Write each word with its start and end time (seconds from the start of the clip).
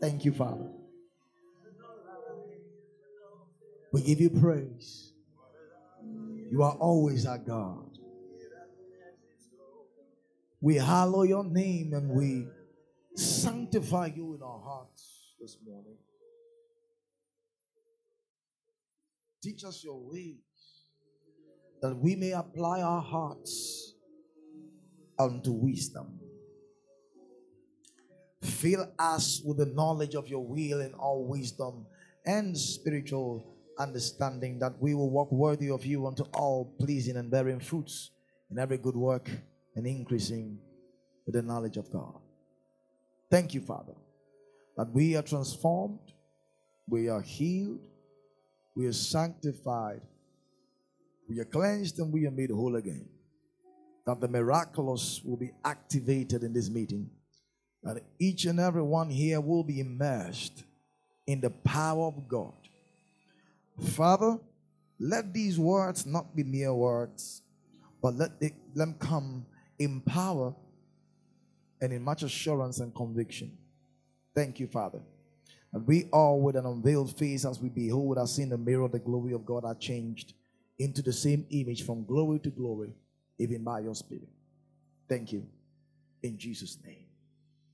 Thank 0.00 0.24
you, 0.24 0.32
Father. 0.32 0.70
We 3.92 4.02
give 4.02 4.20
you 4.20 4.30
praise. 4.30 5.12
You 6.50 6.62
are 6.62 6.74
always 6.74 7.26
our 7.26 7.38
God. 7.38 7.98
We 10.60 10.76
hallow 10.76 11.22
your 11.22 11.44
name 11.44 11.92
and 11.94 12.10
we 12.10 12.46
sanctify 13.14 14.10
you 14.14 14.34
in 14.34 14.42
our 14.42 14.60
hearts 14.60 15.34
this 15.40 15.56
morning. 15.66 15.96
Teach 19.42 19.64
us 19.64 19.82
your 19.84 19.98
ways 19.98 20.36
that 21.82 21.96
we 21.96 22.16
may 22.16 22.32
apply 22.32 22.82
our 22.82 23.02
hearts 23.02 23.94
unto 25.18 25.52
wisdom. 25.52 26.18
Fill 28.46 28.90
us 28.98 29.42
with 29.44 29.58
the 29.58 29.66
knowledge 29.66 30.14
of 30.14 30.28
your 30.28 30.46
will 30.46 30.80
and 30.80 30.94
all 30.94 31.26
wisdom 31.26 31.86
and 32.24 32.56
spiritual 32.56 33.54
understanding 33.78 34.58
that 34.58 34.72
we 34.80 34.94
will 34.94 35.10
walk 35.10 35.30
worthy 35.30 35.70
of 35.70 35.84
you 35.84 36.06
unto 36.06 36.24
all 36.32 36.74
pleasing 36.80 37.16
and 37.16 37.30
bearing 37.30 37.60
fruits 37.60 38.10
in 38.50 38.58
every 38.58 38.78
good 38.78 38.96
work 38.96 39.28
and 39.74 39.86
increasing 39.86 40.58
with 41.26 41.34
the 41.34 41.42
knowledge 41.42 41.76
of 41.76 41.90
God. 41.90 42.20
Thank 43.30 43.54
you, 43.54 43.60
Father, 43.60 43.94
that 44.76 44.90
we 44.92 45.16
are 45.16 45.22
transformed, 45.22 45.98
we 46.88 47.08
are 47.08 47.20
healed, 47.20 47.86
we 48.76 48.86
are 48.86 48.92
sanctified, 48.92 50.00
we 51.28 51.40
are 51.40 51.44
cleansed, 51.44 51.98
and 51.98 52.12
we 52.12 52.26
are 52.26 52.30
made 52.30 52.50
whole 52.50 52.76
again. 52.76 53.08
That 54.06 54.20
the 54.20 54.28
miraculous 54.28 55.20
will 55.24 55.36
be 55.36 55.50
activated 55.64 56.44
in 56.44 56.52
this 56.52 56.70
meeting, 56.70 57.10
that 57.82 58.02
each 58.18 58.44
and 58.44 58.58
every 58.58 58.82
one 58.82 59.10
here 59.10 59.40
will 59.40 59.62
be 59.62 59.80
immersed 59.80 60.64
in 61.26 61.40
the 61.40 61.50
power 61.50 62.06
of 62.06 62.28
God. 62.28 62.54
Father, 63.80 64.38
let 64.98 65.32
these 65.32 65.58
words 65.58 66.06
not 66.06 66.34
be 66.34 66.42
mere 66.42 66.74
words, 66.74 67.42
but 68.02 68.14
let 68.14 68.32
them 68.74 68.94
come 68.98 69.46
in 69.78 70.00
power 70.00 70.54
and 71.80 71.92
in 71.92 72.02
much 72.02 72.22
assurance 72.22 72.80
and 72.80 72.94
conviction. 72.94 73.56
Thank 74.34 74.60
you, 74.60 74.66
Father. 74.66 75.00
And 75.72 75.86
we 75.86 76.04
all, 76.12 76.40
with 76.40 76.56
an 76.56 76.64
unveiled 76.64 77.16
face, 77.16 77.44
as 77.44 77.60
we 77.60 77.68
behold 77.68 78.18
us 78.18 78.38
in 78.38 78.48
the 78.48 78.58
mirror, 78.58 78.88
the 78.88 78.98
glory 78.98 79.32
of 79.32 79.44
God 79.44 79.64
are 79.64 79.74
changed 79.74 80.32
into 80.78 81.02
the 81.02 81.12
same 81.12 81.46
image 81.50 81.84
from 81.84 82.04
glory 82.04 82.38
to 82.40 82.50
glory, 82.50 82.94
even 83.38 83.62
by 83.62 83.80
your 83.80 83.94
Spirit. 83.94 84.28
Thank 85.08 85.32
you. 85.32 85.46
In 86.22 86.38
Jesus' 86.38 86.78
name. 86.84 87.05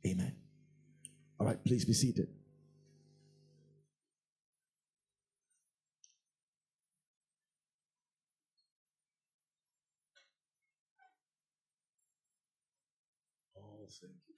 Amen. 0.06 0.34
All 1.40 1.46
right, 1.46 1.62
please 1.64 1.84
be 1.84 1.92
seated. 1.92 2.28
Oh, 13.56 13.86
thank 14.00 14.14
you, 14.28 14.34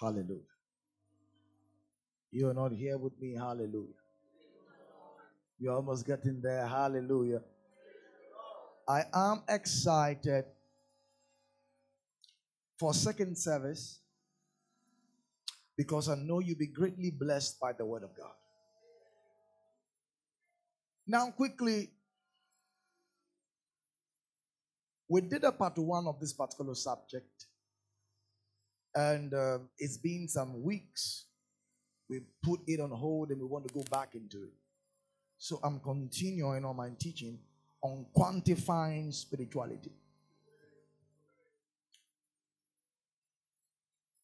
Father. 0.00 0.16
Hallelujah. 0.16 0.42
You 2.32 2.48
are 2.48 2.54
not 2.54 2.72
here 2.72 2.98
with 2.98 3.20
me. 3.20 3.34
Hallelujah. 3.36 3.94
You're 5.58 5.74
almost 5.74 6.06
getting 6.06 6.40
there. 6.42 6.66
Hallelujah. 6.66 7.40
I 8.88 9.04
am 9.12 9.42
excited 9.48 10.44
for 12.78 12.94
second 12.94 13.36
service 13.36 14.00
because 15.76 16.08
I 16.08 16.14
know 16.14 16.40
you'll 16.40 16.58
be 16.58 16.66
greatly 16.66 17.10
blessed 17.10 17.60
by 17.60 17.72
the 17.72 17.84
word 17.84 18.02
of 18.02 18.16
God. 18.16 18.32
Now, 21.06 21.30
quickly, 21.30 21.90
we 25.08 25.20
did 25.22 25.44
a 25.44 25.52
part 25.52 25.76
one 25.78 26.06
of 26.06 26.20
this 26.20 26.32
particular 26.32 26.74
subject, 26.74 27.46
and 28.94 29.34
uh, 29.34 29.58
it's 29.78 29.98
been 29.98 30.28
some 30.28 30.62
weeks. 30.62 31.26
We 32.08 32.20
put 32.42 32.60
it 32.66 32.80
on 32.80 32.90
hold 32.90 33.30
and 33.30 33.40
we 33.40 33.46
want 33.46 33.66
to 33.68 33.74
go 33.74 33.84
back 33.90 34.14
into 34.14 34.44
it. 34.44 34.52
So 35.38 35.60
I'm 35.62 35.80
continuing 35.80 36.64
on 36.64 36.76
my 36.76 36.90
teaching 36.98 37.38
on 37.82 38.06
quantifying 38.16 39.12
spirituality. 39.12 39.92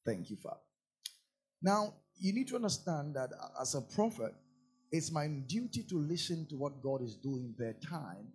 Thank 0.04 0.30
you, 0.30 0.36
Father. 0.36 0.60
Now, 1.62 1.94
you 2.18 2.32
need 2.32 2.48
to 2.48 2.56
understand 2.56 3.14
that 3.16 3.30
as 3.60 3.74
a 3.74 3.80
prophet, 3.80 4.34
it's 4.92 5.10
my 5.10 5.26
duty 5.26 5.82
to 5.82 5.98
listen 5.98 6.46
to 6.46 6.56
what 6.56 6.80
God 6.82 7.02
is 7.02 7.16
doing 7.16 7.54
per 7.58 7.72
time 7.72 8.28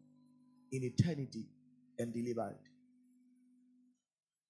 in 0.72 0.84
eternity 0.84 1.46
and 1.98 2.14
deliver 2.14 2.50
it. 2.50 2.70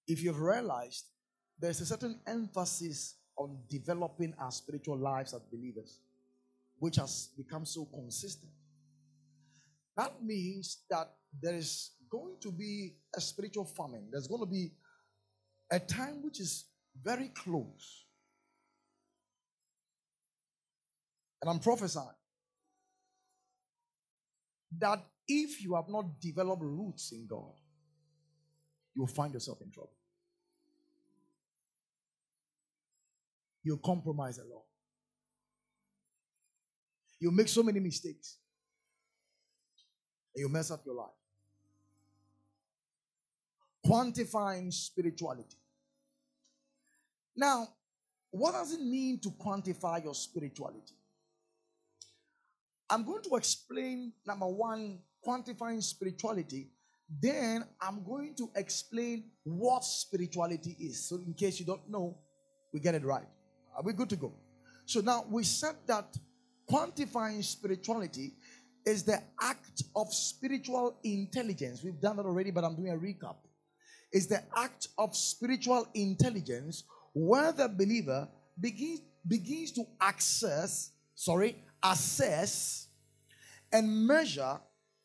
If 0.08 0.24
you've 0.24 0.42
realized, 0.42 1.06
there's 1.60 1.80
a 1.82 1.86
certain 1.86 2.20
emphasis 2.26 3.16
on 3.38 3.60
developing 3.70 4.34
our 4.40 4.52
spiritual 4.52 4.98
lives 4.98 5.34
as 5.34 5.42
believers, 5.52 6.00
which 6.80 6.96
has 6.96 7.30
become 7.38 7.66
so 7.66 7.86
consistent. 7.86 8.52
That 10.02 10.24
means 10.24 10.80
that 10.90 11.12
there 11.44 11.54
is 11.54 11.92
going 12.10 12.38
to 12.42 12.52
be 12.52 12.96
a 13.16 13.22
spiritual 13.22 13.66
famine. 13.66 14.08
There's 14.12 14.26
going 14.26 14.42
to 14.42 14.48
be 14.48 14.72
a 15.70 15.80
time 15.80 16.24
which 16.24 16.40
is 16.40 16.66
very 17.04 17.28
close. 17.28 18.06
And 21.40 21.52
I'm 21.52 21.60
prophesying 21.60 22.18
that 24.80 25.06
if 25.28 25.62
you 25.64 25.76
have 25.76 25.88
not 25.88 26.20
developed 26.20 26.64
roots 26.64 27.12
in 27.12 27.28
God, 27.28 27.54
you'll 28.96 29.06
find 29.06 29.32
yourself 29.36 29.62
in 29.62 29.70
trouble. 29.70 29.94
You'll 33.64 33.78
compromise 33.78 34.40
a 34.40 34.46
lot. 34.46 34.64
You'll 37.20 37.34
make 37.34 37.50
so 37.50 37.62
many 37.62 37.80
mistakes. 37.80 38.38
You'll 40.36 40.50
mess 40.50 40.72
up 40.72 40.82
your 40.86 40.96
life. 40.96 41.10
Quantifying 43.86 44.72
spirituality. 44.72 45.58
Now, 47.36 47.68
what 48.30 48.54
does 48.54 48.74
it 48.74 48.82
mean 48.82 49.20
to 49.20 49.30
quantify 49.32 50.04
your 50.04 50.16
spirituality? 50.16 50.96
I'm 52.90 53.06
going 53.06 53.24
to 53.24 53.36
explain 53.36 54.14
number 54.26 54.48
one, 54.48 55.00
quantifying 55.26 55.82
spirituality. 55.82 56.70
Then 57.22 57.66
I'm 57.82 58.04
going 58.04 58.36
to 58.36 58.50
explain 58.56 59.26
what 59.44 59.84
spirituality 59.84 60.76
is. 60.80 61.10
So, 61.10 61.18
in 61.18 61.34
case 61.34 61.60
you 61.60 61.66
don't 61.66 61.90
know, 61.90 62.18
we 62.74 62.80
get 62.80 62.96
it 62.96 63.04
right. 63.04 63.28
Are 63.76 63.84
we 63.84 63.94
good 63.94 64.10
to 64.10 64.16
go? 64.16 64.34
So, 64.86 65.02
now 65.02 65.26
we 65.30 65.44
said 65.44 65.76
that 65.88 66.18
quantifying 66.70 67.44
spirituality 67.44 68.34
is 68.86 69.04
the 69.04 69.22
act 69.42 69.84
of 69.96 70.14
spiritual 70.14 70.98
intelligence. 71.04 71.84
We've 71.84 72.00
done 72.00 72.18
that 72.18 72.26
already, 72.26 72.52
but 72.52 72.64
I'm 72.64 72.76
doing 72.76 72.92
a 72.92 72.98
recap. 72.98 73.36
It's 74.12 74.26
the 74.26 74.44
act 74.56 74.90
of 74.98 75.16
spiritual 75.16 75.88
intelligence 75.94 76.84
where 77.14 77.52
the 77.52 77.70
believer 77.70 78.28
begins, 78.60 79.02
begins 79.28 79.72
to 79.74 79.86
access, 80.00 80.92
sorry, 81.16 81.56
assess 81.84 82.88
and 83.72 84.08
measure 84.08 84.60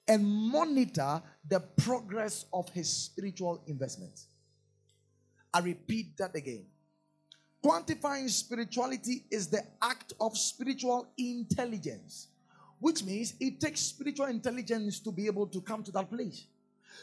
and 0.08 0.24
monitor 0.24 1.22
the 1.48 1.60
progress 1.60 2.46
of 2.52 2.68
his 2.70 2.88
spiritual 2.88 3.62
investments. 3.66 4.26
I 5.52 5.60
repeat 5.60 6.16
that 6.18 6.34
again. 6.34 6.66
Quantifying 7.64 8.30
spirituality 8.30 9.24
is 9.30 9.48
the 9.48 9.62
act 9.82 10.12
of 10.20 10.36
spiritual 10.36 11.08
intelligence, 11.18 12.28
which 12.78 13.04
means 13.04 13.34
it 13.40 13.60
takes 13.60 13.80
spiritual 13.80 14.26
intelligence 14.26 15.00
to 15.00 15.10
be 15.10 15.26
able 15.26 15.46
to 15.46 15.60
come 15.60 15.82
to 15.82 15.90
that 15.92 16.10
place. 16.10 16.46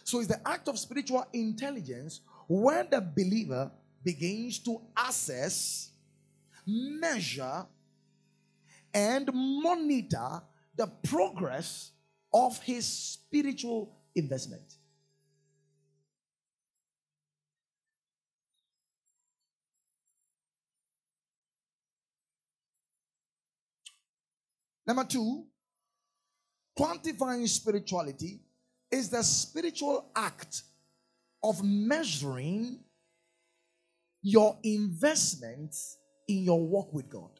So 0.03 0.19
it's 0.19 0.27
the 0.27 0.47
act 0.47 0.67
of 0.67 0.77
spiritual 0.77 1.25
intelligence 1.33 2.21
where 2.47 2.83
the 2.83 3.01
believer 3.01 3.71
begins 4.03 4.59
to 4.59 4.81
assess, 5.07 5.91
measure, 6.65 7.65
and 8.93 9.29
monitor 9.33 10.41
the 10.75 10.87
progress 11.07 11.91
of 12.33 12.59
his 12.61 12.85
spiritual 12.85 13.95
investment. 14.15 14.75
Number 24.85 25.05
two, 25.05 25.45
quantifying 26.77 27.47
spirituality 27.47 28.41
is 28.91 29.09
the 29.09 29.23
spiritual 29.23 30.11
act 30.15 30.63
of 31.43 31.63
measuring 31.63 32.79
your 34.21 34.57
investments 34.63 35.97
in 36.27 36.43
your 36.43 36.65
walk 36.65 36.93
with 36.93 37.09
God. 37.09 37.31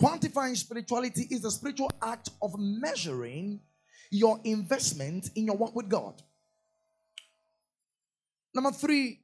Quantifying 0.00 0.56
spirituality 0.56 1.26
is 1.30 1.42
the 1.42 1.50
spiritual 1.50 1.90
act 2.02 2.30
of 2.42 2.54
measuring 2.58 3.60
your 4.10 4.40
investment 4.44 5.30
in 5.34 5.46
your 5.46 5.56
walk 5.56 5.74
with 5.74 5.88
God. 5.88 6.22
Number 8.54 8.70
three, 8.70 9.20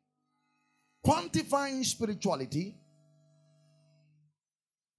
quantifying 1.06 1.84
spirituality 1.84 2.74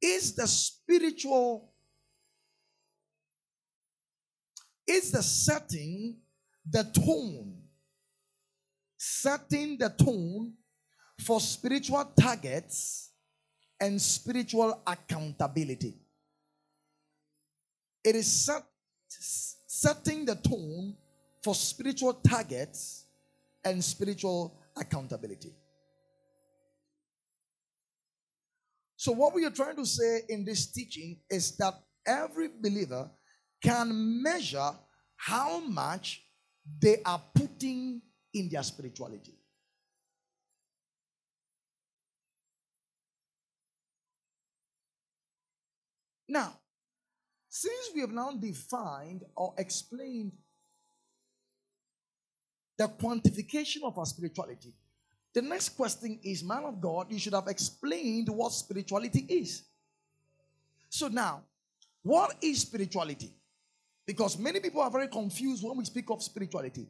is 0.01 0.33
the 0.35 0.47
spiritual 0.47 1.70
is 4.91 5.11
the 5.11 5.23
setting 5.23 6.17
the 6.69 6.83
tone. 6.83 7.57
Setting 8.97 9.77
the 9.77 9.89
tone 9.89 10.53
for 11.19 11.39
spiritual 11.39 12.05
targets 12.19 13.11
and 13.79 13.99
spiritual 13.99 14.81
accountability. 14.85 15.95
It 18.03 18.15
is 18.15 18.31
set, 18.31 18.63
setting 19.07 20.25
the 20.25 20.35
tone 20.35 20.95
for 21.43 21.55
spiritual 21.55 22.13
targets 22.13 23.05
and 23.63 23.83
spiritual 23.83 24.59
accountability. 24.75 25.53
So, 28.97 29.11
what 29.13 29.33
we 29.33 29.45
are 29.45 29.51
trying 29.51 29.77
to 29.77 29.85
say 29.85 30.21
in 30.29 30.45
this 30.45 30.67
teaching 30.67 31.17
is 31.29 31.57
that 31.57 31.73
every 32.05 32.49
believer 32.61 33.09
can 33.61 34.21
measure 34.21 34.71
how 35.15 35.59
much 35.59 36.23
they 36.79 37.01
are 37.05 37.21
putting 37.33 38.01
in 38.33 38.49
their 38.49 38.63
spirituality. 38.63 39.33
Now, 46.27 46.53
since 47.49 47.91
we 47.93 48.01
have 48.01 48.11
now 48.11 48.31
defined 48.31 49.23
or 49.35 49.53
explained 49.57 50.31
the 52.77 52.87
quantification 52.87 53.83
of 53.83 53.97
our 53.99 54.05
spirituality, 54.05 54.73
the 55.33 55.41
next 55.41 55.69
question 55.69 56.19
is, 56.23 56.43
man 56.43 56.63
of 56.63 56.79
God, 56.79 57.07
you 57.09 57.19
should 57.19 57.33
have 57.33 57.47
explained 57.47 58.29
what 58.29 58.53
spirituality 58.53 59.25
is. 59.27 59.63
So 60.89 61.09
now, 61.09 61.41
what 62.01 62.35
is 62.41 62.61
spirituality? 62.61 63.33
Because 64.05 64.37
many 64.37 64.59
people 64.59 64.81
are 64.81 64.89
very 64.89 65.07
confused 65.07 65.63
when 65.63 65.77
we 65.77 65.85
speak 65.85 66.09
of 66.09 66.23
spirituality. 66.23 66.87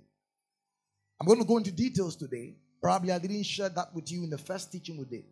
I'm 1.19 1.27
going 1.27 1.39
to 1.39 1.45
go 1.45 1.57
into 1.57 1.71
details 1.71 2.15
today. 2.15 2.55
Probably 2.81 3.11
I 3.11 3.19
didn't 3.19 3.43
share 3.43 3.69
that 3.69 3.93
with 3.93 4.11
you 4.11 4.23
in 4.23 4.29
the 4.29 4.37
first 4.37 4.71
teaching 4.71 4.97
we 4.97 5.05
did. 5.05 5.25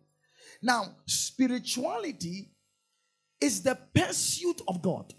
Now, 0.62 0.96
spirituality 1.06 2.52
is 3.40 3.62
the 3.62 3.76
pursuit 3.94 4.60
of 4.68 4.82
God 4.82 5.12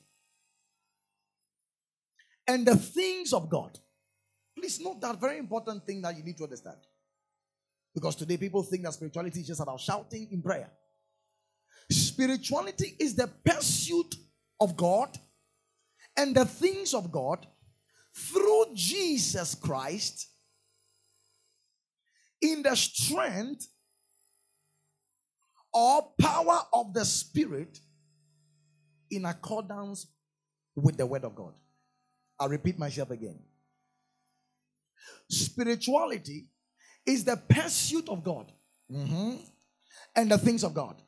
and 2.47 2.65
the 2.65 2.75
things 2.75 3.33
of 3.33 3.49
God. 3.49 3.77
Please 4.57 4.79
note 4.79 5.01
that 5.01 5.19
very 5.19 5.37
important 5.37 5.85
thing 5.85 6.01
that 6.01 6.15
you 6.15 6.23
need 6.23 6.37
to 6.37 6.43
understand. 6.43 6.77
Because 7.93 8.15
today 8.15 8.37
people 8.37 8.63
think 8.63 8.83
that 8.83 8.93
spirituality 8.93 9.41
is 9.41 9.47
just 9.47 9.61
about 9.61 9.79
shouting 9.79 10.27
in 10.31 10.41
prayer. 10.41 10.69
Spirituality 11.89 12.95
is 12.99 13.15
the 13.15 13.27
pursuit 13.43 14.15
of 14.59 14.77
God 14.77 15.17
and 16.21 16.35
the 16.35 16.45
things 16.45 16.93
of 16.93 17.11
God 17.11 17.47
through 18.15 18.65
Jesus 18.75 19.55
Christ 19.55 20.27
in 22.39 22.61
the 22.61 22.75
strength 22.75 23.67
or 25.73 26.11
power 26.19 26.59
of 26.73 26.93
the 26.93 27.03
Spirit 27.05 27.79
in 29.09 29.25
accordance 29.25 30.07
with 30.75 30.95
the 30.95 31.05
Word 31.05 31.23
of 31.23 31.33
God. 31.33 31.53
I'll 32.39 32.49
repeat 32.49 32.77
myself 32.77 33.09
again. 33.09 33.39
Spirituality 35.27 36.47
is 37.05 37.23
the 37.23 37.37
pursuit 37.37 38.07
of 38.09 38.23
God 38.23 38.51
mm-hmm. 38.91 39.37
and 40.15 40.29
the 40.29 40.37
things 40.37 40.63
of 40.63 40.75
God. 40.75 41.01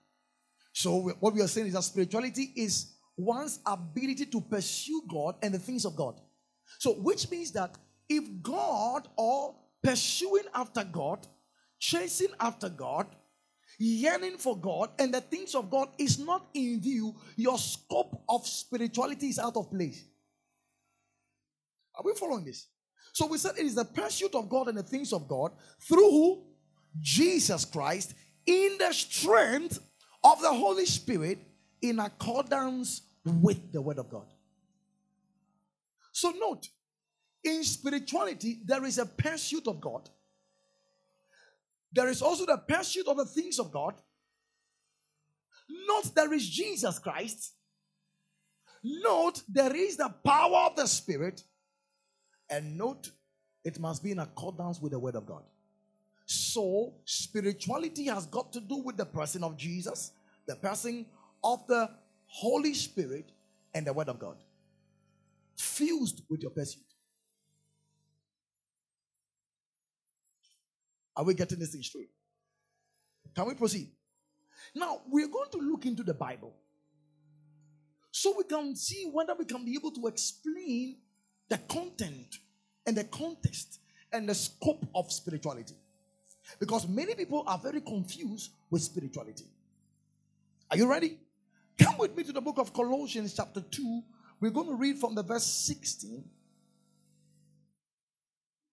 So, 0.71 1.13
what 1.19 1.35
we 1.35 1.41
are 1.41 1.47
saying 1.47 1.67
is 1.67 1.73
that 1.73 1.83
spirituality 1.83 2.51
is 2.55 2.93
one's 3.17 3.59
ability 3.65 4.25
to 4.27 4.41
pursue 4.41 5.03
God 5.07 5.35
and 5.41 5.53
the 5.53 5.59
things 5.59 5.85
of 5.85 5.95
God. 5.95 6.19
So, 6.79 6.93
which 6.93 7.29
means 7.29 7.51
that 7.51 7.75
if 8.09 8.23
God 8.41 9.07
or 9.15 9.55
pursuing 9.81 10.45
after 10.53 10.83
God, 10.83 11.27
chasing 11.79 12.33
after 12.39 12.69
God, 12.69 13.07
yearning 13.79 14.37
for 14.37 14.57
God, 14.57 14.89
and 14.99 15.13
the 15.13 15.21
things 15.21 15.55
of 15.55 15.69
God 15.69 15.89
is 15.97 16.19
not 16.19 16.47
in 16.53 16.81
view, 16.81 17.15
your 17.35 17.57
scope 17.57 18.23
of 18.29 18.47
spirituality 18.47 19.27
is 19.27 19.39
out 19.39 19.57
of 19.57 19.69
place. 19.69 20.05
Are 21.95 22.03
we 22.03 22.13
following 22.13 22.45
this? 22.45 22.67
So 23.11 23.27
we 23.27 23.37
said 23.37 23.53
it 23.57 23.65
is 23.65 23.75
the 23.75 23.85
pursuit 23.85 24.33
of 24.33 24.49
God 24.49 24.69
and 24.69 24.77
the 24.77 24.83
things 24.83 25.13
of 25.13 25.27
God 25.27 25.51
through 25.87 26.43
Jesus 26.99 27.65
Christ 27.65 28.15
in 28.45 28.77
the 28.79 28.91
strength 28.91 29.79
of 30.23 30.41
the 30.41 30.51
Holy 30.51 30.85
Spirit 30.85 31.37
in 31.83 31.99
accordance 31.99 33.01
with 33.25 33.71
the 33.71 33.81
Word 33.81 33.99
of 33.99 34.09
God. 34.09 34.25
So 36.11 36.31
note, 36.31 36.69
in 37.43 37.63
spirituality, 37.63 38.61
there 38.65 38.85
is 38.85 38.97
a 38.97 39.05
pursuit 39.05 39.67
of 39.67 39.81
God. 39.81 40.09
There 41.91 42.07
is 42.07 42.21
also 42.21 42.45
the 42.45 42.57
pursuit 42.57 43.07
of 43.07 43.17
the 43.17 43.25
things 43.25 43.59
of 43.59 43.71
God. 43.71 43.95
Note, 45.87 46.15
there 46.15 46.31
is 46.33 46.49
Jesus 46.49 46.97
Christ. 46.99 47.53
Note, 48.81 49.43
there 49.47 49.75
is 49.75 49.97
the 49.97 50.09
power 50.23 50.69
of 50.69 50.75
the 50.75 50.87
Spirit. 50.87 51.43
And 52.49 52.77
note, 52.77 53.09
it 53.63 53.79
must 53.79 54.03
be 54.03 54.11
in 54.11 54.19
accordance 54.19 54.79
with 54.79 54.93
the 54.93 54.99
word 54.99 55.15
of 55.15 55.25
God. 55.25 55.43
So, 56.25 56.93
spirituality 57.03 58.05
has 58.05 58.25
got 58.25 58.53
to 58.53 58.61
do 58.61 58.77
with 58.77 58.97
the 58.97 59.05
person 59.05 59.43
of 59.43 59.57
Jesus, 59.57 60.11
the 60.45 60.55
person 60.55 61.05
of 61.43 61.65
the 61.67 61.89
Holy 62.25 62.73
Spirit, 62.73 63.31
and 63.73 63.87
the 63.87 63.93
word 63.93 64.09
of 64.09 64.19
God. 64.19 64.37
Fused 65.55 66.21
with 66.29 66.41
your 66.41 66.51
pursuit. 66.51 66.83
Are 71.15 71.23
we 71.23 71.33
getting 71.33 71.59
this 71.59 71.71
thing 71.71 71.83
straight? 71.83 72.09
Can 73.35 73.47
we 73.47 73.53
proceed? 73.53 73.89
Now, 74.75 75.01
we're 75.09 75.27
going 75.27 75.49
to 75.51 75.57
look 75.59 75.85
into 75.85 76.03
the 76.03 76.13
Bible 76.13 76.53
so 78.11 78.33
we 78.37 78.43
can 78.43 78.75
see 78.75 79.09
whether 79.11 79.33
we 79.35 79.45
can 79.45 79.65
be 79.65 79.73
able 79.75 79.91
to 79.91 80.07
explain 80.07 80.97
the 81.49 81.57
content 81.57 82.37
and 82.85 82.95
the 82.95 83.03
context 83.05 83.79
and 84.11 84.29
the 84.29 84.35
scope 84.35 84.85
of 84.95 85.11
spirituality. 85.11 85.75
Because 86.59 86.87
many 86.87 87.15
people 87.15 87.43
are 87.47 87.57
very 87.57 87.81
confused 87.81 88.51
with 88.69 88.81
spirituality. 88.81 89.45
Are 90.69 90.77
you 90.77 90.89
ready? 90.89 91.17
Come 91.79 91.97
with 91.97 92.15
me 92.15 92.23
to 92.23 92.33
the 92.33 92.41
book 92.41 92.57
of 92.57 92.73
Colossians, 92.73 93.33
chapter 93.33 93.61
2. 93.61 94.01
We're 94.39 94.51
going 94.51 94.67
to 94.67 94.75
read 94.75 94.97
from 94.97 95.15
the 95.15 95.23
verse 95.23 95.45
16 95.45 96.23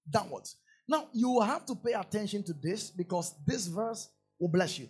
downwards. 0.08 0.56
Now, 0.88 1.08
you 1.12 1.30
will 1.30 1.42
have 1.42 1.64
to 1.66 1.74
pay 1.76 1.92
attention 1.92 2.42
to 2.44 2.52
this 2.52 2.90
because 2.90 3.34
this 3.46 3.66
verse 3.68 4.08
will 4.38 4.48
bless 4.48 4.78
you. 4.78 4.88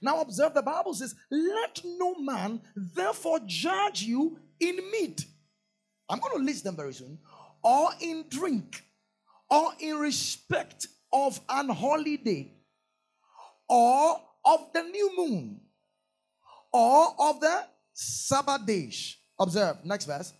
Now, 0.00 0.20
observe 0.20 0.54
the 0.54 0.62
Bible 0.62 0.94
says, 0.94 1.14
Let 1.30 1.82
no 1.84 2.14
man 2.14 2.60
therefore 2.76 3.40
judge 3.46 4.02
you 4.02 4.38
in 4.60 4.76
meat. 4.92 5.26
I'm 6.08 6.20
going 6.20 6.38
to 6.38 6.44
list 6.44 6.64
them 6.64 6.76
very 6.76 6.94
soon 6.94 7.18
or 7.64 7.88
in 8.00 8.26
drink, 8.28 8.84
or 9.50 9.72
in 9.80 9.96
respect 9.96 10.86
of 11.12 11.40
an 11.48 11.70
holiday, 11.70 12.52
or 13.68 14.20
of 14.44 14.72
the 14.74 14.82
new 14.82 15.10
moon, 15.16 15.60
or 16.74 17.14
of 17.18 17.40
the 17.40 17.64
Sabbath 17.92 18.66
days. 18.66 19.16
Observe, 19.38 19.84
next 19.84 20.06
verse. 20.06 20.32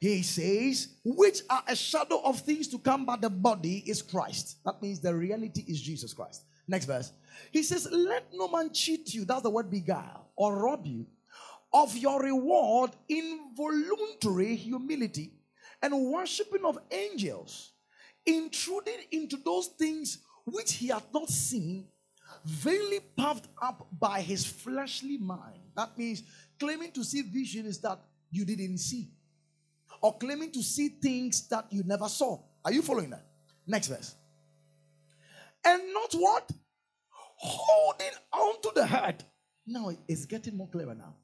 He 0.00 0.22
says, 0.22 0.96
which 1.04 1.42
are 1.48 1.62
a 1.68 1.76
shadow 1.76 2.20
of 2.24 2.40
things 2.40 2.66
to 2.68 2.78
come, 2.78 3.04
but 3.04 3.20
the 3.20 3.30
body 3.30 3.84
is 3.86 4.02
Christ. 4.02 4.56
That 4.64 4.82
means 4.82 4.98
the 4.98 5.14
reality 5.14 5.62
is 5.68 5.80
Jesus 5.80 6.12
Christ. 6.12 6.42
Next 6.66 6.86
verse. 6.86 7.12
He 7.52 7.62
says, 7.62 7.86
Let 7.90 8.24
no 8.32 8.48
man 8.48 8.72
cheat 8.72 9.14
you, 9.14 9.24
that's 9.24 9.42
the 9.42 9.50
word 9.50 9.70
beguile, 9.70 10.30
or 10.34 10.56
rob 10.56 10.86
you 10.86 11.06
of 11.72 11.96
your 11.96 12.20
reward 12.20 12.90
in 13.08 13.40
voluntary 13.56 14.56
humility 14.56 15.32
and 15.80 16.10
worshiping 16.10 16.64
of 16.64 16.78
angels, 16.90 17.72
intruding 18.26 18.98
into 19.10 19.36
those 19.38 19.68
things 19.78 20.18
which 20.44 20.74
he 20.74 20.88
had 20.88 21.02
not 21.14 21.28
seen, 21.28 21.86
vainly 22.44 23.00
puffed 23.16 23.48
up 23.60 23.86
by 23.98 24.20
his 24.20 24.44
fleshly 24.44 25.18
mind. 25.18 25.60
That 25.76 25.96
means 25.96 26.22
claiming 26.58 26.92
to 26.92 27.04
see 27.04 27.22
visions 27.22 27.78
that 27.78 28.00
you 28.30 28.44
didn't 28.44 28.78
see, 28.78 29.08
or 30.00 30.16
claiming 30.16 30.50
to 30.52 30.62
see 30.62 30.88
things 30.88 31.48
that 31.48 31.66
you 31.70 31.82
never 31.84 32.08
saw. 32.08 32.40
Are 32.64 32.72
you 32.72 32.82
following 32.82 33.10
that? 33.10 33.24
Next 33.66 33.88
verse. 33.88 34.14
And 35.64 35.82
not 35.92 36.12
what? 36.14 36.50
Holding 37.36 38.12
on 38.32 38.60
to 38.62 38.72
the 38.74 38.86
head. 38.86 39.24
Now 39.66 39.90
it's 40.08 40.26
getting 40.26 40.56
more 40.56 40.68
clever 40.68 40.94
now. 40.94 41.14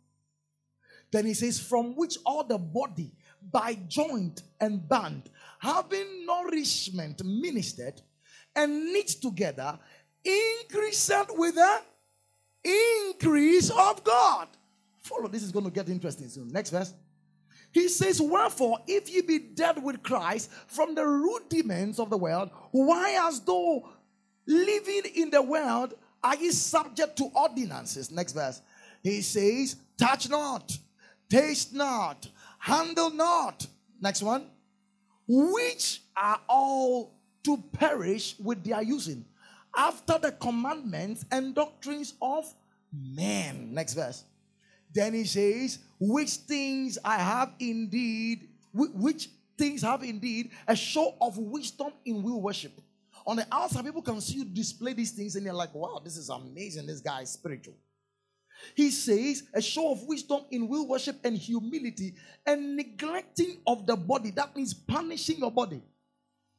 Then 1.10 1.26
he 1.26 1.34
says, 1.34 1.58
from 1.58 1.96
which 1.96 2.18
all 2.26 2.44
the 2.44 2.58
body 2.58 3.12
by 3.50 3.74
joint 3.88 4.42
and 4.60 4.86
band, 4.88 5.30
having 5.58 6.26
nourishment 6.26 7.24
ministered 7.24 8.02
and 8.54 8.92
knit 8.92 9.08
together, 9.08 9.78
increased 10.24 11.10
with 11.30 11.54
the 11.54 11.80
increase 13.08 13.70
of 13.70 14.02
God. 14.04 14.48
Follow, 15.00 15.28
this 15.28 15.42
is 15.42 15.52
going 15.52 15.64
to 15.64 15.70
get 15.70 15.88
interesting 15.88 16.28
soon. 16.28 16.48
Next 16.48 16.70
verse. 16.70 16.92
He 17.72 17.88
says, 17.88 18.20
Wherefore, 18.20 18.78
if 18.86 19.10
ye 19.10 19.22
be 19.22 19.38
dead 19.38 19.82
with 19.82 20.02
Christ 20.02 20.50
from 20.66 20.94
the 20.94 21.06
rudiments 21.06 21.98
of 21.98 22.10
the 22.10 22.16
world, 22.16 22.50
why, 22.70 23.18
as 23.28 23.40
though 23.40 23.88
living 24.46 25.02
in 25.14 25.30
the 25.30 25.42
world, 25.42 25.94
are 26.22 26.36
ye 26.36 26.50
subject 26.50 27.16
to 27.18 27.30
ordinances? 27.34 28.10
Next 28.10 28.32
verse. 28.32 28.62
He 29.02 29.22
says, 29.22 29.76
Touch 29.96 30.28
not, 30.28 30.76
taste 31.28 31.74
not, 31.74 32.28
handle 32.58 33.10
not. 33.10 33.66
Next 34.00 34.22
one. 34.22 34.46
Which 35.26 36.02
are 36.16 36.40
all 36.48 37.14
to 37.44 37.62
perish 37.72 38.34
with 38.38 38.64
their 38.64 38.82
using 38.82 39.24
after 39.76 40.18
the 40.18 40.32
commandments 40.32 41.24
and 41.30 41.54
doctrines 41.54 42.14
of 42.20 42.52
men. 42.92 43.74
Next 43.74 43.94
verse. 43.94 44.24
Then 44.94 45.14
he 45.14 45.24
says, 45.24 45.78
Which 46.00 46.30
things 46.30 46.98
I 47.04 47.16
have 47.16 47.52
indeed, 47.60 48.48
which 48.72 49.28
things 49.58 49.82
have 49.82 50.02
indeed 50.02 50.50
a 50.66 50.76
show 50.76 51.14
of 51.20 51.36
wisdom 51.36 51.92
in 52.04 52.22
will 52.22 52.40
worship. 52.40 52.72
On 53.26 53.36
the 53.36 53.46
outside, 53.52 53.84
people 53.84 54.00
can 54.00 54.20
see 54.20 54.36
you 54.36 54.44
display 54.44 54.94
these 54.94 55.10
things 55.10 55.36
and 55.36 55.44
they're 55.44 55.52
like, 55.52 55.74
wow, 55.74 56.00
this 56.02 56.16
is 56.16 56.30
amazing. 56.30 56.86
This 56.86 57.00
guy 57.00 57.22
is 57.22 57.30
spiritual. 57.30 57.74
He 58.74 58.90
says, 58.90 59.42
a 59.54 59.60
show 59.60 59.92
of 59.92 60.02
wisdom 60.04 60.46
in 60.50 60.66
will 60.66 60.88
worship 60.88 61.16
and 61.22 61.36
humility 61.36 62.14
and 62.46 62.76
neglecting 62.76 63.58
of 63.66 63.86
the 63.86 63.96
body. 63.96 64.30
That 64.30 64.56
means 64.56 64.72
punishing 64.72 65.38
your 65.38 65.50
body 65.50 65.82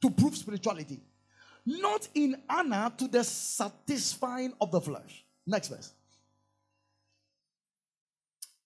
to 0.01 0.09
prove 0.11 0.35
spirituality. 0.35 1.01
Not 1.69 2.07
in 2.15 2.35
honor 2.49 2.91
to 2.97 3.07
the 3.07 3.23
satisfying 3.23 4.53
of 4.59 4.71
the 4.71 4.81
flesh. 4.81 5.23
Next 5.45 5.67
verse. 5.67 5.93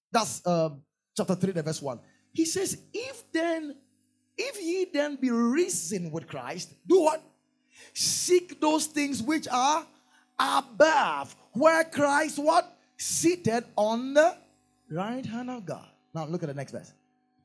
That's 0.10 0.46
um, 0.48 0.82
chapter 1.14 1.36
3, 1.36 1.52
the 1.52 1.64
verse 1.64 1.82
1. 1.82 2.00
He 2.32 2.46
says, 2.46 2.78
If 2.94 3.30
then, 3.34 3.76
if 4.38 4.62
ye 4.64 4.86
then 4.94 5.18
be 5.18 5.32
risen 5.32 6.12
with 6.12 6.30
Christ, 6.30 6.74
do 6.88 7.02
what? 7.02 7.22
Seek 7.94 8.62
those 8.62 8.86
things 8.86 9.22
which 9.22 9.50
are 9.50 9.86
above, 10.40 11.36
where 11.52 11.84
Christ 11.84 12.40
what? 12.40 12.74
Seated 12.96 13.66
on 13.76 14.14
the 14.14 14.38
right 14.90 15.26
hand 15.26 15.50
of 15.50 15.66
God. 15.66 15.88
Now 16.14 16.26
look 16.26 16.44
at 16.44 16.48
the 16.48 16.54
next 16.54 16.72
verse. 16.72 16.94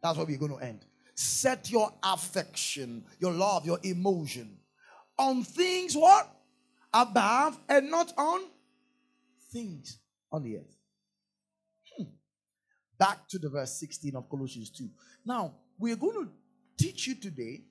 That's 0.05 0.19
where 0.19 0.27
we're 0.27 0.39
going 0.39 0.57
to 0.57 0.65
end. 0.65 0.85
Set 1.17 1.69
your 1.69 1.93
affection, 2.01 3.03
your 3.19 3.33
love, 3.33 3.67
your 3.67 3.81
emotion 3.83 4.57
on 5.19 5.43
things 5.43 5.97
what? 5.97 6.29
Above 6.93 7.59
and 7.69 7.91
not 7.91 8.13
on 8.17 8.41
things 9.53 9.99
on 10.33 10.43
the 10.43 10.57
earth. 10.57 10.77
Hmm. 11.97 12.05
Back 12.99 13.29
to 13.29 13.39
the 13.39 13.49
verse 13.49 13.79
16 13.79 14.17
of 14.17 14.29
Colossians 14.29 14.71
2. 14.71 14.89
Now, 15.25 15.55
we're 15.79 15.97
going 15.97 16.27
to 16.27 16.31
teach 16.77 17.07
you 17.07 17.15
today 17.15 17.63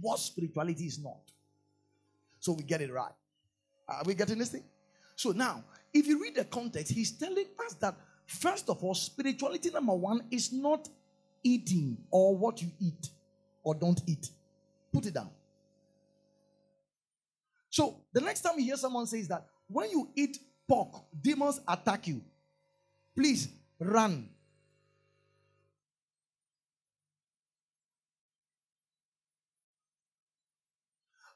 what 0.00 0.18
spirituality 0.18 0.86
is 0.86 1.02
not. 1.02 1.20
So 2.38 2.52
we 2.52 2.62
get 2.62 2.80
it 2.80 2.92
right. 2.92 3.12
Are 3.88 4.02
we 4.04 4.14
getting 4.14 4.38
this 4.38 4.50
thing? 4.50 4.64
So 5.14 5.32
now, 5.32 5.64
if 5.92 6.06
you 6.06 6.20
read 6.20 6.34
the 6.34 6.44
context, 6.44 6.92
he's 6.92 7.12
telling 7.12 7.46
us 7.64 7.74
that 7.74 7.94
first 8.26 8.68
of 8.68 8.82
all, 8.82 8.94
spirituality 8.94 9.70
number 9.70 9.94
one 9.94 10.22
is 10.30 10.52
not 10.52 10.88
eating 11.42 11.96
or 12.10 12.36
what 12.36 12.60
you 12.60 12.70
eat 12.80 13.08
or 13.62 13.74
don't 13.74 14.00
eat. 14.06 14.28
Put 14.92 15.06
it 15.06 15.14
down. 15.14 15.30
So 17.76 18.00
the 18.10 18.22
next 18.22 18.40
time 18.40 18.54
you 18.56 18.64
hear 18.64 18.78
someone 18.78 19.06
says 19.06 19.28
that 19.28 19.44
when 19.68 19.90
you 19.90 20.08
eat 20.14 20.38
pork, 20.66 20.94
demons 21.20 21.60
attack 21.68 22.06
you, 22.06 22.22
please 23.14 23.48
run. 23.78 24.30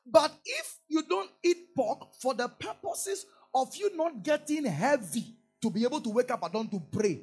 But 0.06 0.32
if 0.46 0.78
you 0.88 1.02
don't 1.06 1.30
eat 1.44 1.74
pork 1.76 2.14
for 2.18 2.32
the 2.32 2.48
purposes 2.48 3.26
of 3.54 3.76
you 3.76 3.94
not 3.94 4.22
getting 4.22 4.64
heavy 4.64 5.36
to 5.60 5.68
be 5.68 5.84
able 5.84 6.00
to 6.00 6.08
wake 6.08 6.30
up 6.30 6.42
at 6.42 6.54
dawn 6.54 6.68
to 6.68 6.80
pray, 6.90 7.20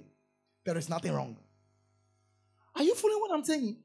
there 0.64 0.78
is 0.78 0.90
nothing 0.90 1.12
wrong. 1.12 1.36
Are 2.76 2.84
you 2.84 2.94
following 2.94 3.22
what 3.22 3.34
I'm 3.34 3.44
saying? 3.44 3.78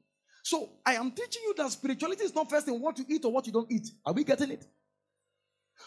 So 0.43 0.69
I 0.85 0.93
am 0.93 1.09
teaching 1.09 1.41
you 1.43 1.55
that 1.57 1.71
spirituality 1.71 2.23
is 2.23 2.35
not 2.35 2.51
first 2.51 2.67
in 2.67 2.79
what 2.79 2.99
you 2.99 3.05
eat 3.09 3.25
or 3.25 3.31
what 3.31 3.47
you 3.47 3.51
don't 3.51 3.71
eat. 3.71 3.89
Are 4.05 4.13
we 4.13 4.23
getting 4.23 4.51
it? 4.51 4.67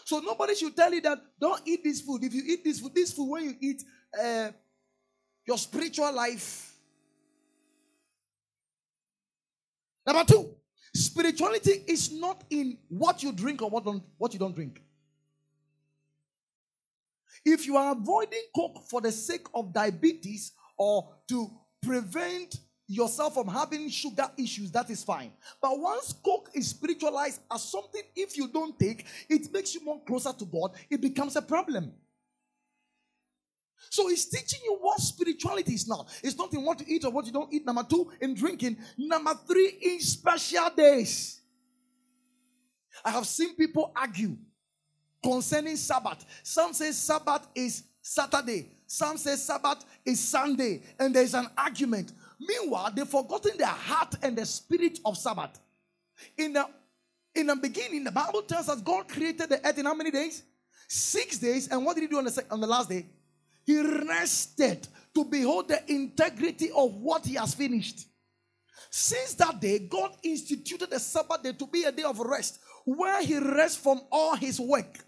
So 0.05 0.19
nobody 0.19 0.55
should 0.55 0.75
tell 0.75 0.93
you 0.93 1.01
that 1.01 1.19
don't 1.39 1.61
eat 1.65 1.83
this 1.83 2.01
food. 2.01 2.23
If 2.23 2.33
you 2.33 2.43
eat 2.45 2.63
this 2.63 2.79
food, 2.79 2.95
this 2.95 3.11
food 3.11 3.29
when 3.29 3.43
you 3.43 3.55
eat 3.59 3.83
uh, 4.19 4.51
your 5.45 5.57
spiritual 5.57 6.13
life. 6.13 6.73
Number 10.05 10.23
two, 10.23 10.57
Spirituality 10.97 11.83
is 11.87 12.11
not 12.11 12.43
in 12.49 12.75
what 12.89 13.21
you 13.21 13.31
drink 13.31 13.61
or 13.61 13.69
what, 13.69 13.85
don't, 13.85 14.01
what 14.17 14.33
you 14.33 14.39
don't 14.39 14.55
drink. 14.55 14.81
If 17.45 17.67
you 17.67 17.77
are 17.77 17.91
avoiding 17.91 18.41
Coke 18.55 18.83
for 18.89 18.99
the 18.99 19.11
sake 19.11 19.45
of 19.53 19.71
diabetes 19.71 20.53
or 20.75 21.09
to 21.29 21.51
prevent 21.83 22.59
yourself 22.87 23.33
from 23.33 23.47
having 23.47 23.89
sugar 23.89 24.29
issues, 24.37 24.71
that 24.71 24.89
is 24.89 25.03
fine. 25.03 25.31
But 25.61 25.77
once 25.77 26.13
Coke 26.13 26.49
is 26.53 26.69
spiritualized 26.69 27.41
as 27.51 27.63
something, 27.63 28.01
if 28.15 28.37
you 28.37 28.47
don't 28.47 28.79
take, 28.79 29.05
it 29.29 29.51
makes 29.51 29.75
you 29.75 29.83
more 29.83 30.01
closer 30.05 30.31
to 30.33 30.45
God, 30.45 30.71
it 30.89 31.01
becomes 31.01 31.35
a 31.35 31.41
problem. 31.41 31.91
So 33.89 34.07
he's 34.07 34.25
teaching 34.25 34.61
you 34.63 34.77
what 34.79 34.99
spirituality 34.99 35.73
is 35.73 35.87
not. 35.87 36.09
It's 36.23 36.37
not 36.37 36.53
in 36.53 36.63
what 36.63 36.79
you 36.79 36.95
eat 36.95 37.05
or 37.05 37.11
what 37.11 37.25
you 37.25 37.31
don't 37.31 37.53
eat. 37.53 37.65
Number 37.65 37.83
two, 37.83 38.11
in 38.19 38.33
drinking. 38.33 38.77
Number 38.97 39.33
three, 39.47 39.77
in 39.81 39.99
special 39.99 40.69
days. 40.75 41.41
I 43.05 43.11
have 43.11 43.27
seen 43.27 43.55
people 43.55 43.91
argue 43.95 44.35
concerning 45.23 45.75
Sabbath. 45.75 46.25
Some 46.43 46.73
say 46.73 46.91
Sabbath 46.91 47.47
is 47.53 47.83
Saturday. 48.01 48.71
Some 48.87 49.17
say 49.17 49.35
Sabbath 49.35 49.85
is 50.05 50.19
Sunday. 50.19 50.81
And 50.99 51.13
there's 51.13 51.33
an 51.33 51.47
argument. 51.57 52.13
Meanwhile, 52.39 52.91
they've 52.95 53.07
forgotten 53.07 53.57
the 53.57 53.67
heart 53.67 54.15
and 54.21 54.37
the 54.37 54.45
spirit 54.45 54.99
of 55.05 55.17
Sabbath. 55.17 55.59
In 56.37 56.53
the, 56.53 56.65
in 57.35 57.47
the 57.47 57.55
beginning, 57.55 58.03
the 58.03 58.11
Bible 58.11 58.41
tells 58.43 58.69
us 58.69 58.81
God 58.81 59.07
created 59.07 59.49
the 59.49 59.65
earth 59.65 59.77
in 59.77 59.85
how 59.85 59.95
many 59.95 60.11
days? 60.11 60.43
Six 60.87 61.37
days. 61.37 61.67
And 61.67 61.85
what 61.85 61.95
did 61.95 62.01
he 62.03 62.07
do 62.07 62.17
on 62.17 62.25
the, 62.25 62.45
on 62.51 62.61
the 62.61 62.67
last 62.67 62.89
day? 62.89 63.05
He 63.65 63.79
rested 63.79 64.87
to 65.13 65.25
behold 65.25 65.67
the 65.67 65.91
integrity 65.91 66.71
of 66.71 66.93
what 66.95 67.25
he 67.25 67.35
has 67.35 67.53
finished. 67.53 68.07
Since 68.89 69.33
that 69.35 69.59
day, 69.59 69.79
God 69.79 70.11
instituted 70.23 70.89
the 70.89 70.99
Sabbath 70.99 71.43
day 71.43 71.53
to 71.53 71.67
be 71.67 71.83
a 71.83 71.91
day 71.91 72.03
of 72.03 72.19
rest 72.19 72.59
where 72.85 73.21
he 73.21 73.37
rests 73.37 73.77
from 73.77 74.01
all 74.11 74.35
his 74.35 74.59
work. 74.59 75.03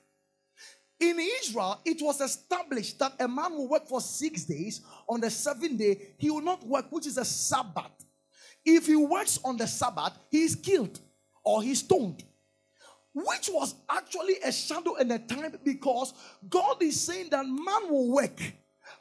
In 1.00 1.18
Israel, 1.42 1.80
it 1.86 2.02
was 2.02 2.20
established 2.20 3.00
that 3.00 3.14
a 3.20 3.28
man 3.28 3.54
will 3.54 3.70
work 3.70 3.88
for 3.88 4.02
six 4.02 4.44
days. 4.44 4.82
On 5.08 5.22
the 5.22 5.30
seventh 5.30 5.78
day, 5.78 6.14
he 6.18 6.30
will 6.30 6.42
not 6.42 6.66
work, 6.66 6.88
which 6.90 7.08
is 7.08 7.18
a 7.18 7.26
Sabbath. 7.26 7.92
If 8.66 8.88
he 8.88 8.96
works 8.96 9.40
on 9.44 9.56
the 9.56 9.68
Sabbath, 9.68 10.14
he 10.30 10.44
is 10.44 10.56
killed 10.56 11.00
or 11.44 11.64
he's 11.64 11.80
stoned 11.80 12.24
which 13.14 13.50
was 13.52 13.76
actually 13.90 14.36
a 14.44 14.52
shadow 14.52 14.96
and 14.96 15.12
a 15.12 15.20
time 15.20 15.58
because 15.64 16.14
God 16.50 16.82
is 16.82 17.00
saying 17.00 17.30
that 17.32 17.46
man 17.46 17.90
will 17.90 18.12
work, 18.12 18.40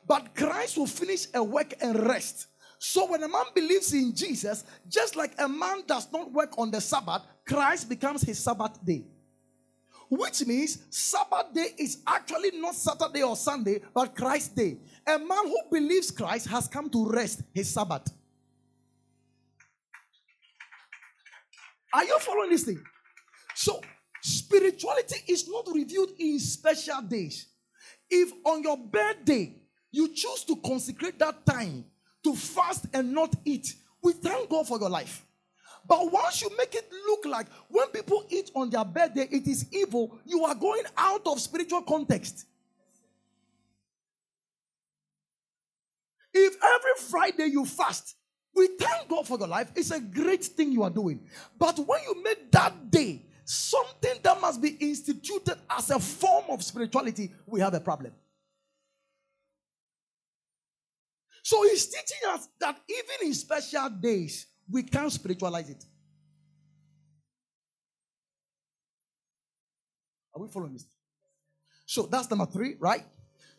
but 0.07 0.35
Christ 0.35 0.79
will 0.79 0.87
finish 0.87 1.27
a 1.35 1.43
work 1.43 1.75
and 1.81 2.07
rest. 2.07 2.47
So 2.79 3.11
when 3.11 3.23
a 3.23 3.29
man 3.29 3.47
believes 3.55 3.93
in 3.93 4.15
Jesus, 4.15 4.65
just 4.89 5.17
like 5.17 5.33
a 5.39 5.49
man 5.49 5.83
does 5.87 6.11
not 6.13 6.33
work 6.33 6.57
on 6.59 6.71
the 6.71 6.81
Sabbath, 6.81 7.23
Christ 7.47 7.89
becomes 7.89 8.23
his 8.23 8.39
Sabbath 8.39 8.85
day. 8.85 9.05
Which 10.11 10.47
means 10.47 10.79
Sabbath 10.91 11.53
day 11.55 11.75
is 11.79 12.03
actually 12.07 12.59
not 12.59 12.75
Saturday 12.75 13.23
or 13.23 13.37
Sunday, 13.37 13.81
but 13.95 14.15
Christ's 14.15 14.49
day. 14.49 14.79
A 15.07 15.19
man 15.19 15.45
who 15.45 15.59
believes 15.71 16.11
Christ 16.11 16.47
has 16.49 16.67
come 16.67 16.89
to 16.91 17.11
rest 17.11 17.43
his 17.53 17.73
Sabbath. 17.73 18.11
Are 21.93 22.05
you 22.05 22.19
following 22.21 22.51
this 22.51 22.65
thing? 22.65 22.83
So 23.55 23.81
Spirituality 24.23 25.21
is 25.29 25.49
not 25.49 25.67
revealed 25.73 26.11
in 26.19 26.39
special 26.39 27.03
days. 27.03 27.47
If 28.11 28.33
on 28.45 28.63
your 28.63 28.77
birthday 28.77 29.55
you 29.91 30.09
choose 30.15 30.45
to 30.45 30.57
consecrate 30.57 31.19
that 31.19 31.47
time 31.47 31.85
to 32.25 32.35
fast 32.35 32.87
and 32.93 33.13
not 33.13 33.35
eat, 33.45 33.75
we 34.03 34.13
thank 34.13 34.51
God 34.51 34.67
for 34.67 34.79
your 34.79 34.91
life. 34.91 35.25
But 35.89 36.13
once 36.13 36.43
you 36.43 36.51
make 36.57 36.75
it 36.75 36.87
look 37.07 37.25
like 37.25 37.47
when 37.69 37.89
people 37.89 38.27
eat 38.29 38.51
on 38.55 38.69
their 38.69 38.85
birthday, 38.85 39.27
it 39.31 39.49
is 39.49 39.67
evil, 39.73 40.19
you 40.27 40.45
are 40.45 40.55
going 40.55 40.83
out 40.97 41.27
of 41.27 41.41
spiritual 41.41 41.81
context. 41.83 42.45
If 46.35 46.57
every 46.63 47.09
Friday 47.11 47.47
you 47.47 47.65
fast, 47.65 48.17
we 48.55 48.69
thank 48.79 49.09
God 49.09 49.27
for 49.27 49.39
your 49.39 49.49
life. 49.49 49.73
It's 49.75 49.91
a 49.91 50.01
great 50.01 50.45
thing 50.45 50.73
you 50.73 50.83
are 50.83 50.91
doing. 50.91 51.27
But 51.59 51.79
when 51.79 52.01
you 52.03 52.23
make 52.23 52.53
that 52.53 52.91
day 52.91 53.25
something 53.45 54.19
that 54.23 54.41
must 54.43 54.61
be 54.61 54.77
instituted 54.81 55.57
as 55.71 55.89
a 55.91 55.99
form 55.99 56.45
of 56.51 56.63
spirituality, 56.63 57.33
we 57.47 57.61
have 57.61 57.73
a 57.73 57.81
problem. 57.81 58.13
So 61.43 61.63
he's 61.63 61.87
teaching 61.87 62.29
us 62.29 62.47
that 62.61 62.79
even 62.89 63.29
in 63.29 63.35
special 63.35 63.89
days, 63.89 64.47
we 64.71 64.83
can't 64.83 65.13
spiritualize 65.13 65.71
it. 65.71 65.85
Are 70.35 70.43
we 70.43 70.49
following 70.49 70.75
this? 70.75 70.87
So 71.87 72.03
that's 72.03 72.31
number 72.31 72.47
three, 72.47 72.77
right? 72.79 73.05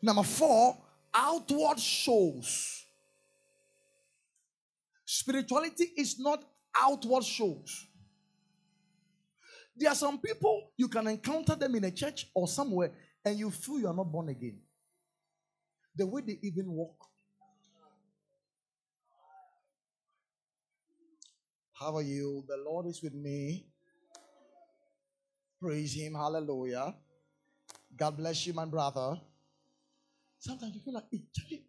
Number 0.02 0.24
four, 0.24 0.78
outward 1.14 1.80
shows. 1.80 2.86
Spirituality 5.06 5.92
is 5.98 6.20
not 6.20 6.44
outward 6.80 7.24
shows. 7.24 7.88
There 9.76 9.90
are 9.90 9.96
some 9.96 10.20
people 10.20 10.72
you 10.78 10.88
can 10.88 11.08
encounter 11.08 11.56
them 11.56 11.76
in 11.76 11.86
a 11.86 11.92
church 11.92 12.28
or 12.34 12.48
somewhere 12.48 12.92
and 13.26 13.38
you 13.38 13.50
feel 13.50 13.80
you 13.80 13.88
are 13.88 13.94
not 13.94 14.12
born 14.12 14.30
again. 14.30 14.60
The 15.96 16.06
way 16.06 16.22
they 16.22 16.40
even 16.44 16.70
walk. 16.70 17.09
How 21.80 21.96
are 21.96 22.02
you? 22.02 22.44
The 22.48 22.58
Lord 22.58 22.88
is 22.88 23.02
with 23.02 23.14
me. 23.14 23.66
Praise 25.62 25.94
Him. 25.94 26.14
Hallelujah. 26.16 26.94
God 27.96 28.18
bless 28.18 28.46
you, 28.46 28.54
my 28.54 28.66
brother. 28.66 29.20
Sometimes 30.40 30.76
you 30.76 30.82
feel 30.82 30.94
like, 30.94 31.06
hey, 31.12 31.24
Charlie, 31.36 31.64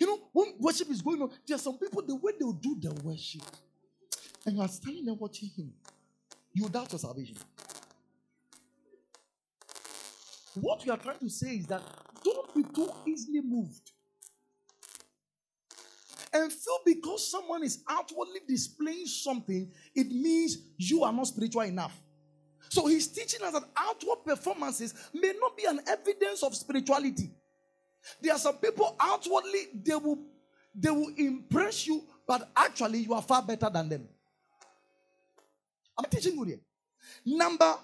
you 0.00 0.06
know, 0.06 0.18
when 0.32 0.54
worship 0.58 0.90
is 0.90 1.00
going 1.02 1.22
on, 1.22 1.30
there 1.46 1.56
are 1.56 1.60
some 1.60 1.78
people, 1.78 2.02
the 2.02 2.16
way 2.16 2.32
they'll 2.38 2.52
do 2.52 2.76
their 2.80 2.92
worship, 3.04 3.42
and 4.46 4.56
you 4.56 4.62
are 4.62 4.68
standing 4.68 5.04
there 5.04 5.14
watching 5.14 5.50
him, 5.56 5.72
you 6.52 6.68
doubt 6.68 6.90
your 6.92 6.98
salvation. 6.98 7.36
What 10.54 10.84
we 10.84 10.90
are 10.90 10.98
trying 10.98 11.18
to 11.18 11.28
say 11.28 11.56
is 11.56 11.66
that 11.66 11.82
don't 12.24 12.54
be 12.54 12.64
too 12.64 12.90
easily 13.06 13.40
moved. 13.40 13.91
And 16.32 16.50
feel 16.50 16.78
because 16.86 17.30
someone 17.30 17.62
is 17.62 17.82
outwardly 17.88 18.40
displaying 18.48 19.06
something, 19.06 19.70
it 19.94 20.10
means 20.10 20.58
you 20.78 21.04
are 21.04 21.12
not 21.12 21.26
spiritual 21.26 21.62
enough. 21.62 21.94
So 22.70 22.86
he's 22.86 23.08
teaching 23.08 23.42
us 23.42 23.52
that 23.52 23.64
outward 23.76 24.24
performances 24.24 24.94
may 25.12 25.34
not 25.38 25.56
be 25.56 25.64
an 25.66 25.80
evidence 25.86 26.42
of 26.42 26.54
spirituality. 26.54 27.30
There 28.20 28.32
are 28.32 28.38
some 28.38 28.56
people 28.56 28.96
outwardly 28.98 29.66
they 29.74 29.94
will 29.94 30.18
they 30.74 30.90
will 30.90 31.12
impress 31.18 31.86
you, 31.86 32.02
but 32.26 32.50
actually 32.56 33.00
you 33.00 33.12
are 33.12 33.20
far 33.20 33.42
better 33.42 33.68
than 33.68 33.90
them. 33.90 34.08
I'm 35.98 36.08
teaching 36.08 36.34
you 36.34 36.44
here. 36.44 36.60
Number 37.26 37.74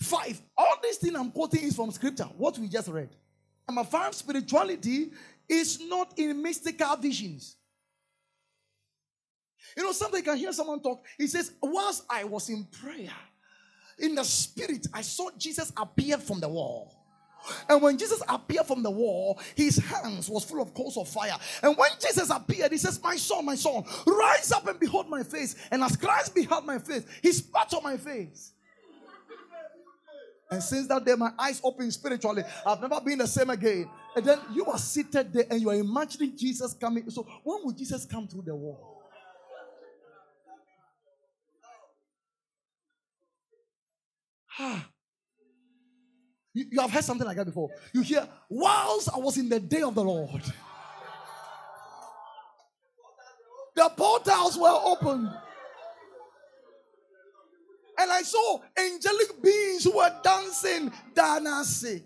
five. 0.00 0.40
All 0.56 0.76
these 0.82 0.98
things 0.98 1.16
I'm 1.16 1.32
quoting 1.32 1.64
is 1.64 1.74
from 1.74 1.90
scripture, 1.90 2.24
what 2.36 2.58
we 2.58 2.68
just 2.68 2.88
read. 2.88 3.10
Number 3.68 3.84
five, 3.84 4.14
spirituality 4.14 5.10
is 5.48 5.80
not 5.80 6.18
in 6.18 6.42
mystical 6.42 6.96
visions. 6.96 7.56
You 9.76 9.82
know, 9.82 9.92
sometimes 9.92 10.24
you 10.24 10.30
can 10.30 10.38
hear 10.38 10.52
someone 10.52 10.80
talk. 10.80 11.04
He 11.18 11.26
says, 11.26 11.52
Whilst 11.62 12.04
I 12.08 12.24
was 12.24 12.48
in 12.48 12.64
prayer, 12.64 13.10
in 13.98 14.14
the 14.14 14.24
spirit, 14.24 14.86
I 14.92 15.02
saw 15.02 15.30
Jesus 15.36 15.72
appear 15.76 16.18
from 16.18 16.40
the 16.40 16.48
wall. 16.48 17.00
And 17.68 17.82
when 17.82 17.98
Jesus 17.98 18.22
appeared 18.28 18.66
from 18.66 18.82
the 18.82 18.90
wall, 18.90 19.38
his 19.54 19.76
hands 19.76 20.30
was 20.30 20.44
full 20.44 20.62
of 20.62 20.72
coals 20.72 20.96
of 20.96 21.08
fire. 21.08 21.36
And 21.62 21.76
when 21.76 21.90
Jesus 22.00 22.30
appeared, 22.30 22.72
he 22.72 22.78
says, 22.78 23.00
My 23.02 23.16
son, 23.16 23.44
my 23.44 23.54
son, 23.54 23.84
rise 24.06 24.50
up 24.52 24.66
and 24.66 24.80
behold 24.80 25.08
my 25.08 25.22
face. 25.22 25.54
And 25.70 25.82
as 25.82 25.96
Christ 25.96 26.34
beheld 26.34 26.64
my 26.64 26.78
face, 26.78 27.04
he 27.22 27.32
spat 27.32 27.74
on 27.74 27.82
my 27.82 27.96
face. 27.96 28.52
And 30.50 30.62
since 30.62 30.86
that 30.88 31.04
day, 31.04 31.14
my 31.16 31.32
eyes 31.38 31.60
opened 31.64 31.92
spiritually. 31.92 32.44
I've 32.64 32.80
never 32.80 33.00
been 33.00 33.18
the 33.18 33.26
same 33.26 33.50
again. 33.50 33.88
And 34.16 34.24
then 34.24 34.38
you 34.52 34.66
are 34.66 34.78
seated 34.78 35.32
there 35.32 35.44
and 35.50 35.60
you 35.60 35.70
are 35.70 35.74
imagining 35.74 36.36
Jesus 36.36 36.72
coming. 36.74 37.08
So 37.10 37.26
when 37.42 37.64
will 37.64 37.72
Jesus 37.72 38.04
come 38.04 38.28
through 38.28 38.42
the 38.42 38.54
wall? 38.54 39.02
Ah. 44.58 44.88
You, 46.52 46.66
you 46.70 46.80
have 46.80 46.90
heard 46.90 47.02
something 47.02 47.26
like 47.26 47.36
that 47.36 47.46
before. 47.46 47.70
You 47.92 48.02
hear, 48.02 48.28
whilst 48.48 49.08
I 49.12 49.18
was 49.18 49.36
in 49.36 49.48
the 49.48 49.58
day 49.58 49.82
of 49.82 49.94
the 49.96 50.04
Lord, 50.04 50.42
the 53.74 53.90
portals 53.96 54.56
were 54.56 54.80
opened. 54.84 55.28
And 57.98 58.10
I 58.10 58.22
saw 58.22 58.60
angelic 58.76 59.42
beings 59.42 59.84
who 59.84 59.96
were 59.96 60.12
dancing 60.22 60.92
Danasi. 61.12 62.02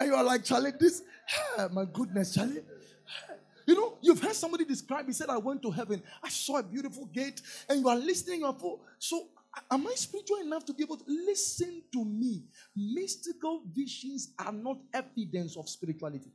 And 0.00 0.10
you 0.10 0.14
are 0.14 0.24
like, 0.24 0.44
Charlie, 0.44 0.72
this, 0.78 1.02
ah, 1.58 1.68
my 1.72 1.84
goodness, 1.84 2.34
Charlie. 2.34 2.62
You 3.66 3.74
know, 3.74 3.98
you've 4.00 4.20
heard 4.20 4.34
somebody 4.34 4.64
describe, 4.64 5.06
he 5.06 5.12
said, 5.12 5.28
I 5.28 5.36
went 5.36 5.60
to 5.62 5.70
heaven, 5.70 6.02
I 6.22 6.30
saw 6.30 6.58
a 6.58 6.62
beautiful 6.62 7.04
gate, 7.06 7.42
and 7.68 7.80
you 7.80 7.88
are 7.88 7.96
listening. 7.96 8.42
So 8.98 9.28
Am 9.70 9.86
I 9.86 9.94
spiritual 9.94 10.38
enough 10.38 10.64
to 10.66 10.74
be 10.74 10.82
able 10.82 10.96
to 10.96 11.04
listen 11.06 11.82
to 11.92 12.04
me? 12.04 12.44
Mystical 12.76 13.62
visions 13.72 14.32
are 14.38 14.52
not 14.52 14.78
evidence 14.92 15.56
of 15.56 15.68
spirituality. 15.68 16.30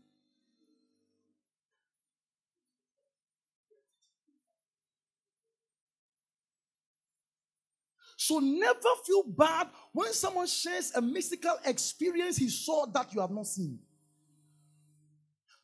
So 8.24 8.40
never 8.40 8.90
feel 9.06 9.24
bad 9.24 9.68
when 9.92 10.14
someone 10.14 10.48
shares 10.48 10.94
a 10.96 11.02
mystical 11.02 11.58
experience 11.66 12.38
he 12.38 12.48
saw 12.48 12.86
that 12.86 13.14
you 13.14 13.20
have 13.20 13.32
not 13.32 13.46
seen. 13.46 13.78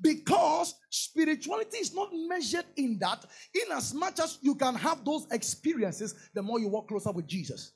Because 0.01 0.75
spirituality 0.89 1.77
is 1.77 1.93
not 1.95 2.09
measured 2.13 2.65
in 2.75 2.99
that, 2.99 3.23
in 3.55 3.71
as 3.71 3.93
much 3.93 4.19
as 4.19 4.39
you 4.41 4.55
can 4.55 4.75
have 4.75 5.05
those 5.05 5.25
experiences, 5.31 6.13
the 6.33 6.41
more 6.41 6.59
you 6.59 6.67
walk 6.67 6.89
closer 6.89 7.11
with 7.11 7.27
Jesus. 7.27 7.71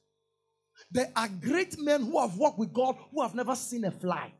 There 0.91 1.09
are 1.15 1.29
great 1.29 1.79
men 1.79 2.03
who 2.03 2.19
have 2.19 2.35
walked 2.35 2.59
with 2.59 2.73
God 2.73 2.97
who 3.09 3.21
have 3.21 3.35
never 3.35 3.55
seen 3.55 3.85
a 3.85 3.91
fly. 3.91 4.33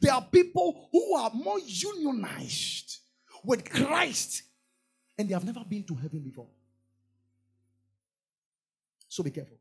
There 0.00 0.14
are 0.14 0.22
people 0.22 0.88
who 0.90 1.14
are 1.14 1.30
more 1.34 1.58
unionized 1.60 3.00
with 3.44 3.70
Christ 3.70 4.44
and 5.18 5.28
they 5.28 5.34
have 5.34 5.44
never 5.44 5.62
been 5.68 5.84
to 5.84 5.94
heaven 5.94 6.20
before. 6.20 6.48
So 9.16 9.22
be 9.22 9.30
careful. 9.30 9.56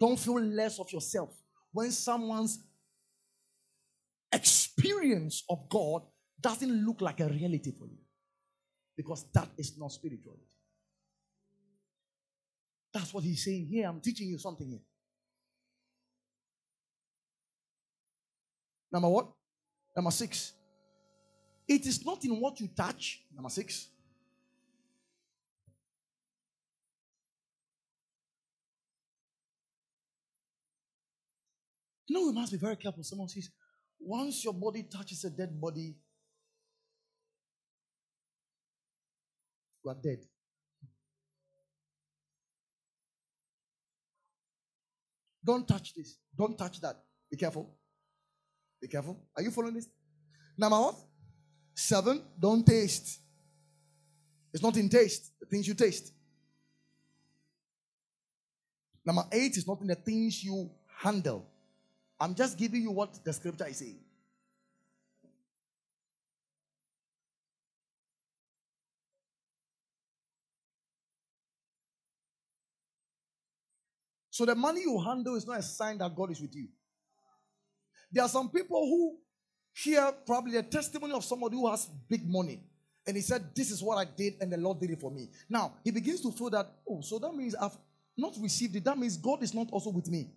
Don't 0.00 0.18
feel 0.18 0.40
less 0.40 0.80
of 0.80 0.92
yourself 0.92 1.32
when 1.70 1.92
someone's 1.92 2.58
experience 4.32 5.44
of 5.48 5.68
God 5.68 6.02
doesn't 6.40 6.84
look 6.84 7.00
like 7.00 7.20
a 7.20 7.28
reality 7.28 7.70
for 7.70 7.86
you. 7.86 7.98
Because 8.96 9.26
that 9.32 9.48
is 9.56 9.78
not 9.78 9.92
spirituality. 9.92 10.42
That's 12.92 13.14
what 13.14 13.22
he's 13.22 13.44
saying 13.44 13.68
here. 13.70 13.88
I'm 13.88 14.00
teaching 14.00 14.26
you 14.26 14.38
something 14.38 14.68
here. 14.68 14.82
Number 18.90 19.08
what? 19.08 19.28
Number 19.94 20.10
six. 20.10 20.52
It 21.68 21.86
is 21.86 22.04
not 22.04 22.24
in 22.24 22.40
what 22.40 22.58
you 22.58 22.68
touch. 22.76 23.22
Number 23.32 23.50
six. 23.50 23.86
Know, 32.14 32.26
we 32.26 32.32
must 32.32 32.52
be 32.52 32.58
very 32.58 32.76
careful. 32.76 33.02
Someone 33.02 33.28
says, 33.28 33.50
once 33.98 34.44
your 34.44 34.54
body 34.54 34.84
touches 34.84 35.24
a 35.24 35.30
dead 35.30 35.60
body, 35.60 35.96
you 39.82 39.90
are 39.90 39.96
dead. 40.00 40.18
Don't 45.44 45.66
touch 45.66 45.92
this. 45.94 46.16
Don't 46.38 46.56
touch 46.56 46.80
that. 46.82 47.02
Be 47.28 47.36
careful. 47.36 47.74
Be 48.80 48.86
careful. 48.86 49.18
Are 49.36 49.42
you 49.42 49.50
following 49.50 49.74
this? 49.74 49.88
Number 50.56 50.78
what? 50.78 50.94
Seven, 51.74 52.22
don't 52.38 52.64
taste. 52.64 53.18
It's 54.52 54.62
not 54.62 54.76
in 54.76 54.88
taste, 54.88 55.32
the 55.40 55.46
things 55.46 55.66
you 55.66 55.74
taste. 55.74 56.12
Number 59.04 59.24
eight 59.32 59.56
is 59.56 59.66
not 59.66 59.80
in 59.80 59.88
the 59.88 59.96
things 59.96 60.44
you 60.44 60.70
handle. 61.02 61.50
I'm 62.20 62.34
just 62.34 62.56
giving 62.56 62.82
you 62.82 62.90
what 62.90 63.24
the 63.24 63.32
scripture 63.32 63.66
is 63.66 63.78
saying. 63.78 63.98
So 74.30 74.44
the 74.44 74.56
money 74.56 74.80
you 74.80 75.00
handle 75.00 75.36
is 75.36 75.46
not 75.46 75.60
a 75.60 75.62
sign 75.62 75.98
that 75.98 76.12
God 76.12 76.32
is 76.32 76.40
with 76.40 76.56
you. 76.56 76.66
There 78.10 78.24
are 78.24 78.28
some 78.28 78.50
people 78.50 78.80
who 78.80 79.16
hear 79.72 80.10
probably 80.26 80.52
the 80.52 80.64
testimony 80.64 81.12
of 81.14 81.24
somebody 81.24 81.54
who 81.56 81.70
has 81.70 81.86
big 82.08 82.28
money. 82.28 82.60
And 83.06 83.16
he 83.16 83.22
said, 83.22 83.54
This 83.54 83.70
is 83.70 83.82
what 83.82 83.96
I 83.96 84.04
did, 84.04 84.34
and 84.40 84.52
the 84.52 84.56
Lord 84.56 84.80
did 84.80 84.90
it 84.90 85.00
for 85.00 85.10
me. 85.10 85.28
Now, 85.48 85.74
he 85.84 85.90
begins 85.90 86.20
to 86.22 86.32
feel 86.32 86.50
that, 86.50 86.66
oh, 86.88 87.00
so 87.00 87.18
that 87.18 87.32
means 87.32 87.54
I've 87.54 87.76
not 88.16 88.34
received 88.40 88.74
it. 88.76 88.84
That 88.84 88.98
means 88.98 89.16
God 89.16 89.42
is 89.42 89.54
not 89.54 89.68
also 89.70 89.90
with 89.90 90.08
me. 90.08 90.30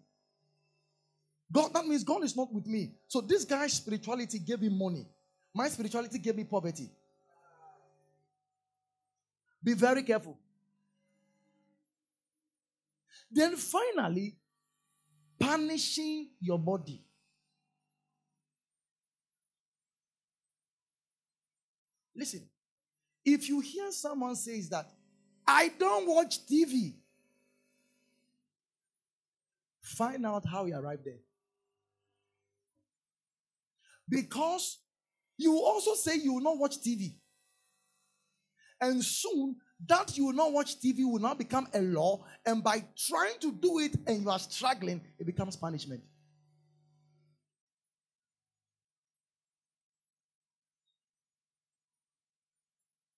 God, 1.51 1.73
that 1.73 1.86
means 1.86 2.03
God 2.03 2.23
is 2.23 2.36
not 2.36 2.53
with 2.53 2.65
me. 2.67 2.91
So 3.07 3.21
this 3.21 3.45
guy's 3.45 3.73
spirituality 3.73 4.39
gave 4.39 4.60
him 4.60 4.77
money. 4.77 5.07
My 5.53 5.69
spirituality 5.69 6.19
gave 6.19 6.36
me 6.36 6.43
poverty. 6.43 6.89
Be 9.63 9.73
very 9.73 10.03
careful. 10.03 10.38
Then 13.31 13.55
finally, 13.55 14.36
punishing 15.39 16.29
your 16.39 16.60
body. 16.60 17.03
Listen, 22.15 22.47
if 23.23 23.47
you 23.47 23.60
hear 23.60 23.91
someone 23.91 24.36
says 24.36 24.69
that, 24.69 24.89
I 25.45 25.69
don't 25.77 26.07
watch 26.07 26.45
TV, 26.45 26.95
find 29.81 30.25
out 30.25 30.45
how 30.45 30.65
he 30.65 30.73
arrived 30.73 31.05
there. 31.05 31.19
Because 34.10 34.80
you 35.38 35.58
also 35.58 35.93
say 35.96 36.15
you 36.17 36.34
will 36.34 36.41
not 36.41 36.58
watch 36.58 36.80
TV. 36.80 37.15
And 38.80 39.04
soon 39.04 39.56
that 39.86 40.17
you 40.17 40.26
will 40.26 40.34
not 40.34 40.52
watch 40.54 40.80
TV 40.80 41.00
will 41.00 41.20
now 41.20 41.34
become 41.34 41.67
a 41.74 41.82
law. 41.82 42.26
And 42.46 42.63
by 42.63 42.84
trying 42.98 43.39
to 43.41 43.52
do 43.52 43.80
it 43.80 43.96
and 44.08 44.24
you 44.24 44.30
are 44.30 44.39
struggling, 44.39 45.02
it 45.20 45.26
becomes 45.26 45.56
punishment. 45.56 46.02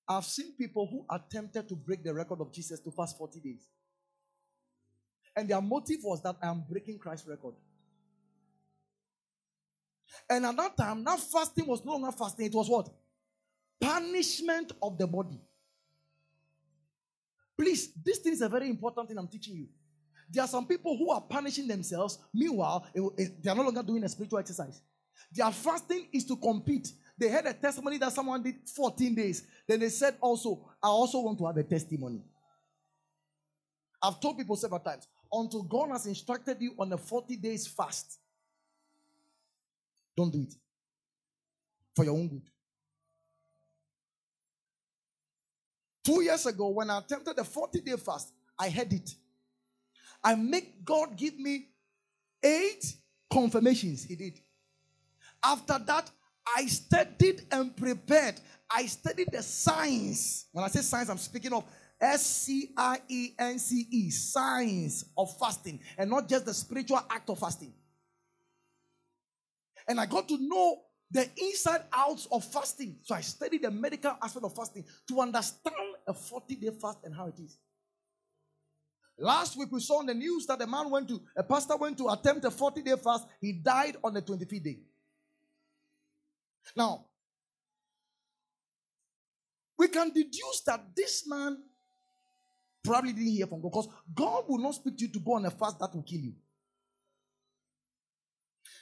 I've 0.07 0.25
seen 0.25 0.53
people 0.57 0.87
who 0.87 1.05
attempted 1.15 1.69
to 1.69 1.75
break 1.75 2.03
the 2.03 2.13
record 2.13 2.41
of 2.41 2.51
Jesus 2.51 2.79
to 2.79 2.89
fast 2.89 3.15
40 3.17 3.39
days. 3.39 3.67
And 5.35 5.47
their 5.47 5.61
motive 5.61 5.99
was 6.03 6.21
that 6.23 6.35
I 6.41 6.47
am 6.47 6.63
breaking 6.67 6.97
Christ's 6.97 7.27
record. 7.27 7.53
And 10.29 10.45
at 10.45 10.55
that 10.57 10.77
time, 10.77 11.03
that 11.03 11.19
fasting 11.19 11.65
was 11.65 11.83
no 11.83 11.93
longer 11.93 12.11
fasting, 12.11 12.45
it 12.45 12.53
was 12.53 12.69
what? 12.69 12.89
Punishment 13.81 14.71
of 14.81 14.97
the 14.97 15.07
body. 15.07 15.41
Please, 17.57 17.91
this 18.05 18.19
thing 18.19 18.33
is 18.33 18.41
a 18.41 18.49
very 18.49 18.69
important 18.69 19.07
thing 19.07 19.17
I'm 19.17 19.27
teaching 19.27 19.55
you. 19.55 19.67
There 20.31 20.43
are 20.43 20.47
some 20.47 20.67
people 20.67 20.95
who 20.95 21.09
are 21.11 21.21
punishing 21.21 21.67
themselves. 21.67 22.19
Meanwhile, 22.33 22.85
eh, 22.95 23.01
eh, 23.17 23.27
they 23.41 23.49
are 23.49 23.55
no 23.55 23.63
longer 23.63 23.81
doing 23.81 24.03
a 24.03 24.09
spiritual 24.09 24.39
exercise. 24.39 24.81
Their 25.31 25.51
fasting 25.51 26.07
is 26.13 26.25
to 26.25 26.35
compete. 26.35 26.91
They 27.17 27.27
had 27.27 27.45
a 27.47 27.53
testimony 27.53 27.97
that 27.97 28.13
someone 28.13 28.41
did 28.41 28.55
14 28.69 29.15
days. 29.15 29.43
Then 29.67 29.79
they 29.79 29.89
said, 29.89 30.15
also, 30.21 30.69
I 30.81 30.87
also 30.87 31.19
want 31.19 31.37
to 31.39 31.47
have 31.47 31.57
a 31.57 31.63
testimony. 31.63 32.21
I've 34.01 34.19
told 34.21 34.37
people 34.37 34.55
several 34.55 34.79
times, 34.79 35.07
until 35.31 35.63
God 35.63 35.89
has 35.89 36.05
instructed 36.05 36.57
you 36.61 36.73
on 36.79 36.93
a 36.93 36.97
40 36.97 37.35
days 37.35 37.67
fast, 37.67 38.19
don't 40.19 40.31
do 40.31 40.41
it 40.41 40.53
for 41.95 42.03
your 42.03 42.13
own 42.13 42.27
good. 42.27 42.41
Two 46.03 46.21
years 46.23 46.45
ago, 46.45 46.69
when 46.69 46.89
I 46.89 46.99
attempted 46.99 47.37
a 47.39 47.43
40 47.43 47.81
day 47.81 47.95
fast, 47.95 48.33
I 48.57 48.67
had 48.67 48.91
it. 48.91 49.09
I 50.23 50.35
make 50.35 50.83
God 50.83 51.15
give 51.15 51.39
me 51.39 51.67
eight 52.43 52.83
confirmations. 53.31 54.03
He 54.03 54.15
did. 54.15 54.39
After 55.43 55.79
that, 55.79 56.11
I 56.57 56.65
studied 56.65 57.43
and 57.51 57.75
prepared. 57.75 58.41
I 58.69 58.85
studied 58.87 59.29
the 59.31 59.41
science. 59.41 60.47
When 60.51 60.65
I 60.65 60.67
say 60.67 60.81
science, 60.81 61.09
I'm 61.09 61.17
speaking 61.17 61.53
of 61.53 61.63
S 62.01 62.25
C 62.25 62.71
I 62.75 62.99
E 63.07 63.29
N 63.37 63.57
C 63.59 63.87
E, 63.89 64.09
science 64.09 65.05
of 65.17 65.37
fasting, 65.37 65.79
and 65.97 66.09
not 66.09 66.27
just 66.27 66.45
the 66.45 66.53
spiritual 66.53 67.01
act 67.09 67.29
of 67.29 67.39
fasting. 67.39 67.73
And 69.89 69.99
I 69.99 70.05
got 70.05 70.29
to 70.29 70.37
know 70.37 70.81
the 71.11 71.27
inside 71.37 71.81
outs 71.91 72.27
of 72.31 72.45
fasting. 72.45 72.97
So 73.01 73.15
I 73.15 73.21
studied 73.21 73.63
the 73.63 73.71
medical 73.71 74.15
aspect 74.21 74.45
of 74.45 74.55
fasting 74.55 74.85
to 75.07 75.19
understand 75.19 75.75
a 76.07 76.13
40 76.13 76.55
day 76.55 76.69
fast 76.79 76.99
and 77.03 77.15
how 77.15 77.27
it 77.27 77.39
is. 77.39 77.57
Last 79.17 79.57
week 79.57 79.69
we 79.71 79.81
saw 79.81 79.97
on 79.99 80.05
the 80.05 80.13
news 80.13 80.45
that 80.45 80.61
a 80.61 80.67
man 80.67 80.91
went 80.91 81.09
to, 81.09 81.19
a 81.35 81.43
pastor 81.43 81.75
went 81.75 81.97
to 81.97 82.09
attempt 82.09 82.45
a 82.45 82.51
40 82.51 82.83
day 82.83 82.95
fast. 83.03 83.25
He 83.41 83.53
died 83.53 83.97
on 84.03 84.13
the 84.13 84.21
25th 84.21 84.63
day. 84.63 84.79
Now, 86.75 87.05
we 89.77 89.87
can 89.87 90.11
deduce 90.11 90.61
that 90.67 90.95
this 90.95 91.27
man 91.27 91.57
probably 92.83 93.13
didn't 93.13 93.31
hear 93.31 93.47
from 93.47 93.61
God 93.61 93.71
because 93.71 93.89
God 94.13 94.43
will 94.47 94.59
not 94.59 94.75
speak 94.75 94.97
to 94.97 95.05
you 95.05 95.11
to 95.13 95.19
go 95.19 95.33
on 95.33 95.45
a 95.45 95.51
fast 95.51 95.79
that 95.79 95.95
will 95.95 96.03
kill 96.03 96.19
you. 96.19 96.33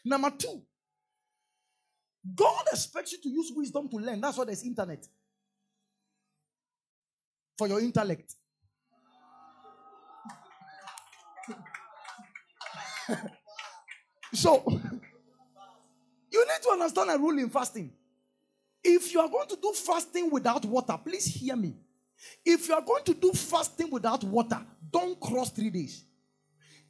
Number 0.04 0.32
two, 0.32 0.62
God 2.36 2.66
expects 2.72 3.12
you 3.12 3.20
to 3.22 3.30
use 3.30 3.52
wisdom 3.56 3.88
to 3.90 3.98
learn. 3.98 4.22
That's 4.22 4.38
why 4.38 4.46
there's 4.46 4.64
internet. 4.64 5.08
For 7.58 7.68
your 7.68 7.80
intellect. 7.80 8.34
so, 14.34 14.64
you 16.32 16.46
need 16.46 16.62
to 16.64 16.70
understand 16.72 17.10
a 17.12 17.18
rule 17.18 17.38
in 17.40 17.50
fasting. 17.50 17.92
If 18.84 19.14
you 19.14 19.20
are 19.20 19.30
going 19.30 19.48
to 19.50 19.58
do 19.62 19.74
fasting 19.74 20.30
without 20.32 20.64
water, 20.66 20.98
please 21.04 21.26
hear 21.26 21.56
me. 21.56 21.76
If 22.46 22.68
you 22.68 22.76
are 22.76 22.82
going 22.82 23.04
to 23.06 23.14
do 23.14 23.32
fasting 23.32 23.90
without 23.92 24.24
water, 24.24 24.60
don't 24.92 25.20
cross 25.20 25.52
three 25.52 25.70
days. 25.70 26.04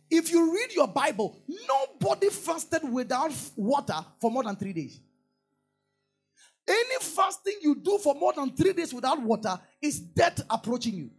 If 0.09 0.31
you 0.31 0.53
read 0.53 0.71
your 0.73 0.87
Bible, 0.87 1.37
nobody 1.67 2.29
fasted 2.29 2.89
without 2.89 3.33
water 3.55 4.05
for 4.21 4.31
more 4.31 4.43
than 4.43 4.55
three 4.55 4.73
days. 4.73 5.01
Any 6.67 6.99
fasting 6.99 7.55
you 7.61 7.75
do 7.75 7.97
for 7.97 8.13
more 8.15 8.33
than 8.33 8.51
three 8.55 8.73
days 8.73 8.93
without 8.93 9.21
water 9.21 9.59
is 9.81 9.99
death 9.99 10.41
approaching 10.49 10.95
you. 10.95 11.09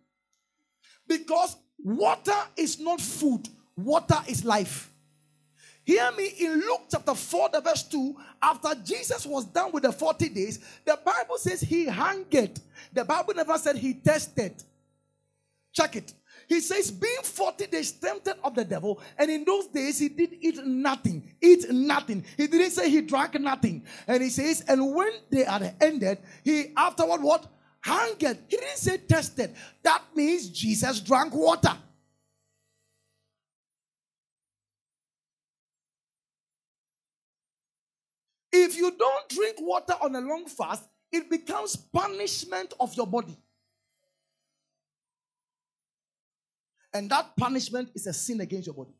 Because 1.07 1.57
water 1.83 2.37
is 2.57 2.79
not 2.79 3.01
food, 3.01 3.49
water 3.77 4.19
is 4.29 4.45
life. 4.45 4.93
Hear 5.85 6.13
me 6.13 6.27
in 6.41 6.61
Luke 6.61 6.83
chapter 6.91 7.15
4, 7.15 7.49
the 7.51 7.61
verse 7.63 7.83
2. 7.85 8.15
After 8.43 8.75
Jesus 8.85 9.25
was 9.25 9.47
done 9.47 9.73
with 9.73 9.85
the 9.85 9.93
40 9.93 10.29
days, 10.29 10.59
the 10.85 10.99
Bible 11.03 11.39
says 11.39 11.63
he 11.63 11.87
hungered. 11.87 12.61
The 12.93 13.07
Bible 13.07 13.33
never 13.35 13.57
said 13.57 13.77
he 13.77 13.95
tested. 13.95 14.63
Check 15.73 15.97
it. 15.97 16.13
He 16.49 16.61
says, 16.61 16.91
being 16.91 17.23
40 17.23 17.67
days 17.67 17.93
tempted 17.93 18.37
of 18.43 18.55
the 18.55 18.65
devil, 18.65 19.01
and 19.19 19.31
in 19.31 19.45
those 19.45 19.67
days 19.67 19.99
he 19.99 20.09
did 20.09 20.33
eat 20.41 20.59
nothing. 20.65 21.35
Eat 21.43 21.71
nothing. 21.71 22.25
He 22.39 22.47
didn't 22.47 22.71
say 22.71 22.89
he 22.89 23.03
drank 23.03 23.39
nothing. 23.39 23.85
And 24.07 24.23
he 24.23 24.31
says, 24.31 24.65
and 24.67 24.95
when 24.95 25.13
they 25.31 25.45
had 25.45 25.75
ended, 25.79 26.19
he 26.43 26.73
afterward 26.75 27.23
what? 27.23 27.47
Hungered. 27.83 28.39
He 28.49 28.57
didn't 28.57 28.79
say 28.79 28.97
tested. 28.97 29.55
That 29.83 30.03
means 30.15 30.49
Jesus 30.49 31.01
drank 31.01 31.35
water. 31.35 31.77
If 38.51 38.75
you 38.75 38.91
don't 38.99 39.29
drink 39.29 39.57
water 39.61 39.95
on 40.01 40.17
a 40.17 40.21
long 40.21 40.47
fast, 40.47 40.85
it 41.13 41.29
becomes 41.29 41.77
punishment 41.77 42.73
of 42.81 42.95
your 42.95 43.07
body. 43.07 43.37
And 46.99 47.09
that 47.11 47.37
punishment 47.37 47.91
is 47.95 48.09
a 48.09 48.13
sin 48.13 48.41
against 48.41 48.67
your 48.67 48.75
body. 48.75 48.91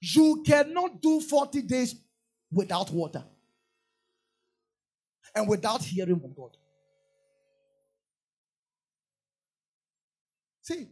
You 0.00 0.44
cannot 0.46 1.02
do 1.02 1.20
40 1.20 1.62
days 1.62 1.96
without 2.52 2.92
water 2.92 3.24
and 5.34 5.48
without 5.48 5.82
hearing 5.82 6.20
from 6.20 6.34
God. 6.34 6.56
See, 10.62 10.86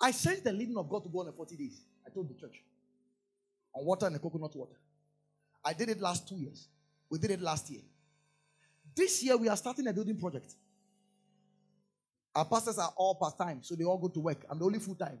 I 0.00 0.12
sent 0.12 0.44
the 0.44 0.52
leading 0.52 0.76
of 0.76 0.88
God 0.88 1.02
to 1.02 1.08
go 1.08 1.22
on 1.22 1.28
a 1.28 1.32
40 1.32 1.56
days. 1.56 1.82
I 2.06 2.10
told 2.10 2.28
the 2.28 2.40
church 2.40 2.62
on 3.74 3.84
water 3.84 4.06
and 4.06 4.14
the 4.14 4.20
coconut 4.20 4.54
water. 4.54 4.76
I 5.64 5.72
did 5.72 5.88
it 5.88 6.00
last 6.00 6.28
two 6.28 6.36
years. 6.36 6.68
We 7.10 7.18
did 7.18 7.32
it 7.32 7.40
last 7.40 7.68
year. 7.68 7.82
This 8.94 9.22
year, 9.22 9.36
we 9.36 9.48
are 9.48 9.56
starting 9.56 9.86
a 9.86 9.92
building 9.92 10.18
project. 10.18 10.54
Our 12.34 12.44
pastors 12.44 12.78
are 12.78 12.92
all 12.96 13.14
part 13.14 13.38
time, 13.38 13.62
so 13.62 13.74
they 13.74 13.84
all 13.84 13.98
go 13.98 14.08
to 14.08 14.20
work. 14.20 14.44
I'm 14.50 14.58
the 14.58 14.64
only 14.64 14.78
full 14.78 14.94
time. 14.94 15.18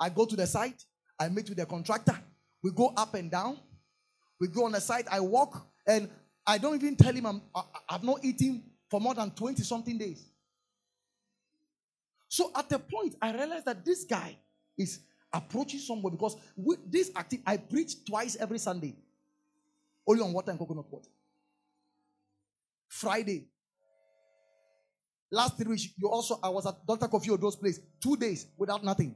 I 0.00 0.08
go 0.08 0.24
to 0.24 0.36
the 0.36 0.46
site, 0.46 0.82
I 1.18 1.28
meet 1.28 1.48
with 1.48 1.58
the 1.58 1.66
contractor, 1.66 2.18
we 2.62 2.70
go 2.70 2.92
up 2.96 3.14
and 3.14 3.30
down, 3.30 3.58
we 4.40 4.48
go 4.48 4.64
on 4.64 4.72
the 4.72 4.80
site, 4.80 5.06
I 5.10 5.20
walk, 5.20 5.66
and 5.86 6.08
I 6.46 6.58
don't 6.58 6.76
even 6.76 6.94
tell 6.96 7.12
him 7.12 7.26
I'm, 7.26 7.42
I, 7.54 7.62
I've 7.88 8.04
not 8.04 8.24
eaten 8.24 8.62
for 8.88 9.00
more 9.00 9.14
than 9.14 9.30
20 9.32 9.62
something 9.62 9.98
days. 9.98 10.24
So 12.28 12.52
at 12.56 12.68
the 12.68 12.78
point, 12.78 13.16
I 13.20 13.32
realized 13.32 13.64
that 13.64 13.84
this 13.84 14.04
guy 14.04 14.36
is 14.76 15.00
approaching 15.32 15.80
somewhere 15.80 16.10
because 16.12 16.36
with 16.56 16.78
this 16.90 17.10
active, 17.16 17.40
I 17.46 17.56
preach 17.56 18.04
twice 18.04 18.36
every 18.36 18.58
Sunday, 18.58 18.94
only 20.06 20.22
on 20.22 20.32
water 20.32 20.50
and 20.50 20.58
coconut 20.58 20.86
water. 20.90 21.08
Friday. 22.88 23.48
Last 25.30 25.56
three 25.58 25.66
weeks, 25.66 25.88
you 25.96 26.08
also 26.08 26.40
I 26.42 26.48
was 26.48 26.66
at 26.66 26.86
Dr. 26.86 27.06
Kofi 27.06 27.30
Odo's 27.30 27.56
place 27.56 27.80
two 28.02 28.16
days 28.16 28.46
without 28.56 28.82
nothing. 28.82 29.14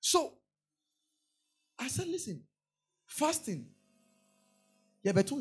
So 0.00 0.34
I 1.78 1.88
said, 1.88 2.06
listen, 2.08 2.42
fasting. 3.06 3.66
Yeah, 5.02 5.12
but 5.12 5.26
two 5.26 5.40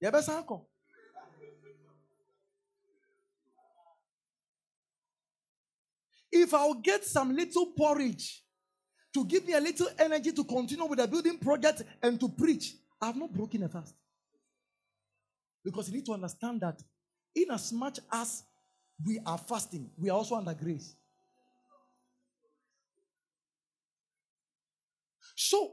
Yeah, 0.00 0.10
but 0.10 0.24
If 6.30 6.54
I'll 6.54 6.74
get 6.74 7.04
some 7.04 7.34
little 7.34 7.72
porridge 7.76 8.44
to 9.18 9.24
give 9.24 9.46
me 9.46 9.52
a 9.54 9.60
little 9.60 9.88
energy 9.98 10.30
to 10.30 10.44
continue 10.44 10.84
with 10.84 10.98
the 10.98 11.08
building 11.08 11.38
project 11.38 11.82
and 12.00 12.20
to 12.20 12.28
preach, 12.28 12.74
I 13.00 13.06
have 13.06 13.16
not 13.16 13.32
broken 13.32 13.64
a 13.64 13.68
fast. 13.68 13.94
Because 15.64 15.88
you 15.88 15.96
need 15.96 16.06
to 16.06 16.12
understand 16.12 16.60
that 16.60 16.80
in 17.34 17.50
as 17.50 17.72
much 17.72 17.98
as 18.12 18.44
we 19.04 19.18
are 19.26 19.38
fasting, 19.38 19.90
we 19.98 20.08
are 20.08 20.18
also 20.18 20.36
under 20.36 20.54
grace. 20.54 20.94
So, 25.34 25.72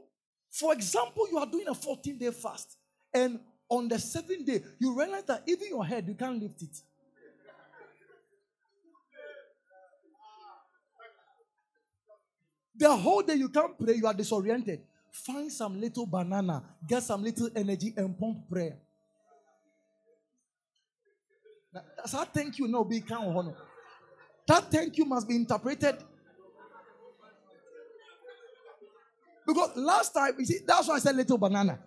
for 0.50 0.72
example, 0.72 1.28
you 1.30 1.38
are 1.38 1.46
doing 1.46 1.68
a 1.68 1.74
14 1.74 2.18
day 2.18 2.30
fast, 2.30 2.76
and 3.14 3.38
on 3.68 3.88
the 3.88 3.98
seventh 3.98 4.44
day, 4.46 4.62
you 4.78 4.96
realize 4.96 5.24
that 5.24 5.42
even 5.46 5.68
your 5.68 5.84
head, 5.84 6.06
you 6.06 6.14
can't 6.14 6.40
lift 6.40 6.62
it. 6.62 6.76
The 12.78 12.94
whole 12.94 13.22
day 13.22 13.34
you 13.34 13.48
can't 13.48 13.78
pray, 13.78 13.94
you 13.94 14.06
are 14.06 14.14
disoriented. 14.14 14.80
Find 15.10 15.50
some 15.50 15.80
little 15.80 16.06
banana, 16.06 16.62
get 16.86 17.02
some 17.02 17.22
little 17.22 17.48
energy, 17.56 17.94
and 17.96 18.18
pump 18.18 18.48
prayer. 18.50 18.76
That's 21.72 22.12
how 22.12 22.24
thank 22.24 22.58
you 22.58 22.68
no 22.68 22.84
be 22.84 23.00
count 23.00 23.36
honor. 23.36 23.54
That 24.46 24.70
thank 24.70 24.96
you 24.96 25.04
must 25.04 25.28
be 25.28 25.36
interpreted. 25.36 25.96
Because 29.46 29.76
last 29.76 30.12
time, 30.12 30.34
you 30.38 30.44
see, 30.44 30.58
that's 30.66 30.88
why 30.88 30.96
I 30.96 30.98
said 30.98 31.16
little 31.16 31.38
banana. 31.38 31.78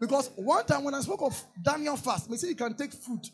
Because 0.00 0.30
one 0.34 0.64
time 0.64 0.82
when 0.84 0.94
I 0.94 1.00
spoke 1.00 1.22
of 1.22 1.44
Daniel 1.62 1.96
fast, 1.96 2.28
me 2.28 2.36
say 2.36 2.48
you 2.48 2.56
can 2.56 2.74
take 2.74 2.92
fruit. 2.92 3.28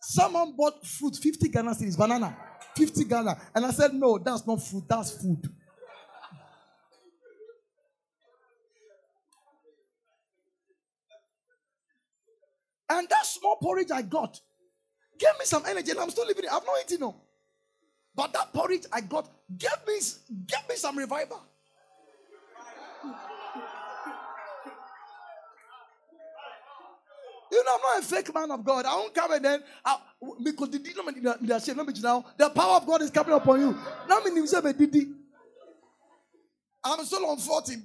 Someone 0.00 0.54
bought 0.56 0.86
fruit, 0.86 1.16
50 1.16 1.48
Ghana 1.48 1.70
cedis, 1.72 1.98
banana. 1.98 2.36
50 2.78 3.04
Ghana. 3.04 3.36
And 3.54 3.66
I 3.66 3.70
said, 3.70 3.92
No, 3.92 4.18
that's 4.18 4.46
not 4.46 4.62
food, 4.62 4.84
that's 4.88 5.10
food. 5.10 5.48
And 12.90 13.06
that 13.08 13.26
small 13.26 13.56
porridge 13.56 13.90
I 13.92 14.00
got 14.02 14.40
gave 15.18 15.38
me 15.38 15.44
some 15.44 15.64
energy, 15.66 15.90
and 15.90 16.00
I'm 16.00 16.10
still 16.10 16.26
living 16.26 16.44
it. 16.44 16.50
I've 16.50 16.64
not 16.64 16.76
eaten 16.80 17.00
no. 17.00 17.16
But 18.14 18.32
that 18.32 18.52
porridge 18.52 18.86
I 18.92 19.00
got 19.02 19.28
gave 19.56 19.70
me, 19.86 20.00
gave 20.46 20.68
me 20.68 20.76
some 20.76 20.96
revival. 20.96 21.42
You 27.58 27.64
know, 27.64 27.74
I'm 27.74 27.80
not 27.80 27.98
a 27.98 28.06
fake 28.06 28.32
man 28.32 28.50
of 28.52 28.64
God. 28.64 28.84
I 28.84 28.94
won't 28.94 29.12
come 29.12 29.32
and 29.32 29.44
then 29.44 29.62
I, 29.84 29.96
because 30.44 30.70
the 30.70 30.78
now 32.02 32.24
the 32.36 32.50
power 32.50 32.76
of 32.76 32.86
God 32.86 33.02
is 33.02 33.10
coming 33.10 33.34
upon 33.34 33.60
you. 33.60 33.76
Now 34.08 34.20
me 34.20 34.46
say 34.46 34.60
me 34.60 34.72
didi. 34.72 35.08
I'm 36.84 37.04
still 37.04 37.26
on 37.26 37.36
40, 37.36 37.76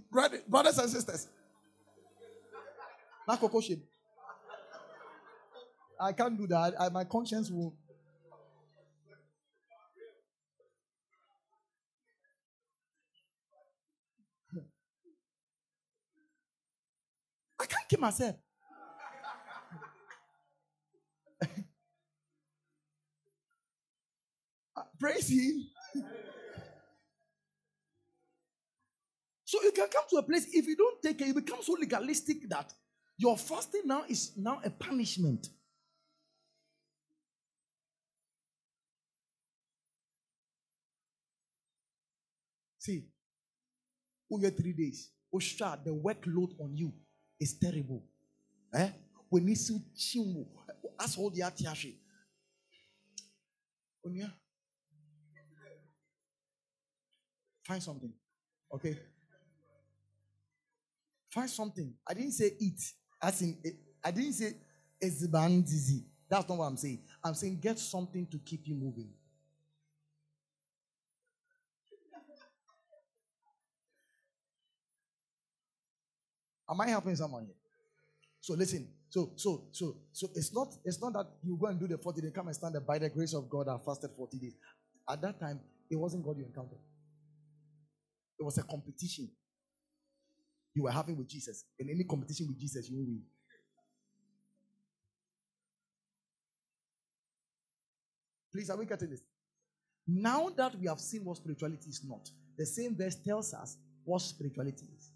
brothers 0.47 0.77
and 0.77 0.89
sisters. 0.91 1.27
I 3.27 3.35
can't 6.11 6.37
do 6.37 6.45
that. 6.47 6.75
I, 6.79 6.89
my 6.89 7.03
conscience 7.05 7.49
will. 7.49 7.73
I 17.59 17.65
can't 17.65 17.89
keep 17.89 17.99
myself. 17.99 18.35
Praise 25.03 25.27
Him. 25.27 25.67
so 29.43 29.61
you 29.61 29.73
can 29.73 29.89
come 29.89 30.03
to 30.09 30.15
a 30.15 30.23
place, 30.23 30.47
if 30.53 30.65
you 30.65 30.77
don't 30.77 31.01
take 31.01 31.19
it, 31.19 31.27
you 31.27 31.33
become 31.33 31.61
so 31.61 31.73
legalistic 31.77 32.47
that 32.47 32.71
your 33.17 33.37
fasting 33.37 33.81
now 33.83 34.05
is 34.07 34.31
now 34.37 34.61
a 34.63 34.69
punishment. 34.69 35.45
See, 42.79 43.03
we 44.29 44.37
over 44.37 44.51
three 44.51 44.71
days, 44.71 45.11
Osha, 45.35 45.83
the 45.83 45.91
workload 45.91 46.57
on 46.61 46.77
you 46.77 46.93
is 47.41 47.59
terrible. 47.59 48.05
Eh? 48.73 48.89
When 49.27 49.49
you 49.49 49.55
see 49.55 49.81
chimu, 49.97 50.45
as 50.97 51.17
all 51.17 51.29
the 51.29 51.41
atiashi. 51.41 51.95
Find 57.63 57.81
something. 57.81 58.13
Okay? 58.73 58.97
Find 61.29 61.49
something. 61.49 61.93
I 62.07 62.13
didn't 62.13 62.33
say 62.33 62.51
eat. 62.59 62.79
As 63.21 63.41
in, 63.41 63.57
eh, 63.65 63.69
I 64.03 64.11
didn't 64.11 64.33
say 64.33 64.53
ezibandizi. 65.01 66.03
That's 66.29 66.47
not 66.47 66.57
what 66.57 66.65
I'm 66.65 66.77
saying. 66.77 66.99
I'm 67.23 67.33
saying 67.33 67.59
get 67.61 67.79
something 67.79 68.27
to 68.27 68.39
keep 68.39 68.67
you 68.67 68.75
moving. 68.75 69.09
Am 76.69 76.81
I 76.81 76.87
helping 76.89 77.15
someone 77.15 77.45
here? 77.45 77.55
So 78.41 78.55
listen. 78.55 78.87
So 79.09 79.31
so 79.35 79.65
so 79.71 79.95
so 80.11 80.27
it's 80.33 80.53
not 80.53 80.69
it's 80.83 80.99
not 80.99 81.13
that 81.13 81.27
you 81.43 81.55
go 81.55 81.67
and 81.67 81.79
do 81.79 81.87
the 81.87 81.99
40 81.99 82.21
days, 82.21 82.31
come 82.33 82.47
and 82.47 82.55
stand 82.55 82.73
there 82.73 82.81
by 82.81 82.97
the 82.97 83.09
grace 83.09 83.33
of 83.33 83.47
God. 83.47 83.67
I 83.67 83.77
fasted 83.77 84.09
40 84.17 84.39
days. 84.39 84.55
At 85.07 85.21
that 85.21 85.39
time, 85.39 85.59
it 85.89 85.95
wasn't 85.95 86.25
God 86.25 86.37
you 86.37 86.45
encountered. 86.45 86.79
It 88.43 88.45
was 88.45 88.57
a 88.57 88.63
competition 88.63 89.29
you 90.75 90.83
were 90.83 90.91
having 90.91 91.15
with 91.15 91.29
Jesus. 91.29 91.63
In 91.79 91.89
any 91.89 92.03
competition 92.03 92.45
with 92.49 92.59
Jesus, 92.59 92.89
you 92.89 92.97
win. 92.97 93.21
Please, 98.51 98.69
are 98.69 98.75
we 98.75 98.85
getting 98.85 99.11
this? 99.11 99.21
Now 100.05 100.49
that 100.57 100.75
we 100.75 100.87
have 100.87 100.99
seen 100.99 101.23
what 101.23 101.37
spirituality 101.37 101.89
is 101.89 102.01
not, 102.05 102.29
the 102.57 102.65
same 102.65 102.97
verse 102.97 103.15
tells 103.15 103.53
us 103.53 103.77
what 104.03 104.21
spirituality 104.21 104.87
is. 104.97 105.09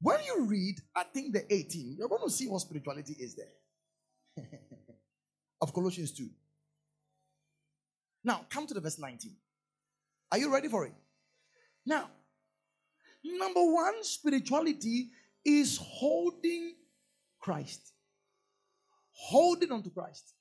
When 0.00 0.20
you 0.24 0.46
read, 0.46 0.76
I 0.94 1.02
think 1.02 1.34
the 1.34 1.52
18, 1.52 1.96
you're 1.98 2.08
going 2.08 2.24
to 2.24 2.30
see 2.30 2.48
what 2.48 2.62
spirituality 2.62 3.14
is 3.20 3.36
there. 3.36 4.46
of 5.60 5.74
Colossians 5.74 6.12
2. 6.12 6.30
Now, 8.24 8.46
come 8.48 8.66
to 8.66 8.72
the 8.72 8.80
verse 8.80 8.98
19. 8.98 9.36
Are 10.30 10.38
you 10.38 10.52
ready 10.52 10.68
for 10.68 10.86
it? 10.86 10.92
Now, 11.84 12.10
number 13.24 13.62
one, 13.62 14.02
spirituality 14.02 15.08
is 15.44 15.78
holding 15.80 16.74
Christ. 17.40 17.92
Holding 19.12 19.72
on 19.72 19.82
to 19.82 19.90
Christ. 19.90 20.34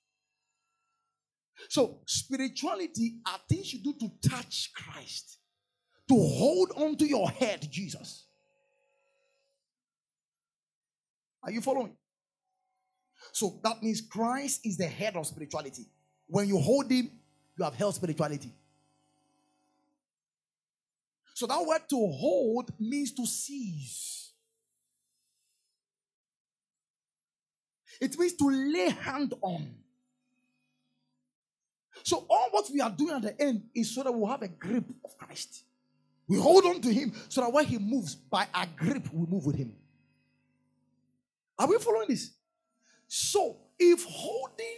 So, 1.69 2.01
spirituality 2.05 3.15
are 3.25 3.39
things 3.47 3.73
you 3.73 3.79
do 3.79 3.93
to 3.99 4.29
touch 4.29 4.71
Christ, 4.75 5.37
to 6.09 6.15
hold 6.15 6.71
on 6.75 6.97
to 6.97 7.05
your 7.05 7.29
head, 7.29 7.67
Jesus. 7.71 8.25
Are 11.43 11.51
you 11.51 11.61
following? 11.61 11.95
So 13.31 13.59
that 13.63 13.83
means 13.83 14.01
Christ 14.01 14.61
is 14.65 14.77
the 14.77 14.87
head 14.87 15.15
of 15.15 15.27
spirituality. 15.27 15.85
When 16.27 16.47
you 16.47 16.57
hold 16.57 16.89
him, 16.89 17.11
you 17.57 17.63
have 17.63 17.75
held 17.75 17.93
spirituality. 17.93 18.51
So 21.35 21.45
that 21.47 21.65
word 21.65 21.81
to 21.89 21.97
hold 21.97 22.71
means 22.79 23.11
to 23.11 23.25
seize. 23.27 24.31
It 27.99 28.17
means 28.17 28.33
to 28.35 28.49
lay 28.49 28.89
hand 28.89 29.33
on. 29.41 29.75
So 32.03 32.25
all 32.29 32.47
what 32.51 32.69
we 32.73 32.79
are 32.79 32.89
doing 32.89 33.15
at 33.15 33.21
the 33.21 33.41
end 33.41 33.63
is 33.75 33.93
so 33.93 34.03
that 34.03 34.13
we'll 34.13 34.29
have 34.29 34.43
a 34.43 34.47
grip 34.47 34.85
of 35.03 35.17
Christ. 35.17 35.63
We 36.25 36.39
hold 36.39 36.63
on 36.65 36.79
to 36.79 36.93
him 36.93 37.11
so 37.27 37.41
that 37.41 37.51
when 37.51 37.65
he 37.65 37.79
moves, 37.79 38.15
by 38.15 38.47
a 38.53 38.65
grip, 38.65 39.11
we 39.11 39.27
move 39.27 39.45
with 39.45 39.57
him. 39.57 39.73
Are 41.59 41.67
we 41.67 41.77
following 41.79 42.07
this? 42.07 42.31
So 43.09 43.57
if 43.77 44.05
holding 44.05 44.77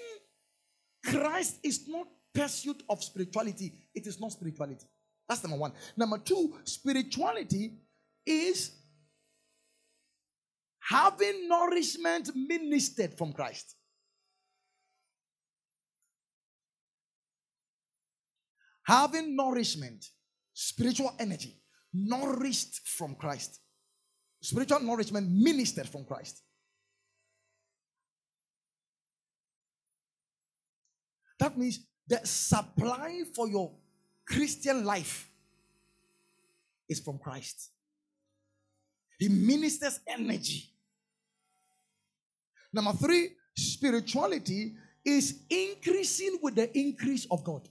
Christ 1.05 1.59
is 1.61 1.87
not 1.87 2.07
pursuit 2.33 2.81
of 2.89 3.03
spirituality, 3.03 3.73
it 3.93 4.07
is 4.07 4.19
not 4.19 4.31
spirituality. 4.31 4.87
That's 5.27 5.43
number 5.43 5.57
one. 5.57 5.73
Number 5.95 6.17
two, 6.19 6.55
spirituality 6.63 7.73
is 8.25 8.71
having 10.79 11.49
nourishment 11.49 12.29
ministered 12.35 13.17
from 13.17 13.33
Christ. 13.33 13.75
Having 18.85 19.35
nourishment, 19.35 20.05
spiritual 20.53 21.13
energy, 21.19 21.61
nourished 21.93 22.87
from 22.87 23.15
Christ. 23.15 23.59
Spiritual 24.41 24.79
nourishment 24.79 25.29
ministered 25.29 25.89
from 25.89 26.05
Christ. 26.05 26.41
That 31.39 31.57
means 31.57 31.85
the 32.07 32.21
supply 32.23 33.23
for 33.35 33.49
your 33.49 33.75
Christian 34.27 34.83
life 34.83 35.29
is 36.89 36.99
from 36.99 37.17
Christ. 37.17 37.71
He 39.17 39.29
ministers 39.29 39.99
energy. 40.07 40.69
Number 42.73 42.91
three, 42.93 43.29
spirituality 43.55 44.75
is 45.03 45.39
increasing 45.49 46.39
with 46.41 46.55
the 46.55 46.77
increase 46.77 47.25
of 47.31 47.43
God. 47.43 47.67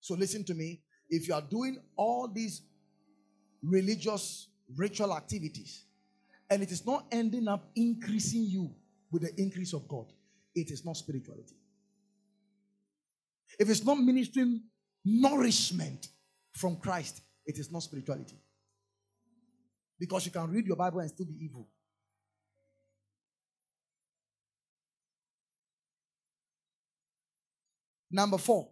So 0.00 0.14
listen 0.14 0.44
to 0.44 0.54
me. 0.54 0.80
If 1.08 1.28
you 1.28 1.34
are 1.34 1.42
doing 1.42 1.78
all 1.96 2.28
these 2.28 2.62
religious 3.62 4.48
ritual 4.76 5.14
activities 5.14 5.84
and 6.50 6.62
it 6.62 6.70
is 6.70 6.84
not 6.84 7.06
ending 7.12 7.48
up 7.48 7.70
increasing 7.76 8.44
you 8.44 8.74
with 9.14 9.22
the 9.22 9.40
increase 9.40 9.72
of 9.72 9.86
God, 9.86 10.06
it 10.56 10.72
is 10.72 10.84
not 10.84 10.96
spirituality. 10.96 11.54
If 13.60 13.70
it's 13.70 13.84
not 13.84 13.96
ministering 13.96 14.60
nourishment 15.04 16.08
from 16.50 16.76
Christ, 16.76 17.20
it 17.46 17.56
is 17.56 17.70
not 17.70 17.84
spirituality. 17.84 18.36
Because 20.00 20.26
you 20.26 20.32
can 20.32 20.50
read 20.50 20.66
your 20.66 20.74
Bible 20.74 20.98
and 20.98 21.08
still 21.08 21.26
be 21.26 21.44
evil. 21.44 21.68
Number 28.10 28.38
four, 28.38 28.68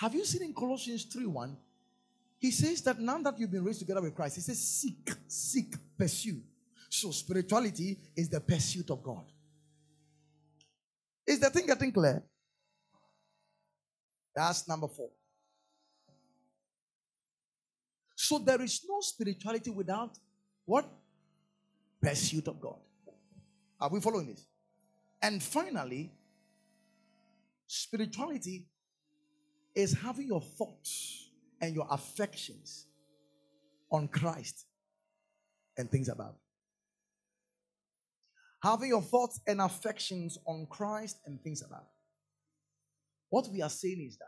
have 0.00 0.14
you 0.14 0.24
seen 0.24 0.44
in 0.44 0.54
Colossians 0.54 1.06
3 1.06 1.26
1? 1.26 1.56
He 2.38 2.52
says 2.52 2.82
that 2.82 3.00
now 3.00 3.18
that 3.18 3.36
you've 3.36 3.50
been 3.50 3.64
raised 3.64 3.80
together 3.80 4.02
with 4.02 4.14
Christ, 4.14 4.36
he 4.36 4.42
says, 4.42 4.60
seek, 4.60 5.10
seek, 5.26 5.74
pursue. 5.98 6.40
So 6.94 7.10
spirituality 7.10 7.98
is 8.16 8.28
the 8.28 8.40
pursuit 8.40 8.88
of 8.88 9.02
God. 9.02 9.24
Is 11.26 11.40
the 11.40 11.50
thing 11.50 11.66
getting 11.66 11.90
clear? 11.90 12.22
That's 14.32 14.68
number 14.68 14.86
four. 14.86 15.10
So 18.14 18.38
there 18.38 18.62
is 18.62 18.80
no 18.88 19.00
spirituality 19.00 19.70
without 19.70 20.16
what? 20.64 20.88
Pursuit 22.00 22.46
of 22.46 22.60
God. 22.60 22.78
Are 23.80 23.90
we 23.90 24.00
following 24.00 24.28
this? 24.28 24.46
And 25.20 25.42
finally, 25.42 26.12
spirituality 27.66 28.68
is 29.74 29.94
having 29.94 30.28
your 30.28 30.42
thoughts 30.42 31.28
and 31.60 31.74
your 31.74 31.88
affections 31.90 32.86
on 33.90 34.06
Christ 34.06 34.64
and 35.76 35.90
things 35.90 36.08
above. 36.08 36.36
Having 38.64 38.88
your 38.88 39.02
thoughts 39.02 39.40
and 39.46 39.60
affections 39.60 40.38
on 40.46 40.66
Christ 40.70 41.18
and 41.26 41.38
things 41.42 41.60
above. 41.60 41.84
What 43.28 43.46
we 43.52 43.60
are 43.60 43.68
saying 43.68 44.00
is 44.08 44.16
that 44.16 44.26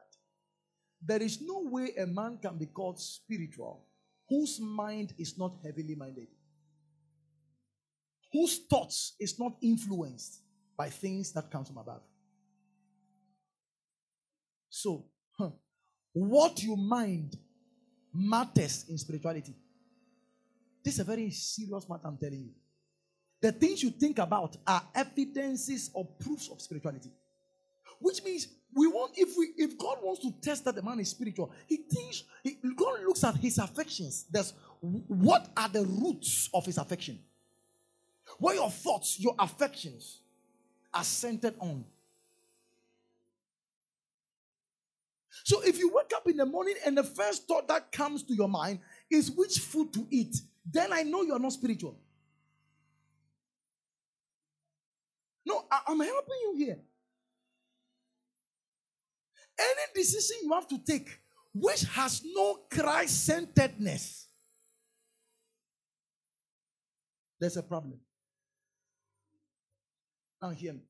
there 1.03 1.23
is 1.23 1.41
no 1.41 1.63
way 1.71 1.93
a 1.99 2.07
man 2.07 2.39
can 2.43 2.59
be 2.59 2.67
called 2.67 3.01
spiritual 3.01 3.87
whose 4.29 4.61
mind 4.61 5.15
is 5.19 5.39
not 5.39 5.55
heavily 5.65 5.95
minded, 5.95 6.27
whose 8.31 8.61
thoughts 8.69 9.15
is 9.19 9.39
not 9.39 9.55
influenced 9.63 10.43
by 10.77 10.91
things 10.91 11.33
that 11.33 11.51
come 11.51 11.65
from 11.65 11.79
above. 11.79 12.03
So, 14.69 15.07
huh, 15.39 15.51
what 16.13 16.63
you 16.63 16.77
mind 16.77 17.39
matters 18.13 18.85
in 18.91 18.99
spirituality. 18.99 19.55
This 20.85 20.95
is 20.95 21.01
a 21.01 21.05
very 21.05 21.31
serious 21.31 21.89
matter, 21.89 22.03
I'm 22.05 22.19
telling 22.19 22.41
you. 22.41 22.66
The 23.47 23.53
things 23.53 23.81
you 23.81 23.91
think 23.91 24.19
about 24.19 24.57
are 24.67 24.83
evidences 24.93 25.89
or 25.95 26.05
proofs 26.05 26.49
of 26.49 26.61
spirituality. 26.61 27.13
Which 28.01 28.25
means 28.25 28.49
we 28.75 28.89
want 28.89 29.13
if 29.17 29.37
we 29.39 29.51
if 29.57 29.79
God 29.79 29.99
wants 30.03 30.21
to 30.23 30.35
test 30.43 30.65
that 30.65 30.75
the 30.75 30.83
man 30.83 30.99
is 30.99 31.11
spiritual, 31.11 31.53
he 31.69 31.77
thinks 31.77 32.25
he, 32.43 32.59
God 32.75 33.05
looks 33.05 33.23
at 33.23 33.37
his 33.37 33.59
affections. 33.59 34.27
That's 34.33 34.53
what 34.81 35.49
are 35.57 35.69
the 35.69 35.85
roots 35.85 36.51
of 36.53 36.67
his 36.67 36.77
affection? 36.77 37.21
What 38.41 38.57
your 38.57 38.69
thoughts, 38.69 39.21
your 39.21 39.37
affections 39.39 40.23
are 40.93 41.05
centered 41.05 41.55
on. 41.61 41.85
So 45.45 45.63
if 45.63 45.79
you 45.79 45.93
wake 45.95 46.11
up 46.17 46.29
in 46.29 46.37
the 46.37 46.47
morning 46.47 46.75
and 46.85 46.99
the 46.99 47.05
first 47.05 47.47
thought 47.47 47.69
that 47.69 47.93
comes 47.93 48.25
to 48.25 48.35
your 48.35 48.49
mind 48.49 48.81
is 49.09 49.31
which 49.31 49.61
food 49.61 49.93
to 49.93 50.05
eat, 50.11 50.35
then 50.69 50.93
I 50.93 51.05
know 51.05 51.23
you 51.23 51.33
are 51.33 51.39
not 51.39 51.53
spiritual. 51.53 51.97
No, 55.47 55.65
I, 55.71 55.93
am 55.93 56.01
helping 56.01 56.39
you 56.43 56.55
here. 56.59 56.79
Any 59.59 60.03
decision 60.03 60.39
you 60.43 60.53
have 60.53 60.67
to 60.69 60.79
take 60.85 61.09
which 61.55 61.85
has 61.85 62.21
no 62.35 62.59
Christ 62.71 63.25
centeredness, 63.25 64.29
there's 67.41 67.57
a 67.57 67.63
problem. 67.63 67.99
Now, 70.43 70.51
hear 70.51 70.75
me. 70.75 70.83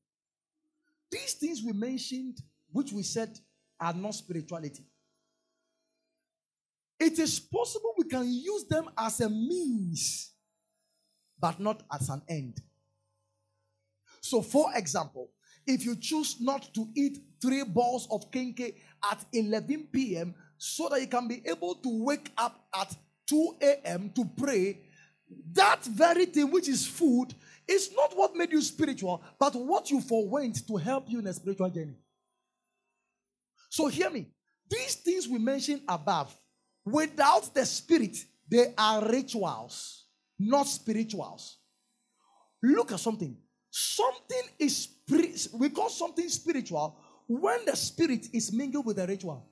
These 1.09 1.35
things 1.35 1.61
we 1.65 1.71
mentioned, 1.71 2.39
which 2.71 2.91
we 2.91 3.03
said 3.03 3.39
are 3.79 3.93
not 3.93 4.15
spirituality. 4.15 4.85
It 6.99 7.17
is 7.19 7.39
possible 7.39 7.93
we 7.97 8.05
can 8.05 8.27
use 8.27 8.65
them 8.67 8.89
as 8.97 9.21
a 9.21 9.29
means, 9.29 10.33
but 11.39 11.59
not 11.59 11.83
as 11.93 12.09
an 12.09 12.23
end. 12.27 12.59
So, 14.21 14.41
for 14.41 14.71
example, 14.75 15.29
if 15.65 15.85
you 15.85 15.95
choose 15.95 16.37
not 16.39 16.73
to 16.73 16.87
eat 16.95 17.19
three 17.41 17.63
balls 17.63 18.07
of 18.09 18.31
kenkey 18.31 18.75
at 19.09 19.23
11 19.33 19.89
p.m. 19.91 20.33
so 20.57 20.89
that 20.89 21.01
you 21.01 21.07
can 21.07 21.27
be 21.27 21.41
able 21.45 21.75
to 21.75 22.03
wake 22.03 22.31
up 22.37 22.67
at 22.73 22.95
2 23.27 23.55
a.m. 23.61 24.11
to 24.15 24.25
pray, 24.37 24.79
that 25.53 25.83
very 25.83 26.25
thing 26.25 26.49
which 26.51 26.69
is 26.69 26.87
food 26.87 27.33
is 27.67 27.91
not 27.93 28.15
what 28.15 28.35
made 28.35 28.51
you 28.51 28.61
spiritual, 28.61 29.21
but 29.37 29.53
what 29.55 29.91
you 29.91 29.99
forwent 29.99 30.65
to 30.65 30.77
help 30.77 31.09
you 31.09 31.19
in 31.19 31.27
a 31.27 31.33
spiritual 31.33 31.69
journey. 31.69 31.97
So 33.69 33.87
hear 33.87 34.09
me. 34.09 34.27
These 34.69 34.95
things 34.95 35.27
we 35.27 35.39
mentioned 35.39 35.81
above, 35.87 36.33
without 36.85 37.53
the 37.53 37.65
spirit, 37.65 38.17
they 38.49 38.73
are 38.77 39.05
rituals, 39.09 40.05
not 40.39 40.67
spirituals. 40.67 41.57
Look 42.63 42.91
at 42.91 42.99
something. 42.99 43.37
Something 43.79 44.41
is 44.57 44.87
we 45.53 45.69
call 45.69 45.89
something 45.89 46.27
spiritual 46.29 46.97
when 47.27 47.63
the 47.63 47.75
spirit 47.75 48.25
is 48.33 48.51
mingled 48.51 48.87
with 48.87 48.95
the 48.95 49.05
ritual. 49.05 49.47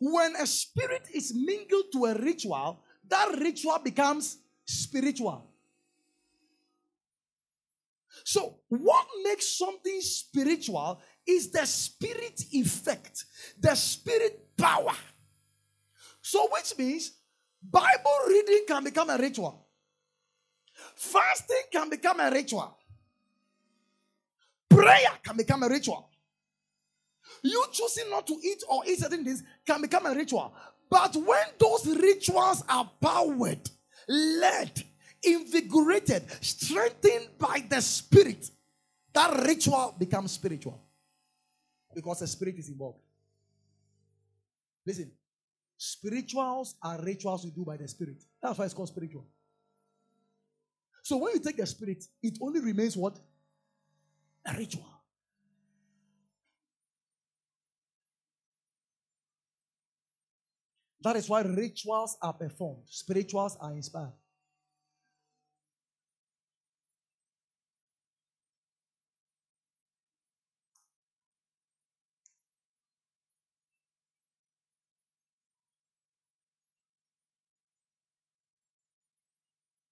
When 0.00 0.34
a 0.34 0.46
spirit 0.48 1.06
is 1.14 1.32
mingled 1.32 1.92
to 1.92 2.06
a 2.06 2.14
ritual, 2.14 2.82
that 3.08 3.38
ritual 3.38 3.78
becomes 3.78 4.38
spiritual. 4.66 5.46
So, 8.24 8.58
what 8.66 9.06
makes 9.22 9.56
something 9.56 10.00
spiritual 10.00 11.00
is 11.28 11.52
the 11.52 11.64
spirit 11.64 12.42
effect, 12.50 13.24
the 13.56 13.76
spirit 13.76 14.48
power. 14.56 14.96
So, 16.20 16.48
which 16.50 16.76
means 16.76 17.12
Bible 17.62 18.18
reading 18.26 18.64
can 18.66 18.82
become 18.82 19.10
a 19.10 19.16
ritual. 19.16 19.69
Fasting 20.94 21.62
can 21.72 21.90
become 21.90 22.20
a 22.20 22.30
ritual. 22.30 22.76
Prayer 24.68 25.10
can 25.22 25.36
become 25.36 25.62
a 25.62 25.68
ritual. 25.68 26.08
You 27.42 27.64
choosing 27.72 28.10
not 28.10 28.26
to 28.26 28.34
eat 28.42 28.62
or 28.68 28.82
eat 28.86 28.98
certain 28.98 29.24
things 29.24 29.42
can 29.66 29.80
become 29.80 30.06
a 30.06 30.14
ritual. 30.14 30.52
But 30.88 31.14
when 31.16 31.44
those 31.58 31.86
rituals 31.86 32.64
are 32.68 32.90
powered, 33.00 33.70
led, 34.08 34.82
invigorated, 35.22 36.24
strengthened 36.42 37.28
by 37.38 37.64
the 37.68 37.80
Spirit, 37.80 38.50
that 39.12 39.44
ritual 39.46 39.94
becomes 39.98 40.32
spiritual. 40.32 40.80
Because 41.94 42.20
the 42.20 42.26
Spirit 42.26 42.56
is 42.58 42.68
involved. 42.68 42.98
Listen, 44.86 45.10
spirituals 45.76 46.74
are 46.82 47.00
rituals 47.02 47.44
we 47.44 47.50
do 47.50 47.64
by 47.64 47.76
the 47.76 47.86
Spirit. 47.88 48.22
That's 48.42 48.58
why 48.58 48.64
it's 48.64 48.74
called 48.74 48.88
spiritual. 48.88 49.26
So 51.10 51.16
when 51.16 51.32
you 51.34 51.40
take 51.40 51.56
the 51.56 51.66
Spirit, 51.66 52.04
it 52.22 52.38
only 52.40 52.60
remains 52.60 52.96
what? 52.96 53.18
A 54.46 54.56
ritual. 54.56 54.86
That 61.02 61.16
is 61.16 61.28
why 61.28 61.40
rituals 61.40 62.16
are 62.22 62.32
performed, 62.32 62.84
spirituals 62.86 63.56
are 63.60 63.72
inspired. 63.72 64.19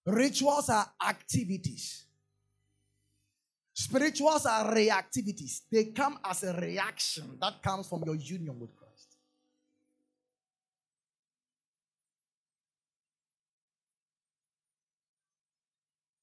Rituals 0.08 0.70
are 0.70 0.90
activities. 1.06 2.06
Spirituals 3.74 4.46
are 4.46 4.74
reactivities. 4.74 5.60
They 5.70 5.84
come 5.84 6.18
as 6.24 6.44
a 6.44 6.58
reaction 6.58 7.36
that 7.42 7.62
comes 7.62 7.88
from 7.88 8.04
your 8.06 8.14
union 8.14 8.58
with 8.58 8.74
Christ. 8.74 9.16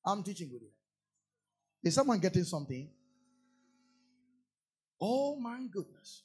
I'm 0.04 0.24
teaching 0.24 0.50
you. 0.50 0.62
Is 1.84 1.94
someone 1.94 2.20
getting 2.20 2.44
something? 2.44 2.90
Oh 5.00 5.36
my 5.40 5.60
goodness. 5.72 6.24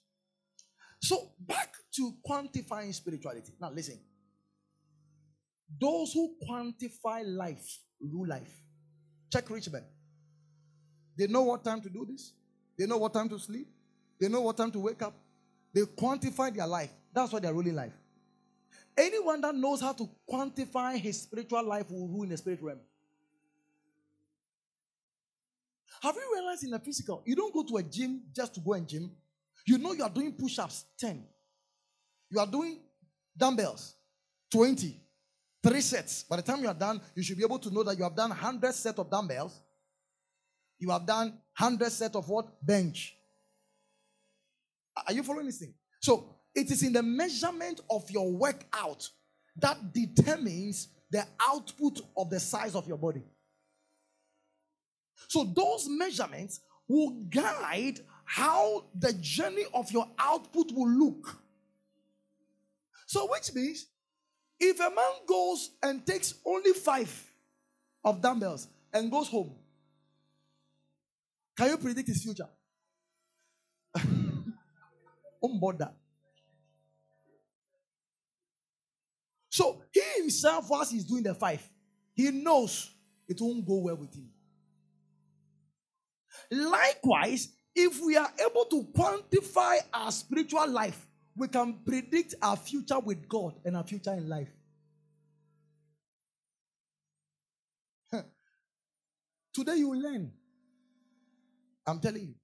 So 1.03 1.33
back 1.39 1.75
to 1.97 2.15
quantifying 2.27 2.95
spirituality. 2.95 3.53
Now 3.61 3.71
listen. 3.71 3.99
Those 5.79 6.13
who 6.13 6.35
quantify 6.49 7.23
life 7.25 7.79
rule 8.01 8.29
life. 8.29 8.53
Check 9.33 9.49
rich 9.51 9.71
men. 9.71 9.85
They 11.17 11.27
know 11.27 11.43
what 11.43 11.63
time 11.65 11.81
to 11.83 11.91
do 11.91 12.07
this. 12.11 12.33
They 12.79 12.87
know 12.87 12.97
what 12.97 13.13
time 13.13 13.29
to 13.29 13.39
sleep. 13.39 13.69
They 14.19 14.29
know 14.29 14.41
what 14.41 14.57
time 14.57 14.71
to 14.73 14.79
wake 14.79 15.03
up. 15.03 15.15
They 15.73 15.83
quantify 15.83 16.55
their 16.55 16.67
life. 16.67 16.91
That's 17.13 17.33
why 17.33 17.41
they're 17.41 17.53
ruling 17.53 17.75
life. 17.75 17.93
Anyone 18.97 19.41
that 19.43 19.55
knows 19.55 19.81
how 19.81 19.93
to 19.93 20.09
quantify 20.29 20.99
his 20.99 21.23
spiritual 21.23 21.63
life 21.65 21.91
will 21.91 22.09
rule 22.09 22.25
in 22.25 22.31
the 22.31 22.37
spirit 22.37 22.61
realm. 22.63 22.81
Have 26.03 26.15
you 26.15 26.31
realized 26.35 26.65
in 26.65 26.71
the 26.71 26.79
physical, 26.79 27.23
you 27.27 27.37
don't 27.37 27.53
go 27.53 27.63
to 27.63 27.77
a 27.77 27.83
gym 27.83 28.23
just 28.35 28.55
to 28.55 28.61
go 28.61 28.73
and 28.73 28.89
gym. 28.89 29.11
You 29.67 29.79
know 29.79 29.93
you 29.93 30.03
are 30.03 30.11
doing 30.11 30.33
push-ups 30.33 30.87
10. 30.99 31.23
You 32.31 32.41
are 32.41 32.47
doing 32.47 32.79
dumbbells 33.37 33.95
20. 34.51 34.97
Three 35.63 35.81
sets. 35.83 36.25
By 36.25 36.37
the 36.37 36.43
time 36.43 36.63
you 36.63 36.69
are 36.69 36.75
done, 36.75 37.01
you 37.15 37.23
should 37.23 37.37
be 37.37 37.45
able 37.45 37.59
to 37.59 37.71
know 37.71 37.83
that 37.83 37.97
you 37.99 38.05
have 38.05 38.17
done 38.17 38.31
100 38.31 38.73
set 38.75 38.99
of 38.99 39.11
dumbbells. 39.11 39.61
You 40.79 40.91
have 40.91 41.07
done 41.07 41.29
100 41.59 41.93
set 41.93 42.17
of 42.17 42.29
what? 42.29 42.65
Bench. 42.65 43.15
Are 45.07 45.13
you 45.13 45.23
following 45.23 45.47
this 45.47 45.59
thing? 45.59 45.75
So, 46.01 46.37
it 46.55 46.71
is 46.71 46.83
in 46.83 46.93
the 46.93 47.03
measurement 47.03 47.81
of 47.91 48.11
your 48.11 48.33
workout 48.33 49.09
that 49.57 49.93
determines 49.93 50.89
the 51.11 51.25
output 51.41 52.01
of 52.17 52.31
the 52.31 52.41
size 52.41 52.75
of 52.75 52.89
your 52.89 52.97
body. 52.97 53.23
So, 55.29 55.45
those 55.45 55.87
measurements 55.89 56.61
will 56.89 57.23
guide 57.29 58.01
how 58.25 58.87
the 58.99 59.13
journey 59.21 59.65
of 59.75 59.91
your 59.93 60.09
output 60.19 60.73
will 60.73 60.89
look. 60.89 61.39
So, 63.07 63.29
which 63.31 63.53
means 63.55 63.87
if 64.61 64.79
a 64.79 64.91
man 64.91 65.13
goes 65.27 65.71
and 65.83 66.07
takes 66.07 66.35
only 66.45 66.73
five 66.73 67.11
of 68.05 68.21
dumbbells 68.21 68.69
and 68.93 69.11
goes 69.11 69.29
home, 69.29 69.55
can 71.57 71.71
you 71.71 71.79
predict 71.79 72.09
his 72.09 72.23
future? 72.23 72.49
Umbother. 75.43 75.93
so 79.61 79.83
he 79.93 80.01
himself, 80.17 80.71
whilst 80.71 80.93
he's 80.93 81.05
doing 81.05 81.23
the 81.23 81.35
five, 81.35 81.63
he 82.15 82.31
knows 82.31 82.91
it 83.29 83.37
won't 83.41 83.67
go 83.67 83.77
well 83.77 83.97
with 83.97 84.15
him. 84.15 84.29
Likewise, 86.51 87.49
if 87.75 88.01
we 88.01 88.17
are 88.17 88.31
able 88.41 88.65
to 88.65 88.89
quantify 88.97 89.79
our 89.93 90.11
spiritual 90.11 90.69
life, 90.69 91.07
we 91.37 91.49
can 91.49 91.79
predict 91.85 92.35
our 92.43 92.57
future 92.57 92.99
with 92.99 93.29
God 93.29 93.55
and 93.65 93.77
our 93.77 93.85
future 93.85 94.13
in 94.13 94.29
life. 94.29 94.51
Today 99.53 99.77
you 99.77 99.95
learn. 99.95 100.31
I'm 101.87 101.99
telling 102.01 102.23
you. 102.23 102.35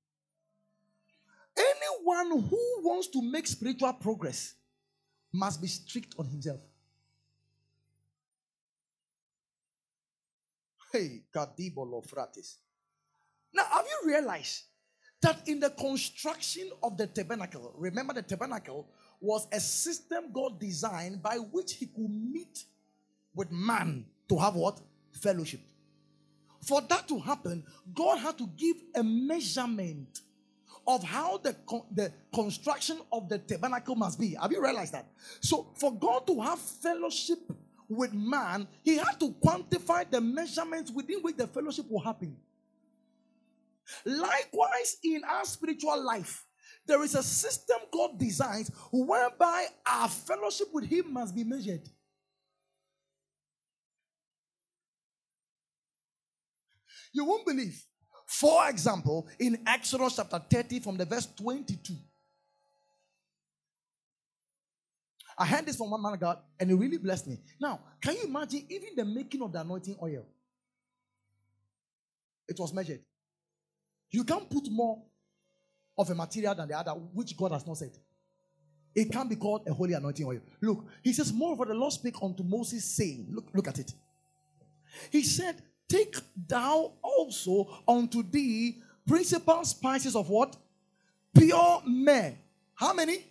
Anyone 1.57 2.43
who 2.49 2.81
wants 2.83 3.09
to 3.09 3.23
make 3.23 3.47
spiritual 3.47 3.93
progress 3.95 4.55
must 5.33 5.61
be 5.61 5.69
strict 5.69 6.15
on 6.19 6.27
himself. 6.27 6.61
Hey, 10.93 11.23
Kadibolo 11.35 12.07
Fratis. 12.07 12.57
Now, 13.53 13.65
have 13.71 13.85
you 13.85 14.09
realized 14.09 14.65
that 15.27 15.49
in 15.49 15.59
the 15.59 15.71
construction 15.71 16.71
of 16.85 16.97
the 16.97 17.09
tabernacle, 17.09 17.75
remember 17.77 18.15
the 18.15 18.23
tabernacle 18.23 18.87
was 19.21 19.49
a 19.51 19.59
system 19.59 20.27
God 20.33 20.61
designed 20.61 21.21
by 21.21 21.37
which 21.37 21.75
he 21.75 21.87
could 21.87 22.09
meet 22.09 22.65
with 23.35 23.51
man 23.51 24.05
to 24.29 24.39
have 24.39 24.55
what? 24.55 24.81
Fellowship. 25.21 25.61
For 26.65 26.81
that 26.81 27.09
to 27.09 27.19
happen, 27.19 27.65
God 27.93 28.19
had 28.19 28.39
to 28.39 28.49
give 28.57 28.77
a 28.95 29.03
measurement 29.03 30.21
of 30.87 31.03
how 31.03 31.39
the, 31.39 31.57
the 31.93 32.13
construction 32.33 33.01
of 33.13 33.29
the 33.29 33.39
tabernacle 33.39 33.97
must 33.97 34.21
be. 34.21 34.37
Have 34.41 34.53
you 34.53 34.63
realized 34.63 34.93
that? 34.93 35.09
So, 35.41 35.67
for 35.75 35.93
God 35.93 36.25
to 36.29 36.41
have 36.41 36.61
fellowship 36.61 37.41
with 37.89 38.13
man, 38.15 38.69
he 38.85 38.97
had 38.97 39.19
to 39.19 39.35
quantify 39.45 40.09
the 40.09 40.21
measurements 40.21 40.93
within 40.93 41.19
which 41.21 41.37
the 41.37 41.49
fellowship 41.49 41.91
will 41.91 42.01
happen. 42.01 42.37
Likewise, 44.05 44.97
in 45.05 45.23
our 45.25 45.45
spiritual 45.45 46.03
life, 46.05 46.45
there 46.87 47.03
is 47.03 47.15
a 47.15 47.23
system 47.23 47.79
God 47.93 48.19
designs 48.19 48.71
whereby 48.93 49.67
our 49.87 50.09
fellowship 50.09 50.69
with 50.73 50.85
Him 50.85 51.13
must 51.13 51.35
be 51.35 51.45
measured. 51.45 51.89
You 57.13 57.25
won't 57.25 57.47
believe. 57.47 57.83
For 58.27 58.69
example, 58.69 59.29
in 59.39 59.59
Exodus 59.67 60.17
chapter 60.17 60.39
30, 60.39 60.81
from 60.81 60.97
the 60.97 61.05
verse 61.05 61.27
22. 61.27 61.95
I 65.39 65.47
heard 65.47 65.67
this 65.67 65.77
from 65.77 65.91
one 65.91 66.03
man 66.03 66.15
of 66.15 66.21
God, 66.21 66.39
and 66.59 66.71
it 66.71 66.75
really 66.75 66.99
blessed 66.99 67.27
me. 67.27 67.39
Now, 67.61 67.81
can 68.01 68.15
you 68.15 68.25
imagine 68.25 68.67
even 68.69 68.91
the 68.97 69.05
making 69.05 69.43
of 69.43 69.53
the 69.53 69.61
anointing 69.61 69.97
oil? 70.03 70.25
It 72.49 72.59
was 72.59 72.73
measured. 72.73 73.01
You 74.11 74.25
can't 74.25 74.49
put 74.49 74.71
more 74.71 75.03
of 75.99 76.11
a 76.11 76.15
material 76.15 76.55
than 76.55 76.69
the 76.69 76.79
other, 76.79 76.93
which 76.93 77.37
God 77.37 77.53
has 77.53 77.67
not 77.67 77.79
said. 77.79 77.93
It 78.95 79.13
can't 79.13 79.29
be 79.29 79.37
called 79.37 79.69
a 79.69 79.75
holy 79.75 79.93
anointing 79.93 80.27
oil. 80.27 80.41
Look, 80.61 80.87
he 81.03 81.13
says, 81.13 81.33
Moreover, 81.33 81.67
the 81.67 81.75
Lord 81.75 81.93
spake 81.93 82.17
unto 82.23 82.43
Moses, 82.43 82.85
saying, 82.85 83.27
Look, 83.31 83.47
look 83.53 83.69
at 83.69 83.79
it. 83.79 83.93
He 85.11 85.23
said, 85.23 85.57
Take 85.89 86.17
thou 86.49 86.93
also 87.03 87.69
unto 87.87 88.23
thee 88.23 88.77
principal 89.07 89.65
spices 89.65 90.17
of 90.17 90.29
what? 90.29 90.57
Pure 91.37 91.83
myrrh. 91.87 92.35
How 92.75 92.95
many? 92.95 93.25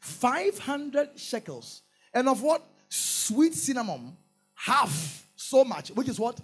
500 0.00 1.18
shekels. 1.18 1.82
And 2.14 2.28
of 2.28 2.40
what? 2.42 2.62
Sweet 2.88 3.54
cinnamon. 3.54 4.16
Half 4.54 5.26
so 5.34 5.64
much, 5.64 5.90
which 5.90 6.08
is 6.08 6.20
what? 6.20 6.40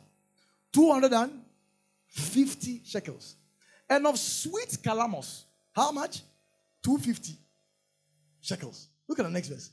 250 0.73 2.81
shekels. 2.85 3.37
And 3.89 4.07
of 4.07 4.19
sweet 4.19 4.79
calamus. 4.83 5.45
How 5.73 5.93
much? 5.93 6.23
250 6.83 7.39
shekels. 8.41 8.89
Look 9.09 9.19
at 9.19 9.25
the 9.25 9.31
next 9.31 9.49
verse. 9.49 9.71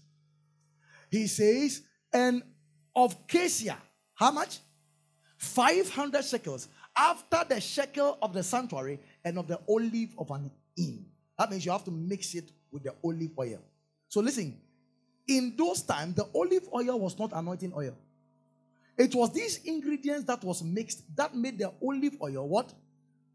He 1.10 1.28
says, 1.28 1.82
and 2.12 2.44
of 2.96 3.28
cassia. 3.28 3.78
How 4.16 4.32
much? 4.32 4.60
500 5.38 6.24
shekels. 6.24 6.68
after 6.96 7.44
the 7.48 7.60
shekel 7.60 8.18
of 8.22 8.34
the 8.34 8.44
sanctuary 8.44 9.00
and 9.24 9.38
of 9.38 9.48
the 9.48 9.60
olive 9.68 10.14
of 10.18 10.30
an 10.32 10.52
hin. 10.76 11.06
That 11.38 11.50
means 11.50 11.66
you 11.66 11.72
have 11.72 11.84
to 11.86 11.92
mix 11.92 12.36
it 12.36 12.52
with 12.72 12.84
the 12.84 12.94
olive 13.04 13.32
oil. 13.38 13.60
So 14.08 14.22
listen, 14.22 14.60
in 15.28 15.56
those 15.58 15.82
times, 15.82 16.16
the 16.16 16.28
olive 16.36 16.68
oil 16.74 17.00
was 17.00 17.18
not 17.18 17.32
anointing 17.34 17.74
oil. 17.76 17.96
It 18.98 19.16
was 19.16 19.34
these 19.34 19.58
ingredients 19.66 20.26
that 20.26 20.44
was 20.44 20.64
mixed 20.64 21.04
that 21.16 21.36
made 21.36 21.58
the 21.58 21.72
olive 21.82 22.18
oil 22.22 22.48
what? 22.48 22.74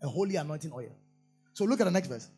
A 0.03 0.09
holy 0.09 0.37
anointing 0.37 0.73
oil. 0.73 0.95
So 1.53 1.65
look 1.65 1.81
at 1.81 1.85
the 1.85 1.91
next 1.91 2.09
verse. 2.09 2.29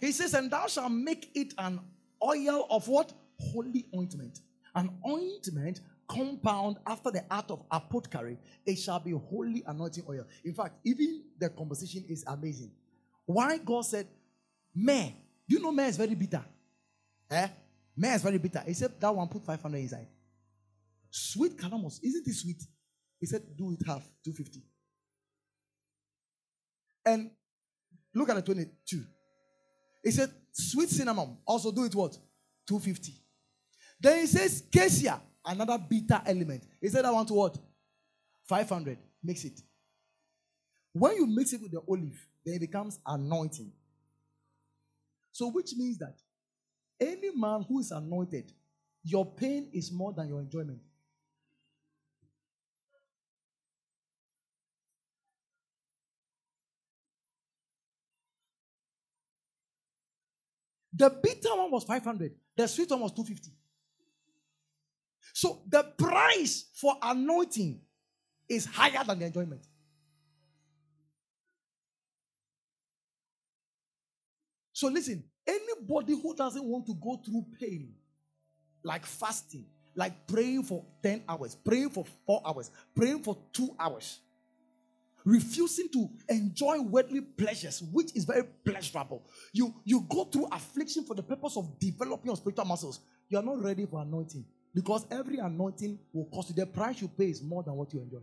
He 0.00 0.12
says, 0.12 0.34
And 0.34 0.50
thou 0.50 0.66
shalt 0.66 0.92
make 0.92 1.30
it 1.34 1.54
an 1.58 1.80
oil 2.22 2.66
of 2.70 2.88
what? 2.88 3.12
Holy 3.38 3.86
ointment. 3.94 4.40
An 4.74 4.90
ointment 5.06 5.80
compound 6.08 6.78
after 6.86 7.10
the 7.10 7.24
art 7.30 7.50
of 7.50 7.62
apothecary. 7.70 8.38
It 8.66 8.76
shall 8.76 9.00
be 9.00 9.12
holy 9.12 9.62
anointing 9.66 10.04
oil. 10.08 10.24
In 10.44 10.54
fact, 10.54 10.76
even 10.84 11.22
the 11.38 11.50
composition 11.50 12.04
is 12.08 12.24
amazing. 12.26 12.72
Why 13.26 13.58
God 13.58 13.82
said, 13.82 14.06
Meh. 14.74 15.10
You 15.46 15.60
know, 15.60 15.72
meh 15.72 15.86
is 15.86 15.96
very 15.96 16.14
bitter. 16.14 16.44
Eh? 17.30 17.48
Meh 17.96 18.14
is 18.14 18.22
very 18.22 18.38
bitter. 18.38 18.62
He 18.66 18.74
said, 18.74 18.92
That 19.00 19.14
one 19.14 19.28
put 19.28 19.44
500 19.44 19.78
inside. 19.78 20.06
Sweet 21.10 21.56
calamus. 21.56 22.00
Isn't 22.02 22.26
it 22.26 22.34
sweet? 22.34 22.62
He 23.18 23.26
said, 23.26 23.42
Do 23.56 23.72
it 23.72 23.80
half, 23.86 24.02
250. 24.24 24.62
And 27.08 27.30
look 28.14 28.28
at 28.28 28.36
the 28.36 28.42
22. 28.42 29.02
He 30.04 30.10
said, 30.10 30.30
Sweet 30.52 30.90
cinnamon. 30.90 31.38
Also 31.46 31.72
do 31.72 31.84
it 31.84 31.94
what? 31.94 32.12
250. 32.66 33.12
Then 34.00 34.20
he 34.20 34.26
says, 34.26 34.64
Cassia, 34.72 35.20
another 35.44 35.78
bitter 35.78 36.20
element. 36.26 36.66
He 36.80 36.88
said, 36.88 37.04
I 37.04 37.10
want 37.10 37.28
to 37.28 37.34
what? 37.34 37.56
500. 38.48 38.98
Mix 39.22 39.44
it. 39.44 39.60
When 40.92 41.16
you 41.16 41.26
mix 41.26 41.52
it 41.52 41.62
with 41.62 41.72
the 41.72 41.80
olive, 41.88 42.26
then 42.44 42.56
it 42.56 42.60
becomes 42.60 42.98
anointing. 43.06 43.72
So, 45.32 45.48
which 45.50 45.74
means 45.76 45.98
that 45.98 46.16
any 47.00 47.30
man 47.34 47.64
who 47.68 47.80
is 47.80 47.90
anointed, 47.90 48.52
your 49.04 49.24
pain 49.24 49.70
is 49.72 49.92
more 49.92 50.12
than 50.12 50.28
your 50.28 50.40
enjoyment. 50.40 50.80
The 60.98 61.10
bitter 61.10 61.54
one 61.54 61.70
was 61.70 61.84
500, 61.84 62.34
the 62.56 62.66
sweet 62.66 62.90
one 62.90 63.00
was 63.00 63.12
250. 63.12 63.52
So 65.32 65.62
the 65.68 65.84
price 65.96 66.64
for 66.74 66.96
anointing 67.00 67.80
is 68.48 68.66
higher 68.66 69.04
than 69.04 69.20
the 69.20 69.26
enjoyment. 69.26 69.64
So 74.72 74.88
listen, 74.88 75.22
anybody 75.46 76.14
who 76.20 76.34
doesn't 76.34 76.64
want 76.64 76.86
to 76.86 76.94
go 76.94 77.20
through 77.24 77.46
pain, 77.60 77.94
like 78.82 79.06
fasting, 79.06 79.66
like 79.94 80.26
praying 80.26 80.64
for 80.64 80.84
10 81.02 81.22
hours, 81.28 81.54
praying 81.54 81.90
for 81.90 82.04
4 82.26 82.42
hours, 82.44 82.72
praying 82.94 83.22
for 83.22 83.36
2 83.52 83.76
hours, 83.78 84.18
refusing 85.28 85.88
to 85.90 86.08
enjoy 86.30 86.80
worldly 86.80 87.20
pleasures, 87.20 87.82
which 87.92 88.16
is 88.16 88.24
very 88.24 88.44
pleasurable. 88.64 89.22
You, 89.52 89.74
you 89.84 90.06
go 90.08 90.24
through 90.24 90.48
affliction 90.50 91.04
for 91.04 91.14
the 91.14 91.22
purpose 91.22 91.56
of 91.56 91.78
developing 91.78 92.26
your 92.26 92.36
spiritual 92.36 92.64
muscles. 92.64 93.00
You 93.28 93.38
are 93.38 93.42
not 93.42 93.62
ready 93.62 93.84
for 93.84 94.00
anointing 94.00 94.44
because 94.74 95.06
every 95.10 95.36
anointing 95.36 95.98
will 96.14 96.24
cost 96.32 96.48
you. 96.48 96.54
The 96.54 96.66
price 96.66 97.02
you 97.02 97.08
pay 97.08 97.26
is 97.26 97.42
more 97.42 97.62
than 97.62 97.74
what 97.74 97.92
you 97.92 98.00
enjoy. 98.00 98.22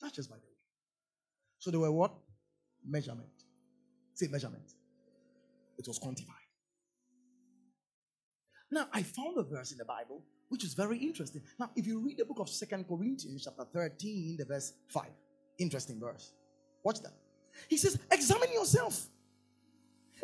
That's 0.00 0.16
just 0.16 0.28
by 0.28 0.36
the 0.36 0.42
way. 0.42 0.56
So 1.60 1.70
they 1.70 1.78
were 1.78 1.92
what? 1.92 2.12
Measurement. 2.84 3.30
Say 4.14 4.26
measurement. 4.26 4.64
It 5.78 5.86
was 5.86 6.00
quantified. 6.00 6.42
Now, 8.72 8.88
I 8.92 9.04
found 9.04 9.38
a 9.38 9.44
verse 9.44 9.70
in 9.70 9.78
the 9.78 9.84
Bible 9.84 10.24
which 10.52 10.64
is 10.64 10.74
very 10.74 10.98
interesting. 10.98 11.40
Now, 11.58 11.70
if 11.74 11.86
you 11.86 11.98
read 11.98 12.18
the 12.18 12.26
book 12.26 12.38
of 12.38 12.46
Second 12.50 12.86
Corinthians, 12.86 13.44
chapter 13.44 13.64
13, 13.72 14.36
the 14.38 14.44
verse 14.44 14.74
5, 14.88 15.04
interesting 15.58 15.98
verse. 15.98 16.34
Watch 16.84 17.00
that. 17.00 17.14
He 17.70 17.78
says, 17.78 17.98
Examine 18.10 18.52
yourself. 18.52 19.06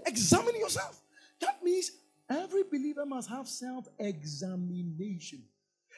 Examine 0.05 0.57
yourself. 0.57 1.01
That 1.41 1.65
means 1.65 1.93
every 2.29 2.65
believer 2.65 3.07
must 3.07 3.31
have 3.31 3.49
self 3.49 3.87
examination. 3.99 5.45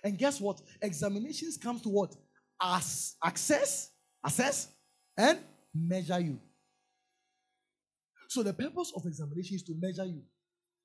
And 0.04 0.16
guess 0.16 0.40
what? 0.40 0.62
Examinations 0.80 1.56
come 1.56 1.80
to 1.80 1.88
what? 1.88 2.14
As 2.62 3.16
access, 3.24 3.90
assess, 4.24 4.68
and 5.18 5.40
measure 5.74 6.20
you. 6.20 6.38
So 8.28 8.44
the 8.44 8.52
purpose 8.52 8.92
of 8.94 9.04
examination 9.06 9.56
is 9.56 9.64
to 9.64 9.74
measure 9.76 10.04
you. 10.04 10.22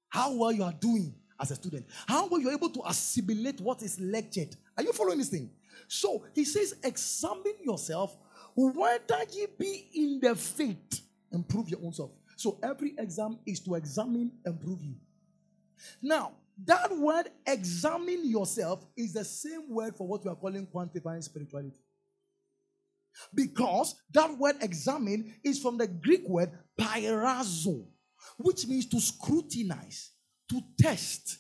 How 0.10 0.34
well 0.34 0.52
you 0.52 0.64
are 0.64 0.74
doing 0.74 1.14
as 1.40 1.52
a 1.52 1.56
student. 1.56 1.86
How 2.08 2.28
were 2.28 2.40
you 2.40 2.52
able 2.52 2.70
to 2.70 2.82
assimilate 2.88 3.62
what 3.62 3.82
is 3.82 4.00
lectured? 4.00 4.56
Are 4.78 4.84
you 4.84 4.94
following 4.94 5.18
this 5.18 5.30
thing? 5.30 5.50
So 5.88 6.26
he 6.34 6.46
says, 6.46 6.76
examine 6.84 7.56
yourself 7.64 8.16
whether 8.56 9.20
ye 9.34 9.48
be 9.58 9.90
in 9.94 10.20
the 10.22 10.36
faith 10.36 11.02
and 11.32 11.48
prove 11.48 11.70
your 11.70 11.80
own 11.84 11.94
self. 11.94 12.12
So 12.38 12.58
every 12.64 12.94
exam 12.98 13.40
is 13.46 13.60
to 13.62 13.76
examine 13.76 14.32
and 14.46 14.60
prove 14.60 14.82
you. 14.82 14.96
Now, 16.02 16.34
that 16.64 16.96
word 16.98 17.30
examine 17.46 18.30
yourself 18.30 18.86
is 18.96 19.14
the 19.14 19.26
same 19.26 19.70
word 19.70 19.96
for 19.96 20.08
what 20.08 20.24
we 20.24 20.32
are 20.32 20.36
calling 20.36 20.68
quantifying 20.68 21.24
spirituality. 21.24 21.76
Because 23.34 23.96
that 24.14 24.38
word 24.38 24.56
examine 24.62 25.36
is 25.44 25.60
from 25.60 25.78
the 25.78 25.88
Greek 25.88 26.28
word 26.28 26.52
peirazo, 26.80 27.86
which 28.38 28.68
means 28.68 28.86
to 28.88 29.00
scrutinize 29.00 30.12
to 30.50 30.62
test, 30.80 31.38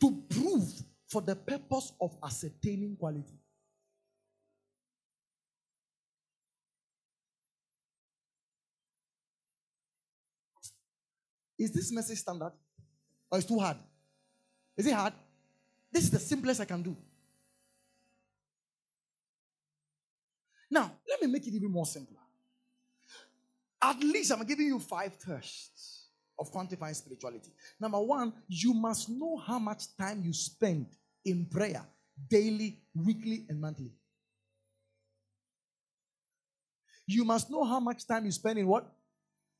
to 0.00 0.22
prove 0.28 0.68
for 1.08 1.22
the 1.22 1.36
purpose 1.36 1.92
of 2.00 2.16
ascertaining 2.22 2.96
quality. 2.96 3.38
Is 11.58 11.70
this 11.70 11.92
message 11.92 12.18
standard? 12.18 12.52
Or 13.30 13.38
is 13.38 13.44
too 13.44 13.58
hard? 13.58 13.76
Is 14.76 14.86
it 14.86 14.92
hard? 14.92 15.12
This 15.92 16.04
is 16.04 16.10
the 16.10 16.18
simplest 16.18 16.60
I 16.60 16.64
can 16.64 16.82
do. 16.82 16.96
Now, 20.70 20.90
let 21.08 21.22
me 21.22 21.28
make 21.28 21.46
it 21.46 21.54
even 21.54 21.70
more 21.70 21.86
simpler. 21.86 22.18
At 23.80 24.00
least 24.00 24.32
I'm 24.32 24.44
giving 24.44 24.66
you 24.66 24.80
five 24.80 25.16
tests 25.18 26.03
of 26.38 26.52
quantifying 26.52 26.94
spirituality. 26.94 27.50
Number 27.80 28.00
one, 28.00 28.32
you 28.48 28.74
must 28.74 29.08
know 29.08 29.36
how 29.36 29.58
much 29.58 29.96
time 29.96 30.22
you 30.24 30.32
spend 30.32 30.86
in 31.24 31.46
prayer 31.46 31.84
daily, 32.28 32.80
weekly, 32.94 33.44
and 33.48 33.60
monthly. 33.60 33.92
You 37.06 37.24
must 37.24 37.50
know 37.50 37.64
how 37.64 37.80
much 37.80 38.06
time 38.06 38.24
you 38.24 38.32
spend 38.32 38.58
in 38.58 38.66
what? 38.66 38.86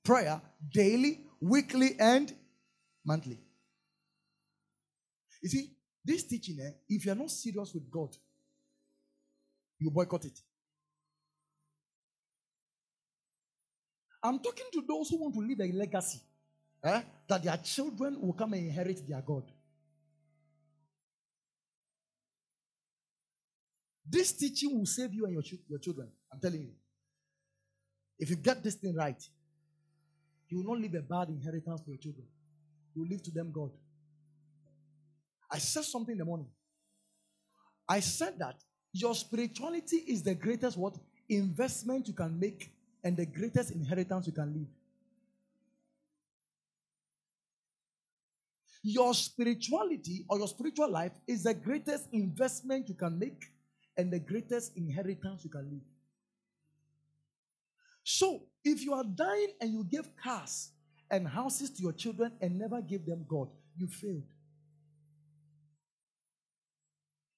Prayer 0.05 0.41
daily, 0.73 1.21
weekly, 1.41 1.97
and 1.99 2.33
monthly. 3.05 3.39
You 5.43 5.49
see, 5.49 5.71
this 6.05 6.25
teaching, 6.25 6.59
eh, 6.61 6.71
if 6.89 7.05
you're 7.05 7.15
not 7.15 7.31
serious 7.31 7.73
with 7.75 7.91
God, 7.91 8.17
you 9.79 9.91
boycott 9.91 10.25
it. 10.25 10.39
I'm 14.23 14.39
talking 14.39 14.67
to 14.73 14.83
those 14.89 15.11
who 15.11 15.21
want 15.21 15.35
to 15.35 15.41
leave 15.41 15.61
a 15.61 15.71
legacy 15.77 16.21
eh, 16.85 17.03
that 17.27 17.43
their 17.43 17.57
children 17.57 18.19
will 18.21 18.35
come 18.35 18.53
and 18.53 18.67
inherit 18.67 19.07
their 19.09 19.23
God. 19.23 19.45
This 24.09 24.33
teaching 24.33 24.79
will 24.79 24.87
save 24.87 25.13
you 25.15 25.25
and 25.25 25.33
your, 25.33 25.43
your 25.69 25.79
children. 25.79 26.09
I'm 26.33 26.39
telling 26.39 26.61
you. 26.61 26.73
If 28.19 28.31
you 28.31 28.37
get 28.37 28.63
this 28.63 28.75
thing 28.77 28.95
right, 28.95 29.21
you 30.49 30.59
will 30.59 30.75
not 30.75 30.83
leave 30.83 30.95
a 30.95 31.03
bad 31.03 31.29
inheritance 31.29 31.81
for 31.83 31.91
your 31.91 31.99
children. 31.99 32.27
You 32.95 33.03
will 33.03 33.09
leave 33.09 33.23
to 33.25 33.31
them 33.31 33.51
God. 33.53 33.71
I 35.51 35.59
said 35.59 35.85
something 35.85 36.13
in 36.13 36.19
the 36.19 36.25
morning. 36.25 36.49
I 37.89 38.01
said 38.01 38.39
that 38.39 38.57
your 38.93 39.15
spirituality 39.15 39.97
is 39.97 40.23
the 40.23 40.35
greatest 40.35 40.77
what 40.77 40.97
investment 41.29 42.07
you 42.07 42.15
can 42.15 42.39
make 42.39 42.71
and 43.03 43.17
the 43.17 43.27
greatest 43.27 43.73
inheritance 43.73 44.27
you 44.27 44.33
can 44.33 44.53
leave. 44.53 44.69
Your 48.87 49.15
spirituality 49.15 50.27
or 50.29 50.39
your 50.39 50.47
spiritual 50.47 50.91
life 50.91 51.13
is 51.27 51.45
the 51.45 51.55
greatest 51.55 52.07
investment 52.13 52.87
you 52.87 52.95
can 52.95 53.19
make 53.19 53.51
and 53.97 54.13
the 54.13 54.19
greatest 54.19 54.77
inheritance 54.77 55.43
you 55.43 55.49
can 55.49 55.71
leave. 55.71 55.81
So, 58.03 58.43
if 58.63 58.85
you 58.85 58.93
are 58.93 59.05
dying 59.05 59.53
and 59.59 59.73
you 59.73 59.85
give 59.91 60.15
cars 60.23 60.73
and 61.11 61.27
houses 61.27 61.71
to 61.71 61.83
your 61.83 61.95
children 61.95 62.33
and 62.43 62.59
never 62.59 62.83
give 62.83 63.07
them 63.07 63.25
God, 63.27 63.49
you 63.75 63.87
failed. 63.87 64.25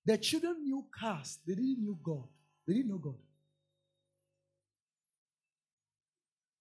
The 0.05 0.19
children 0.19 0.65
knew 0.65 0.85
cars, 0.99 1.39
they 1.47 1.55
didn't 1.55 1.79
know 1.79 1.97
God. 2.03 2.25
They 2.67 2.75
didn't 2.75 2.89
know 2.89 2.99
God. 2.99 3.15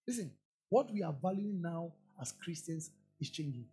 Listen, 0.07 0.31
what 0.69 0.93
we 0.93 1.01
are 1.01 1.15
valuing 1.19 1.59
now 1.59 1.91
as 2.21 2.31
Christians 2.31 2.91
is 3.19 3.31
changing. 3.31 3.65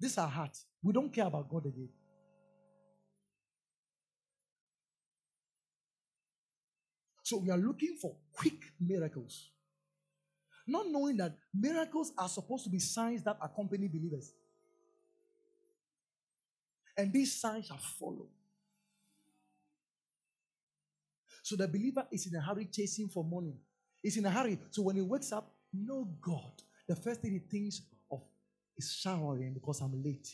This 0.00 0.12
is 0.12 0.18
our 0.18 0.28
heart. 0.28 0.56
We 0.82 0.92
don't 0.92 1.12
care 1.12 1.26
about 1.26 1.48
God 1.48 1.66
again. 1.66 1.88
So 7.22 7.36
we 7.36 7.50
are 7.50 7.58
looking 7.58 7.96
for 8.00 8.14
quick 8.32 8.72
miracles. 8.80 9.50
Not 10.66 10.86
knowing 10.88 11.16
that 11.18 11.36
miracles 11.52 12.12
are 12.16 12.28
supposed 12.28 12.64
to 12.64 12.70
be 12.70 12.78
signs 12.78 13.22
that 13.24 13.36
accompany 13.42 13.88
believers. 13.88 14.32
And 16.96 17.12
these 17.12 17.34
signs 17.34 17.66
shall 17.66 17.78
follow. 17.78 18.26
So 21.42 21.56
the 21.56 21.68
believer 21.68 22.06
is 22.10 22.26
in 22.26 22.36
a 22.36 22.40
hurry 22.40 22.66
chasing 22.66 23.08
for 23.08 23.24
money. 23.24 23.54
He's 24.02 24.16
in 24.16 24.26
a 24.26 24.30
hurry. 24.30 24.58
So 24.70 24.82
when 24.82 24.96
he 24.96 25.02
wakes 25.02 25.32
up, 25.32 25.54
no 25.72 26.08
God. 26.20 26.52
The 26.88 26.96
first 26.96 27.20
thing 27.20 27.32
he 27.32 27.38
thinks 27.38 27.82
is 28.78 28.92
showering 28.92 29.52
because 29.52 29.80
I'm 29.80 30.02
late, 30.02 30.28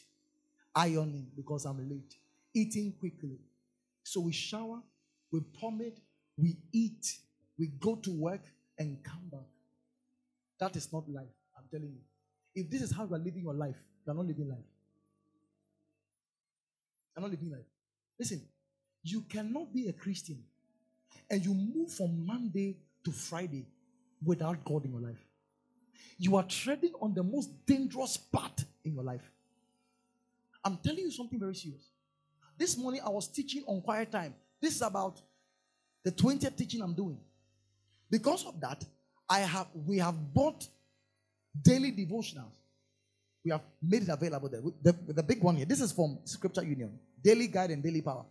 ironing 0.74 1.28
because 1.36 1.64
I'm 1.64 1.88
late, 1.88 2.14
eating 2.54 2.92
quickly. 2.98 3.38
So 4.02 4.20
we 4.20 4.32
shower, 4.32 4.80
we 5.32 5.40
pomade, 5.60 6.00
we 6.36 6.56
eat, 6.72 7.16
we 7.58 7.68
go 7.80 7.96
to 7.96 8.10
work 8.10 8.42
and 8.78 9.02
come 9.02 9.28
back. 9.30 9.48
That 10.60 10.76
is 10.76 10.92
not 10.92 11.08
life. 11.08 11.24
I'm 11.56 11.64
telling 11.70 11.92
you. 11.92 12.00
If 12.54 12.70
this 12.70 12.82
is 12.82 12.92
how 12.92 13.04
you 13.04 13.14
are 13.14 13.18
living 13.18 13.42
your 13.42 13.54
life, 13.54 13.76
you 14.06 14.12
are 14.12 14.14
not 14.14 14.26
living 14.26 14.48
life. 14.48 14.58
You 17.16 17.20
are 17.20 17.22
not 17.22 17.30
living 17.30 17.50
life. 17.50 17.66
Listen, 18.18 18.42
you 19.02 19.22
cannot 19.22 19.72
be 19.72 19.88
a 19.88 19.92
Christian 19.92 20.42
and 21.30 21.44
you 21.44 21.54
move 21.54 21.90
from 21.90 22.26
Monday 22.26 22.76
to 23.04 23.10
Friday 23.10 23.66
without 24.24 24.64
God 24.64 24.84
in 24.84 24.92
your 24.92 25.00
life. 25.00 25.23
You 26.18 26.36
are 26.36 26.44
treading 26.44 26.92
on 27.00 27.14
the 27.14 27.22
most 27.22 27.50
dangerous 27.66 28.16
path 28.16 28.64
in 28.84 28.94
your 28.94 29.04
life. 29.04 29.30
I'm 30.64 30.78
telling 30.78 31.00
you 31.00 31.10
something 31.10 31.38
very 31.38 31.54
serious. 31.54 31.90
This 32.56 32.76
morning 32.76 33.00
I 33.04 33.10
was 33.10 33.28
teaching 33.28 33.64
on 33.66 33.80
quiet 33.82 34.10
time. 34.10 34.34
This 34.60 34.76
is 34.76 34.82
about 34.82 35.20
the 36.04 36.12
20th 36.12 36.56
teaching 36.56 36.80
I'm 36.82 36.94
doing. 36.94 37.18
Because 38.10 38.46
of 38.46 38.60
that, 38.60 38.84
I 39.28 39.40
have 39.40 39.66
we 39.74 39.98
have 39.98 40.14
bought 40.32 40.66
daily 41.60 41.92
devotionals. 41.92 42.54
We 43.44 43.50
have 43.50 43.62
made 43.82 44.02
it 44.02 44.08
available 44.08 44.48
there. 44.48 44.62
The, 44.82 45.12
the 45.12 45.22
big 45.22 45.42
one 45.42 45.56
here. 45.56 45.66
This 45.66 45.80
is 45.80 45.92
from 45.92 46.18
Scripture 46.24 46.64
Union. 46.64 46.98
Daily 47.22 47.46
Guide 47.46 47.70
and 47.70 47.82
Daily 47.82 48.00
Power. 48.00 48.24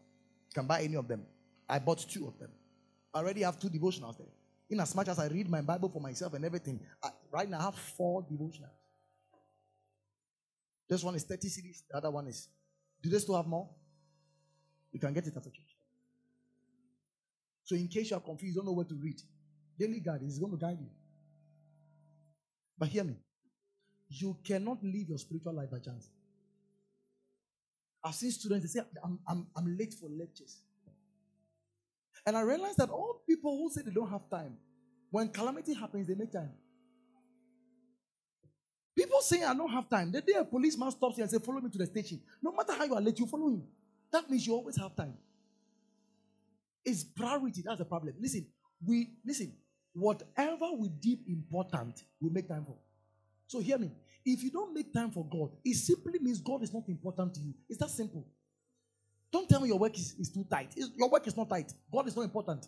You 0.50 0.54
can 0.54 0.66
buy 0.66 0.82
any 0.82 0.96
of 0.96 1.08
them. 1.08 1.24
I 1.70 1.80
bought 1.80 2.00
two 2.10 2.28
of 2.28 2.38
them. 2.40 2.50
I 3.14 3.20
already 3.20 3.42
have 3.42 3.60
two 3.60 3.70
devotionals 3.70 4.18
there. 4.18 4.28
In 4.74 4.80
as 4.80 4.96
much 4.96 5.08
as 5.08 5.20
I 5.20 5.28
read 5.28 5.48
my 5.52 5.62
Bible 5.62 5.88
for 5.88 6.02
myself 6.02 6.34
and 6.34 6.44
everything, 6.44 6.80
I, 7.04 7.10
right 7.32 7.48
now 7.48 7.60
I 7.60 7.64
have 7.66 7.76
four 7.76 8.24
devotionals. 8.24 8.74
This 10.90 11.04
one 11.04 11.14
is 11.14 11.24
30 11.26 11.48
cedis. 11.48 11.84
The 11.88 11.98
other 11.98 12.10
one 12.10 12.26
is. 12.26 12.50
Do 13.00 13.08
they 13.12 13.20
still 13.20 13.36
have 13.36 13.46
more? 13.46 13.70
You 14.92 15.00
can 15.00 15.14
get 15.14 15.28
it 15.28 15.38
at 15.38 15.44
the 15.44 15.52
church. 15.52 15.78
So, 17.66 17.76
in 17.76 17.88
case 17.88 18.10
you 18.10 18.18
are 18.18 18.20
confused, 18.20 18.56
don't 18.56 18.66
know 18.66 18.72
where 18.74 18.86
to 18.86 18.96
read, 18.96 19.22
Daily 19.78 20.00
Guide 20.00 20.24
is 20.24 20.40
going 20.40 20.54
to 20.54 20.58
guide 20.58 20.80
you. 20.80 20.90
But 22.76 22.88
hear 22.88 23.04
me. 23.04 23.18
You 24.10 24.36
cannot 24.44 24.84
live 24.84 25.08
your 25.08 25.20
spiritual 25.20 25.54
life 25.54 25.70
by 25.70 25.78
chance. 25.86 26.10
I've 28.04 28.16
seen 28.16 28.32
students, 28.32 28.74
they 28.74 28.80
say, 28.80 28.88
I'm, 29.04 29.20
I'm, 29.28 29.46
I'm 29.56 29.78
late 29.78 29.94
for 29.94 30.10
lectures. 30.10 30.64
And 32.26 32.38
I 32.38 32.42
realized 32.42 32.78
that 32.78 32.90
all 32.90 33.22
people 33.28 33.58
who 33.58 33.70
say 33.70 33.82
they 33.82 33.92
don't 33.92 34.10
have 34.10 34.30
time, 34.30 34.58
when 35.12 35.30
calamity 35.30 35.74
happens, 35.74 36.08
they 36.08 36.16
make 36.16 36.32
time. 36.32 36.52
People 38.96 39.22
say 39.22 39.44
I 39.44 39.54
don't 39.54 39.72
have 39.72 39.90
time. 39.90 40.12
The 40.12 40.22
day 40.22 40.34
a 40.34 40.46
policeman 40.46 40.92
stops 40.92 41.18
you 41.18 41.24
and 41.24 41.32
says, 41.32 41.42
Follow 41.44 41.60
me 41.62 41.70
to 41.70 41.78
the 41.78 41.86
station. 41.86 42.22
No 42.42 42.52
matter 42.52 42.74
how 42.74 42.84
you 42.84 42.94
are 42.94 43.02
late, 43.02 43.20
you 43.20 43.26
follow 43.26 43.50
him. 43.50 43.64
That 44.12 44.30
means 44.30 44.46
you 44.46 44.54
always 44.54 44.78
have 44.78 44.96
time. 44.96 45.16
It's 46.86 47.04
priority. 47.04 47.64
That's 47.66 47.80
the 47.80 47.86
problem. 47.86 48.14
Listen, 48.20 48.46
we 48.86 49.10
listen, 49.26 49.54
whatever 49.94 50.72
we 50.78 50.90
deem 50.90 51.20
important, 51.28 52.04
we 52.22 52.30
make 52.30 52.48
time 52.48 52.66
for. 52.66 52.78
So 53.48 53.60
hear 53.60 53.78
me. 53.78 53.92
If 54.26 54.44
you 54.44 54.52
don't 54.52 54.74
make 54.74 54.94
time 54.94 55.12
for 55.12 55.26
God, 55.26 55.52
it 55.66 55.76
simply 55.76 56.20
means 56.20 56.40
God 56.40 56.64
is 56.64 56.74
not 56.74 56.88
important 56.88 57.34
to 57.36 57.42
you. 57.42 57.54
It's 57.70 57.80
that 57.80 57.90
simple. 57.90 58.26
Don't 59.34 59.50
tell 59.50 59.60
me 59.60 59.68
your 59.68 59.80
work 59.80 59.98
is, 59.98 60.14
is 60.20 60.30
too 60.30 60.46
tight. 60.48 60.72
It's, 60.78 60.92
your 60.96 61.10
work 61.10 61.26
is 61.26 61.36
not 61.36 61.50
tight. 61.50 61.74
God 61.92 62.08
is 62.08 62.16
not 62.16 62.22
important. 62.22 62.68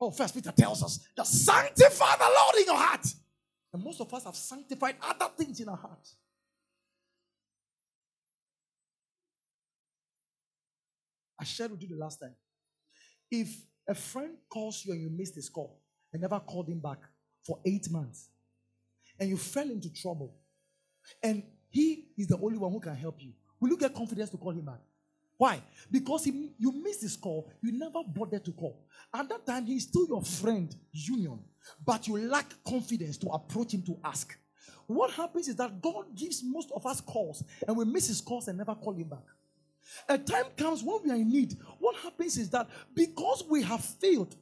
Oh, 0.00 0.10
First 0.10 0.34
Peter 0.34 0.50
tells 0.50 0.82
us 0.82 0.98
that 1.16 1.24
sanctify 1.24 2.16
the 2.16 2.24
Lord 2.24 2.56
in 2.58 2.64
your 2.66 2.76
heart. 2.76 3.06
And 3.72 3.84
most 3.84 4.00
of 4.00 4.12
us 4.12 4.24
have 4.24 4.34
sanctified 4.34 4.96
other 5.00 5.30
things 5.38 5.60
in 5.60 5.68
our 5.68 5.76
heart. 5.76 6.08
I 11.40 11.44
shared 11.44 11.70
with 11.70 11.82
you 11.82 11.90
the 11.90 11.96
last 11.96 12.18
time. 12.18 12.34
If 13.30 13.54
a 13.88 13.94
friend 13.94 14.34
calls 14.50 14.84
you 14.84 14.92
and 14.94 15.00
you 15.00 15.10
missed 15.10 15.36
his 15.36 15.48
call 15.48 15.80
and 16.12 16.20
never 16.22 16.40
called 16.40 16.68
him 16.68 16.80
back 16.80 16.98
for 17.46 17.60
eight 17.64 17.88
months, 17.88 18.30
and 19.20 19.28
you 19.28 19.36
fell 19.36 19.70
into 19.70 19.92
trouble, 19.92 20.34
and 21.22 21.42
he 21.70 22.08
is 22.16 22.26
the 22.26 22.38
only 22.38 22.58
one 22.58 22.72
who 22.72 22.80
can 22.80 22.94
help 22.94 23.22
you, 23.22 23.32
will 23.60 23.70
you 23.70 23.78
get 23.78 23.94
confidence 23.94 24.30
to 24.30 24.36
call 24.36 24.52
him 24.52 24.64
back? 24.64 24.80
Why? 25.38 25.60
Because 25.90 26.24
he, 26.24 26.52
you 26.58 26.72
missed 26.72 27.02
his 27.02 27.16
call, 27.16 27.50
you 27.62 27.72
never 27.72 28.00
bothered 28.06 28.44
to 28.44 28.52
call. 28.52 28.86
At 29.12 29.28
that 29.28 29.46
time, 29.46 29.66
he's 29.66 29.84
still 29.88 30.06
your 30.06 30.22
friend, 30.22 30.74
Union, 30.92 31.40
but 31.84 32.06
you 32.06 32.18
lack 32.18 32.46
confidence 32.64 33.16
to 33.18 33.28
approach 33.28 33.74
him 33.74 33.82
to 33.82 33.98
ask. 34.04 34.36
What 34.86 35.10
happens 35.12 35.48
is 35.48 35.56
that 35.56 35.80
God 35.80 36.14
gives 36.14 36.42
most 36.44 36.70
of 36.74 36.86
us 36.86 37.00
calls, 37.00 37.42
and 37.66 37.76
we 37.76 37.84
miss 37.84 38.08
his 38.08 38.20
calls 38.20 38.48
and 38.48 38.58
never 38.58 38.74
call 38.74 38.92
him 38.92 39.08
back. 39.08 39.24
A 40.08 40.18
time 40.18 40.44
comes 40.56 40.82
when 40.82 41.00
we 41.04 41.10
are 41.10 41.16
in 41.16 41.30
need. 41.30 41.56
What 41.78 41.96
happens 41.96 42.36
is 42.38 42.50
that 42.50 42.68
because 42.94 43.44
we 43.48 43.62
have 43.62 43.84
failed 43.84 44.36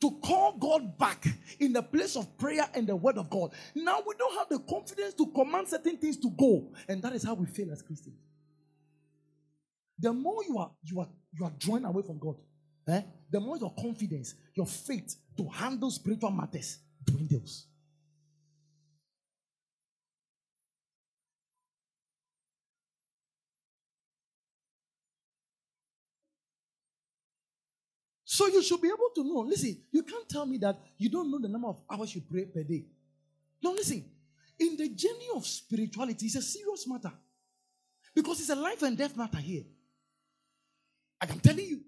to 0.00 0.10
call 0.22 0.56
God 0.58 0.96
back 0.98 1.26
in 1.58 1.72
the 1.72 1.82
place 1.82 2.16
of 2.16 2.36
prayer 2.38 2.66
and 2.74 2.86
the 2.86 2.96
word 2.96 3.18
of 3.18 3.28
God, 3.28 3.52
now 3.74 4.02
we 4.06 4.14
don't 4.16 4.36
have 4.38 4.48
the 4.48 4.58
confidence 4.58 5.14
to 5.14 5.26
command 5.26 5.68
certain 5.68 5.96
things 5.98 6.16
to 6.18 6.30
go. 6.30 6.72
And 6.88 7.02
that 7.02 7.14
is 7.14 7.22
how 7.22 7.34
we 7.34 7.46
fail 7.46 7.70
as 7.70 7.82
Christians. 7.82 8.16
The 9.98 10.12
more 10.12 10.42
you 10.44 10.58
are 10.58 10.70
you 10.82 11.00
are 11.00 11.08
you 11.38 11.44
are 11.44 11.52
drawn 11.58 11.84
away 11.84 12.02
from 12.02 12.18
God, 12.18 12.36
eh, 12.88 13.02
the 13.30 13.40
more 13.40 13.58
your 13.58 13.74
confidence, 13.78 14.34
your 14.54 14.66
faith 14.66 15.16
to 15.36 15.48
handle 15.48 15.90
spiritual 15.90 16.30
matters 16.30 16.78
dwindles. 17.04 17.66
So 28.40 28.46
you 28.46 28.62
should 28.62 28.80
be 28.80 28.88
able 28.88 29.10
to 29.16 29.22
know. 29.22 29.40
Listen, 29.40 29.76
you 29.92 30.02
can't 30.02 30.26
tell 30.26 30.46
me 30.46 30.56
that 30.56 30.80
you 30.96 31.10
don't 31.10 31.30
know 31.30 31.38
the 31.38 31.46
number 31.46 31.68
of 31.68 31.82
hours 31.92 32.14
you 32.14 32.22
pray 32.22 32.46
per 32.46 32.62
day. 32.62 32.86
No, 33.62 33.72
listen. 33.72 34.02
In 34.58 34.78
the 34.78 34.88
journey 34.88 35.28
of 35.34 35.46
spirituality, 35.46 36.24
it's 36.24 36.36
a 36.36 36.40
serious 36.40 36.88
matter. 36.88 37.12
Because 38.14 38.40
it's 38.40 38.48
a 38.48 38.54
life 38.54 38.80
and 38.80 38.96
death 38.96 39.14
matter 39.14 39.36
here. 39.36 39.64
I 41.20 41.26
am 41.30 41.38
telling 41.40 41.66
you. 41.66 41.80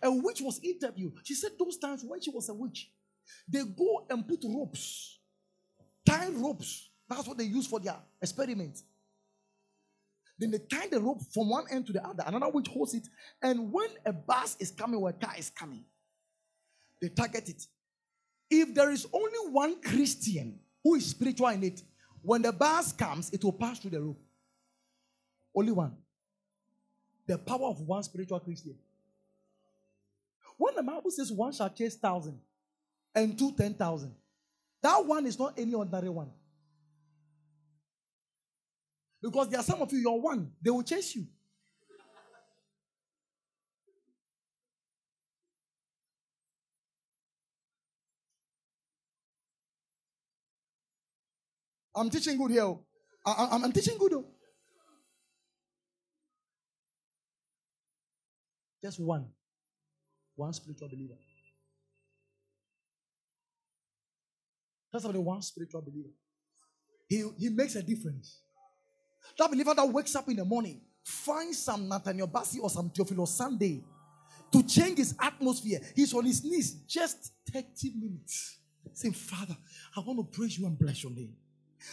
A 0.00 0.08
witch 0.08 0.40
was 0.40 0.60
interviewed. 0.62 1.14
She 1.24 1.34
said 1.34 1.50
those 1.58 1.78
times 1.78 2.04
when 2.04 2.20
she 2.20 2.30
was 2.30 2.48
a 2.48 2.54
witch, 2.54 2.92
they 3.48 3.64
go 3.64 4.06
and 4.08 4.28
put 4.28 4.44
ropes, 4.44 5.18
tie 6.06 6.28
ropes. 6.28 6.90
That's 7.08 7.26
what 7.26 7.38
they 7.38 7.44
use 7.44 7.66
for 7.66 7.80
their 7.80 7.96
experiments. 8.22 8.84
Then 10.38 10.50
they 10.50 10.58
tie 10.58 10.88
the 10.88 11.00
rope 11.00 11.20
from 11.32 11.48
one 11.48 11.64
end 11.70 11.86
to 11.86 11.92
the 11.92 12.04
other. 12.04 12.24
Another 12.26 12.48
witch 12.48 12.68
holds 12.68 12.94
it. 12.94 13.06
And 13.40 13.72
when 13.72 13.88
a 14.04 14.12
bus 14.12 14.56
is 14.58 14.70
coming 14.70 15.00
or 15.00 15.10
a 15.10 15.12
car 15.12 15.34
is 15.38 15.50
coming, 15.50 15.84
they 17.00 17.08
target 17.08 17.48
it. 17.48 17.66
If 18.50 18.74
there 18.74 18.90
is 18.90 19.06
only 19.12 19.50
one 19.50 19.80
Christian 19.80 20.58
who 20.82 20.96
is 20.96 21.06
spiritual 21.06 21.48
in 21.48 21.62
it, 21.64 21.82
when 22.22 22.42
the 22.42 22.52
bus 22.52 22.92
comes, 22.92 23.30
it 23.30 23.44
will 23.44 23.52
pass 23.52 23.78
through 23.78 23.92
the 23.92 24.00
rope. 24.00 24.20
Only 25.54 25.72
one. 25.72 25.96
The 27.26 27.38
power 27.38 27.68
of 27.68 27.80
one 27.80 28.02
spiritual 28.02 28.40
Christian. 28.40 28.74
When 30.56 30.74
the 30.74 30.82
Bible 30.82 31.10
says 31.10 31.32
one 31.32 31.52
shall 31.52 31.70
chase 31.70 31.96
thousand 31.96 32.38
and 33.14 33.38
two 33.38 33.52
ten 33.52 33.74
thousand, 33.74 34.14
that 34.82 35.04
one 35.04 35.26
is 35.26 35.38
not 35.38 35.58
any 35.58 35.74
ordinary 35.74 36.10
one. 36.10 36.30
Because 39.24 39.48
there 39.48 39.58
are 39.58 39.62
some 39.62 39.80
of 39.80 39.90
you, 39.90 40.00
you're 40.00 40.20
one, 40.20 40.52
they 40.60 40.68
will 40.70 40.82
chase 40.82 41.16
you. 41.16 41.26
I'm 51.96 52.10
teaching 52.10 52.36
good 52.36 52.50
here. 52.50 52.74
I, 53.24 53.56
am 53.62 53.72
teaching 53.72 53.96
good. 53.96 54.12
Though. 54.12 54.26
Just 58.82 59.00
one. 59.00 59.26
One 60.36 60.52
spiritual 60.52 60.88
believer. 60.88 61.14
That's 64.92 65.06
the 65.06 65.18
one 65.18 65.40
spiritual 65.40 65.80
believer. 65.80 66.10
He, 67.08 67.24
he 67.38 67.48
makes 67.48 67.74
a 67.76 67.82
difference. 67.82 68.43
That 69.38 69.50
believer 69.50 69.74
that 69.74 69.88
wakes 69.88 70.14
up 70.14 70.28
in 70.28 70.36
the 70.36 70.44
morning, 70.44 70.80
finds 71.02 71.58
some 71.58 71.88
Nathaniel 71.88 72.28
Bassey 72.28 72.60
or 72.60 72.70
some 72.70 72.90
Theophilus 72.90 73.30
Sunday 73.30 73.82
to 74.52 74.62
change 74.62 74.98
his 74.98 75.14
atmosphere. 75.20 75.80
He's 75.94 76.14
on 76.14 76.24
his 76.24 76.44
knees 76.44 76.74
just 76.86 77.32
30 77.52 77.92
minutes. 77.96 78.58
Saying, 78.92 79.14
Father, 79.14 79.56
I 79.96 80.00
want 80.00 80.18
to 80.20 80.38
praise 80.38 80.58
you 80.58 80.66
and 80.66 80.78
bless 80.78 81.02
your 81.02 81.12
name. 81.12 81.34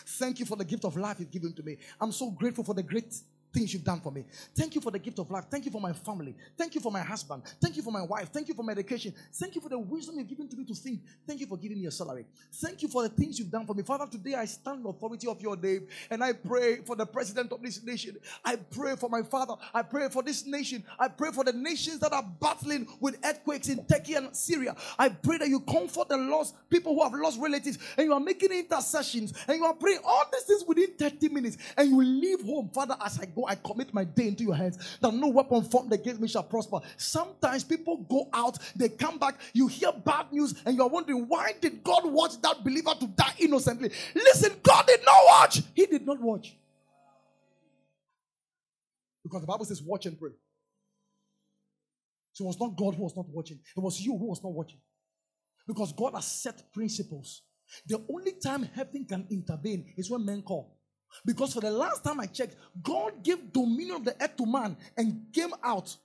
Thank 0.06 0.40
you 0.40 0.46
for 0.46 0.56
the 0.56 0.66
gift 0.66 0.86
of 0.86 0.96
life 0.96 1.18
you've 1.20 1.32
given 1.32 1.54
to 1.54 1.64
me. 1.64 1.78
I'm 2.00 2.12
so 2.12 2.30
grateful 2.32 2.64
for 2.64 2.74
the 2.74 2.84
great 2.84 3.14
things 3.54 3.74
you've 3.74 3.84
done 3.84 4.02
for 4.02 4.12
me. 4.12 4.26
Thank 4.56 4.76
you 4.76 4.82
for 4.82 4.92
the 4.92 5.00
gift 5.00 5.20
of 5.20 5.30
life. 5.30 5.46
Thank 5.50 5.66
you 5.66 5.72
for 5.72 5.82
my 5.82 5.94
family. 5.94 6.36
Thank 6.58 6.76
you 6.76 6.82
for 6.82 6.92
my 6.92 7.02
husband. 7.02 7.44
Thank 7.62 7.78
you 7.78 7.84
for 7.84 7.92
my 7.92 8.02
wife. 8.02 8.30
Thank 8.32 8.48
you 8.48 8.54
for 8.54 8.64
my 8.64 8.72
medication. 8.74 9.14
Thank 9.34 9.56
you 9.56 9.62
for 9.62 9.70
the 9.70 9.80
wisdom 9.80 10.18
you've 10.18 10.28
given 10.28 10.48
to 10.48 10.56
me 10.56 10.66
to 10.66 10.76
think. 10.76 11.02
Thank 11.28 11.42
you 11.42 11.48
for 11.48 11.58
giving 11.58 11.80
me 11.80 11.88
a 11.88 11.92
salary. 11.92 12.26
Thank 12.54 12.82
you 12.82 12.88
for 12.88 13.04
the 13.04 13.10
things 13.10 13.40
you've 13.40 13.52
done 13.52 13.66
for 13.66 13.74
me. 13.74 13.84
Father, 13.84 14.08
today 14.10 14.36
I 14.36 14.46
stand 14.46 14.82
in 14.82 14.86
authority 14.88 15.28
of 15.28 15.42
your 15.42 15.58
name 15.58 15.88
and 16.10 16.24
I 16.24 16.34
pray 16.34 16.78
for 16.78 16.96
the 16.96 17.06
president 17.06 17.52
of 17.52 17.62
this 17.62 17.84
nation. 17.84 18.18
I 18.44 18.56
pray 18.56 18.96
for 18.96 19.10
my 19.10 19.24
father. 19.24 19.56
I 19.74 19.82
pray 19.82 20.10
for 20.10 20.24
this 20.24 20.46
nation. 20.46 20.84
I 21.00 21.08
pray 21.08 21.32
for 21.32 21.44
the 21.44 21.54
nations 21.54 22.00
that 22.00 22.14
are 22.14 22.24
battling 22.40 22.88
with 23.00 23.18
earthquakes 23.24 23.70
in 23.70 23.86
Turkey 23.86 24.14
and 24.16 24.36
Syria. 24.36 24.76
I 24.98 25.10
pray 25.10 25.38
that 25.38 25.50
you 25.50 25.60
comfort 25.60 26.10
the 26.10 26.18
lost 26.18 26.56
people 26.70 26.96
who 26.96 27.04
have 27.04 27.14
lost 27.14 27.40
relatives 27.40 27.78
and 27.98 28.06
you 28.06 28.14
are 28.14 28.20
making 28.20 28.52
intercessions 28.52 29.34
and 29.48 29.58
you 29.58 29.66
are 29.66 29.74
praying 29.74 30.00
all 30.06 30.24
these 30.32 30.44
things 30.44 30.64
within 30.68 30.94
30 30.98 31.30
minutes 31.30 31.58
and 31.78 31.90
you 31.90 32.02
leave 32.02 32.42
home. 32.42 32.70
Father, 32.74 32.96
as 33.04 33.20
I 33.20 33.26
go 33.26 33.41
I 33.48 33.56
commit 33.56 33.94
my 33.94 34.04
day 34.04 34.28
into 34.28 34.44
your 34.44 34.56
hands, 34.56 34.98
that 35.02 35.14
no 35.14 35.28
weapon 35.28 35.64
formed 35.64 35.94
against 35.94 36.22
me 36.22 36.28
shall 36.28 36.44
prosper. 36.44 36.80
Sometimes 36.98 37.64
people 37.64 37.98
go 38.10 38.30
out, 38.34 38.58
they 38.76 38.90
come 38.90 39.18
back, 39.18 39.40
you 39.54 39.68
hear 39.68 39.92
bad 39.92 40.32
news, 40.32 40.56
and 40.66 40.76
you're 40.76 40.88
wondering, 40.88 41.28
why 41.28 41.54
did 41.60 41.84
God 41.84 42.04
watch 42.06 42.42
that 42.42 42.64
believer 42.64 42.94
to 43.00 43.08
die 43.08 43.34
innocently? 43.40 43.92
Listen, 44.16 44.54
God 44.64 44.86
did 44.88 45.02
not 45.06 45.26
watch. 45.26 45.62
He 45.74 45.86
did 45.86 46.06
not 46.06 46.20
watch. 46.20 46.56
Because 49.24 49.42
the 49.42 49.48
Bible 49.48 49.66
says, 49.66 49.82
watch 49.82 50.06
and 50.06 50.20
pray. 50.20 50.32
So 52.34 52.46
it 52.46 52.48
was 52.48 52.60
not 52.60 52.76
God 52.76 52.96
who 52.96 53.04
was 53.04 53.16
not 53.16 53.28
watching, 53.30 53.60
it 53.76 53.80
was 53.80 54.00
you 54.00 54.18
who 54.18 54.28
was 54.28 54.44
not 54.44 54.54
watching. 54.54 54.80
Because 55.68 55.94
God 55.94 56.14
has 56.16 56.26
set 56.26 56.74
principles. 56.74 57.44
The 57.86 58.04
only 58.12 58.34
time 58.44 58.64
heaven 58.64 59.06
can 59.06 59.28
intervene 59.30 59.94
is 59.96 60.10
when 60.10 60.26
men 60.26 60.42
call. 60.42 60.78
Because 61.26 61.54
for 61.54 61.62
the 61.62 61.72
last 61.72 62.04
time 62.04 62.20
I 62.20 62.26
checked, 62.26 62.56
God 62.82 63.24
gave 63.24 63.52
dominion 63.52 63.98
of 63.98 64.06
the 64.06 64.16
earth 64.22 64.38
to 64.38 64.46
man 64.46 64.78
and 64.98 65.26
came 65.34 65.54
out. 65.64 65.96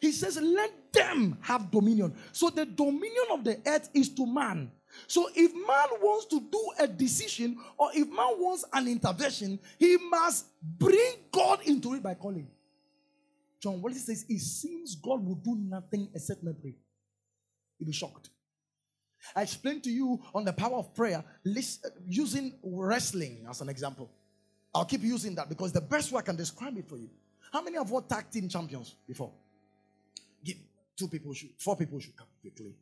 He 0.00 0.12
says, 0.12 0.40
Let 0.40 0.92
them 0.92 1.38
have 1.40 1.70
dominion. 1.70 2.14
So 2.32 2.50
the 2.50 2.66
dominion 2.66 3.24
of 3.32 3.44
the 3.44 3.60
earth 3.66 3.88
is 3.94 4.08
to 4.10 4.26
man. 4.26 4.70
So 5.06 5.28
if 5.34 5.52
man 5.54 6.00
wants 6.00 6.26
to 6.26 6.40
do 6.40 6.70
a 6.80 6.86
decision 6.86 7.58
or 7.76 7.90
if 7.94 8.08
man 8.08 8.34
wants 8.38 8.64
an 8.72 8.88
intervention, 8.88 9.58
he 9.78 9.96
must 9.96 10.46
bring 10.62 11.14
God 11.30 11.60
into 11.66 11.94
it 11.94 12.02
by 12.02 12.14
calling. 12.14 12.48
John 13.60 13.82
Wesley 13.82 14.00
says, 14.00 14.24
It 14.28 14.40
seems 14.40 14.94
God 14.94 15.24
will 15.24 15.36
do 15.36 15.56
nothing 15.56 16.08
except 16.14 16.42
me 16.42 16.52
pray. 16.60 16.74
You'll 17.78 17.86
be 17.86 17.92
shocked. 17.92 18.30
I 19.34 19.42
explained 19.42 19.82
to 19.84 19.90
you 19.90 20.20
on 20.34 20.44
the 20.44 20.52
power 20.52 20.76
of 20.76 20.94
prayer, 20.94 21.24
using 22.06 22.54
wrestling 22.62 23.46
as 23.48 23.60
an 23.60 23.68
example. 23.68 24.10
I'll 24.74 24.84
keep 24.84 25.02
using 25.02 25.34
that 25.36 25.48
because 25.48 25.72
the 25.72 25.80
best 25.80 26.12
way 26.12 26.18
I 26.18 26.22
can 26.22 26.36
describe 26.36 26.76
it 26.76 26.88
for 26.88 26.98
you. 26.98 27.08
How 27.52 27.62
many 27.62 27.76
have 27.76 27.90
what 27.90 28.08
tag 28.08 28.30
team 28.30 28.48
champions 28.48 28.94
before? 29.06 29.32
Give 30.44 30.56
two 30.96 31.08
people 31.08 31.32
should, 31.32 31.50
four 31.58 31.76
people 31.76 31.98
should 31.98 32.16
come 32.16 32.26
quickly. 32.40 32.74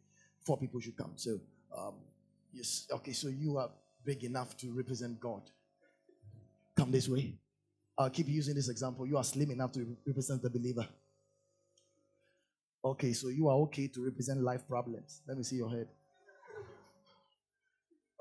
Four 0.44 0.58
people 0.58 0.80
should 0.80 0.96
come. 0.96 1.12
So, 1.16 1.38
um, 1.76 1.94
yes, 2.52 2.86
okay. 2.92 3.12
So 3.12 3.28
you 3.28 3.58
are 3.58 3.70
big 4.04 4.24
enough 4.24 4.56
to 4.58 4.72
represent 4.72 5.20
God. 5.20 5.42
Come 6.76 6.90
this 6.90 7.08
way. 7.08 7.34
I'll 7.98 8.10
keep 8.10 8.28
using 8.28 8.54
this 8.54 8.68
example. 8.68 9.06
You 9.06 9.16
are 9.16 9.24
slim 9.24 9.50
enough 9.50 9.72
to 9.72 9.96
represent 10.06 10.42
the 10.42 10.50
believer. 10.50 10.86
Okay, 12.84 13.12
so 13.12 13.28
you 13.28 13.48
are 13.48 13.56
okay 13.56 13.88
to 13.88 14.04
represent 14.04 14.40
life 14.42 14.68
problems. 14.68 15.22
Let 15.26 15.36
me 15.36 15.42
see 15.42 15.56
your 15.56 15.70
head. 15.70 15.88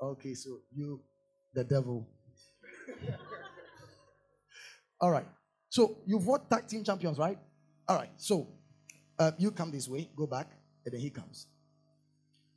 Okay, 0.02 0.34
so 0.34 0.58
you, 0.74 1.00
the 1.54 1.62
devil. 1.62 2.08
All 5.00 5.10
right. 5.10 5.26
So 5.68 5.98
you've 6.06 6.26
won 6.26 6.40
tag 6.48 6.66
team 6.68 6.84
champions, 6.84 7.18
right? 7.18 7.38
All 7.88 7.96
right. 7.96 8.10
So 8.16 8.48
uh, 9.18 9.32
you 9.38 9.50
come 9.50 9.70
this 9.70 9.88
way, 9.88 10.10
go 10.16 10.26
back, 10.26 10.50
and 10.84 10.94
then 10.94 11.00
he 11.00 11.10
comes. 11.10 11.46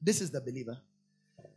This 0.01 0.21
is 0.21 0.31
the 0.31 0.41
believer. 0.41 0.77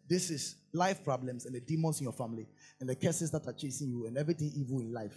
This 0.08 0.30
is 0.30 0.56
life 0.72 1.04
problems 1.04 1.46
and 1.46 1.54
the 1.54 1.60
demons 1.60 2.00
in 2.00 2.04
your 2.04 2.12
family 2.12 2.48
and 2.80 2.88
the 2.88 2.96
curses 2.96 3.30
that 3.30 3.46
are 3.46 3.52
chasing 3.52 3.88
you 3.88 4.06
and 4.06 4.18
everything 4.18 4.52
evil 4.54 4.80
in 4.80 4.92
life. 4.92 5.14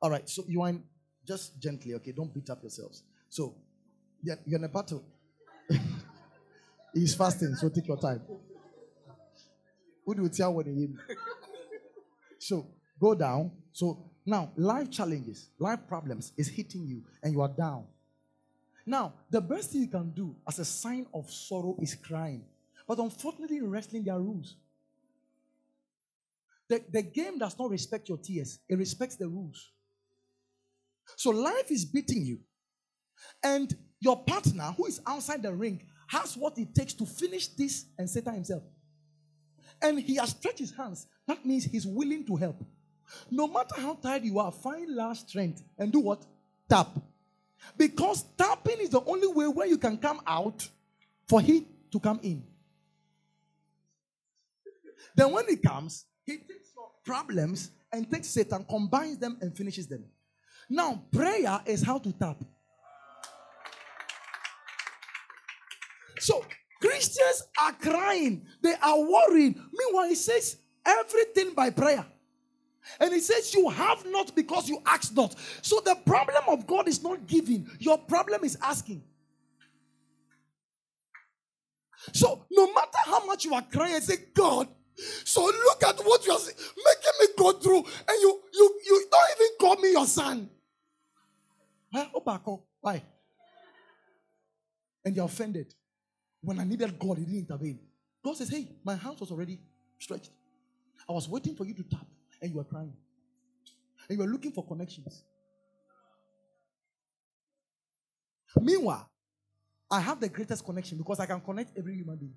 All 0.00 0.10
right. 0.10 0.28
So 0.28 0.44
you 0.48 0.62
are 0.62 0.70
in, 0.70 0.82
just 1.26 1.60
gently, 1.60 1.94
okay? 1.94 2.12
Don't 2.12 2.32
beat 2.32 2.48
up 2.50 2.62
yourselves. 2.62 3.02
So 3.28 3.56
you're, 4.22 4.38
you're 4.46 4.58
in 4.58 4.64
a 4.64 4.68
battle. 4.68 5.04
He's 6.94 7.14
fasting, 7.14 7.54
so 7.56 7.68
take 7.68 7.86
your 7.88 7.98
time. 7.98 8.22
Who 10.06 10.14
do 10.14 10.22
you 10.22 10.28
tell 10.28 10.54
when 10.54 10.66
him? 10.66 11.00
So 12.38 12.66
go 13.00 13.14
down. 13.14 13.52
So 13.72 14.10
now, 14.24 14.52
life 14.56 14.90
challenges, 14.90 15.50
life 15.58 15.80
problems 15.86 16.32
is 16.36 16.48
hitting 16.48 16.84
you, 16.84 17.04
and 17.22 17.32
you 17.32 17.40
are 17.40 17.48
down. 17.48 17.84
Now, 18.84 19.14
the 19.30 19.40
best 19.40 19.70
thing 19.70 19.82
you 19.82 19.88
can 19.88 20.10
do 20.10 20.34
as 20.48 20.58
a 20.58 20.64
sign 20.64 21.06
of 21.14 21.30
sorrow 21.30 21.76
is 21.80 21.94
crying. 21.94 22.44
But 22.88 22.98
unfortunately, 22.98 23.58
in 23.58 23.70
wrestling, 23.70 24.04
there 24.04 24.14
are 24.14 24.20
rules. 24.20 24.56
The, 26.68 26.82
the 26.90 27.02
game 27.02 27.38
does 27.38 27.56
not 27.58 27.70
respect 27.70 28.08
your 28.08 28.18
tears, 28.18 28.58
it 28.68 28.76
respects 28.76 29.16
the 29.16 29.28
rules. 29.28 29.70
So 31.16 31.30
life 31.30 31.70
is 31.70 31.84
beating 31.84 32.24
you. 32.26 32.40
And 33.42 33.72
your 34.00 34.24
partner, 34.24 34.74
who 34.76 34.86
is 34.86 35.00
outside 35.06 35.42
the 35.42 35.54
ring, 35.54 35.82
has 36.08 36.36
what 36.36 36.58
it 36.58 36.74
takes 36.74 36.94
to 36.94 37.06
finish 37.06 37.48
this 37.48 37.86
and 37.96 38.10
Satan 38.10 38.34
himself. 38.34 38.62
And 39.80 40.00
he 40.00 40.16
has 40.16 40.30
stretched 40.30 40.58
his 40.58 40.72
hands. 40.72 41.06
That 41.28 41.44
means 41.46 41.64
he's 41.64 41.86
willing 41.86 42.24
to 42.26 42.36
help. 42.36 42.64
No 43.30 43.46
matter 43.46 43.74
how 43.80 43.94
tired 43.94 44.24
you 44.24 44.38
are, 44.38 44.52
find 44.52 44.94
last 44.94 45.28
strength 45.28 45.62
and 45.78 45.92
do 45.92 46.00
what? 46.00 46.24
Tap. 46.68 46.88
Because 47.76 48.24
tapping 48.36 48.80
is 48.80 48.90
the 48.90 49.02
only 49.04 49.28
way 49.28 49.46
where 49.48 49.66
you 49.66 49.78
can 49.78 49.96
come 49.98 50.20
out 50.26 50.68
for 51.28 51.40
him 51.40 51.66
to 51.90 52.00
come 52.00 52.20
in. 52.22 52.42
Then 55.14 55.32
when 55.32 55.48
he 55.48 55.56
comes, 55.56 56.04
he 56.24 56.36
takes 56.36 56.72
your 56.74 56.90
problems 57.04 57.70
and 57.92 58.10
takes 58.10 58.28
Satan, 58.28 58.64
combines 58.68 59.18
them, 59.18 59.38
and 59.40 59.56
finishes 59.56 59.86
them. 59.86 60.04
Now, 60.68 61.02
prayer 61.12 61.60
is 61.64 61.82
how 61.82 61.98
to 61.98 62.12
tap. 62.12 62.36
So, 66.18 66.44
Christians 66.80 67.44
are 67.62 67.72
crying, 67.72 68.46
they 68.60 68.74
are 68.82 68.98
worried. 68.98 69.56
Meanwhile, 69.72 70.08
he 70.08 70.14
says 70.14 70.56
everything 70.84 71.54
by 71.54 71.70
prayer. 71.70 72.04
And 73.00 73.12
he 73.12 73.20
says, 73.20 73.54
You 73.54 73.68
have 73.68 74.04
not 74.06 74.34
because 74.34 74.68
you 74.68 74.80
ask 74.86 75.14
not. 75.14 75.34
So 75.62 75.80
the 75.84 75.96
problem 76.04 76.44
of 76.48 76.66
God 76.66 76.88
is 76.88 77.02
not 77.02 77.26
giving, 77.26 77.68
your 77.78 77.98
problem 77.98 78.44
is 78.44 78.56
asking. 78.62 79.02
So 82.12 82.44
no 82.50 82.72
matter 82.72 82.98
how 83.04 83.26
much 83.26 83.44
you 83.44 83.54
are 83.54 83.62
crying, 83.62 84.00
say, 84.00 84.16
God, 84.34 84.68
so 85.24 85.44
look 85.44 85.82
at 85.82 85.98
what 86.00 86.24
you 86.26 86.32
are 86.32 86.38
making 86.38 87.16
me 87.20 87.26
go 87.36 87.52
through, 87.52 87.78
and 87.78 88.20
you 88.20 88.40
you 88.52 88.80
you 88.86 89.06
don't 89.10 89.30
even 89.36 89.48
call 89.60 89.76
me 89.76 89.92
your 89.92 90.06
son. 90.06 90.48
Why? 92.80 93.02
And 95.04 95.14
you're 95.14 95.26
offended. 95.26 95.74
When 96.40 96.60
I 96.60 96.64
needed 96.64 96.98
God, 96.98 97.18
He 97.18 97.24
didn't 97.24 97.40
intervene. 97.40 97.78
God 98.24 98.36
says, 98.36 98.48
Hey, 98.48 98.68
my 98.84 98.94
hands 98.94 99.20
was 99.20 99.30
already 99.30 99.58
stretched. 99.98 100.30
I 101.08 101.12
was 101.12 101.28
waiting 101.28 101.54
for 101.54 101.64
you 101.64 101.74
to 101.74 101.82
tap 101.82 102.06
and 102.40 102.50
you 102.50 102.56
were 102.56 102.64
crying. 102.64 102.92
And 104.08 104.18
you 104.18 104.24
were 104.24 104.30
looking 104.30 104.52
for 104.52 104.64
connections. 104.66 105.22
Meanwhile, 108.60 109.08
I 109.90 110.00
have 110.00 110.20
the 110.20 110.28
greatest 110.28 110.64
connection 110.64 110.98
because 110.98 111.20
I 111.20 111.26
can 111.26 111.40
connect 111.40 111.76
every 111.76 111.94
human 111.94 112.16
being. 112.16 112.34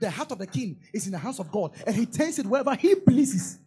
The 0.00 0.10
heart 0.10 0.32
of 0.32 0.38
the 0.38 0.46
king 0.46 0.80
is 0.92 1.06
in 1.06 1.12
the 1.12 1.18
hands 1.18 1.38
of 1.38 1.50
God, 1.50 1.72
and 1.86 1.94
he 1.94 2.04
turns 2.04 2.38
it 2.38 2.46
wherever 2.46 2.74
he 2.74 2.94
pleases. 2.94 3.58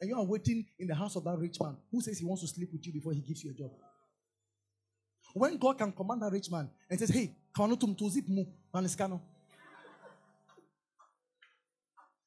And 0.00 0.08
you 0.08 0.16
are 0.16 0.24
waiting 0.24 0.64
in 0.78 0.86
the 0.86 0.94
house 0.94 1.16
of 1.16 1.24
that 1.24 1.38
rich 1.38 1.60
man 1.60 1.76
who 1.90 2.00
says 2.00 2.18
he 2.18 2.24
wants 2.24 2.42
to 2.42 2.48
sleep 2.48 2.70
with 2.72 2.86
you 2.86 2.92
before 2.92 3.12
he 3.12 3.20
gives 3.20 3.44
you 3.44 3.50
a 3.50 3.54
job. 3.54 3.70
When 5.34 5.56
God 5.58 5.78
can 5.78 5.92
command 5.92 6.22
that 6.22 6.32
rich 6.32 6.50
man 6.50 6.68
and 6.88 6.98
says, 6.98 7.10
Hey, 7.10 7.34
kano 7.54 7.76
tum 7.76 7.94
to 7.94 8.10
zip 8.10 8.24
mu, 8.28 8.44
maniscano. 8.74 9.20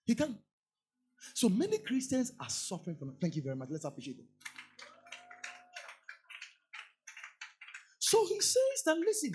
He 0.05 0.15
can. 0.15 0.37
So 1.33 1.49
many 1.49 1.77
Christians 1.77 2.33
are 2.39 2.49
suffering 2.49 2.95
from. 2.97 3.15
Thank 3.19 3.35
you 3.35 3.41
very 3.41 3.55
much. 3.55 3.69
Let's 3.71 3.85
appreciate 3.85 4.17
it. 4.19 4.25
So 7.99 8.25
he 8.27 8.39
says 8.41 8.83
that 8.85 8.97
listen, 8.97 9.33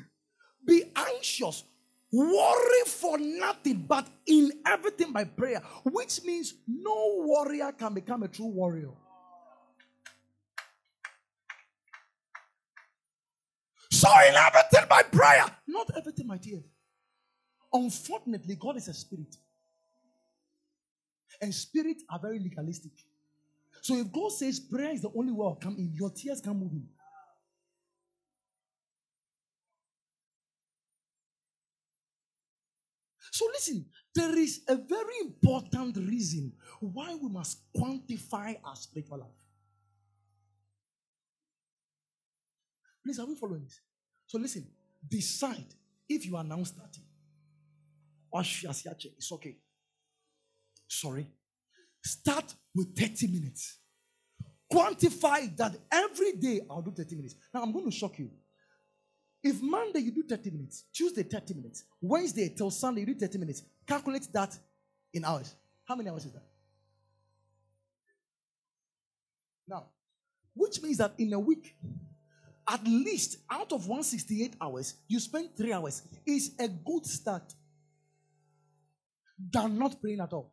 be 0.65 0.85
anxious, 0.95 1.65
worry 2.13 2.85
for 2.87 3.19
nothing, 3.19 3.85
but 3.89 4.07
in 4.27 4.53
everything 4.67 5.11
by 5.13 5.25
prayer, 5.25 5.61
which 5.85 6.23
means 6.23 6.55
no 6.67 7.23
warrior 7.25 7.73
can 7.73 7.95
become 7.95 8.23
a 8.23 8.29
true 8.29 8.47
warrior. 8.47 8.93
So 13.91 14.09
in 14.29 14.35
everything 14.35 14.85
by 14.89 15.03
prayer, 15.03 15.47
not 15.67 15.91
everything, 15.97 16.27
my 16.27 16.37
dear. 16.37 16.61
Unfortunately, 17.73 18.55
God 18.55 18.77
is 18.77 18.87
a 18.89 18.95
spirit. 18.95 19.35
And 21.41 21.55
spirits 21.55 22.05
are 22.11 22.19
very 22.19 22.39
legalistic. 22.39 22.93
So 23.81 23.97
if 23.97 24.13
God 24.13 24.33
says 24.33 24.59
prayer 24.59 24.93
is 24.93 25.03
the 25.03 25.11
only 25.17 25.33
way 25.33 25.47
of 25.47 25.61
coming 25.61 25.79
in, 25.79 25.95
your 25.95 26.11
tears 26.11 26.41
can't 26.41 26.57
move 26.57 26.73
in. 26.73 26.87
So 33.31 33.47
listen, 33.53 33.87
there 34.15 34.37
is 34.37 34.63
a 34.67 34.75
very 34.75 35.19
important 35.21 35.97
reason 35.97 36.53
why 36.81 37.15
we 37.15 37.29
must 37.29 37.61
quantify 37.73 38.57
our 38.65 38.75
spiritual 38.75 39.19
life. 39.19 39.29
Please, 43.05 43.21
are 43.21 43.27
we 43.27 43.37
following 43.37 43.63
this? 43.63 43.81
So 44.27 44.39
listen, 44.39 44.67
decide 45.09 45.73
if 46.09 46.27
you 46.27 46.37
are 46.37 46.43
now 46.43 46.65
starting. 46.65 47.05
It's 48.35 49.33
okay. 49.33 49.57
Sorry. 50.89 51.31
Start 52.03 52.55
with 52.75 52.97
30 52.97 53.29
minutes. 53.29 53.79
Quantify 54.73 55.57
that 55.57 55.77
every 55.93 56.33
day 56.33 56.61
I'll 56.71 56.83
do 56.83 56.91
30 56.91 57.17
minutes. 57.17 57.35
Now 57.53 57.63
I'm 57.63 57.73
going 57.73 57.85
to 57.85 57.91
shock 57.91 58.19
you. 58.19 58.31
If 59.43 59.63
Monday 59.63 60.01
you 60.01 60.11
do 60.11 60.25
30 60.25 60.51
minutes, 60.51 60.85
Tuesday 60.93 61.23
30 61.23 61.55
minutes, 61.55 61.85
Wednesday 62.01 62.53
till 62.57 62.71
Sunday 62.71 63.03
you 63.03 63.07
do 63.07 63.15
30 63.15 63.39
minutes, 63.39 63.63
calculate 63.87 64.27
that 64.33 64.57
in 65.15 65.25
hours. 65.25 65.55
How 65.85 65.95
many 65.95 66.11
hours 66.11 66.27
is 66.27 66.33
that? 66.33 66.43
Now, 69.67 69.87
which 70.55 70.83
means 70.83 70.99
that 70.99 71.15
in 71.19 71.33
a 71.33 71.39
week, 71.39 71.77
at 72.69 72.85
least 72.85 73.39
out 73.51 73.73
of 73.73 73.87
168 73.87 74.57
hours, 74.61 74.95
you 75.07 75.21
spend 75.21 75.51
three 75.57 75.73
hours. 75.73 76.03
Is 76.27 76.55
a 76.59 76.69
good 76.69 77.07
start 77.07 77.55
than 79.51 79.79
not 79.79 80.01
praying 80.01 80.21
at 80.21 80.33
all. 80.33 80.53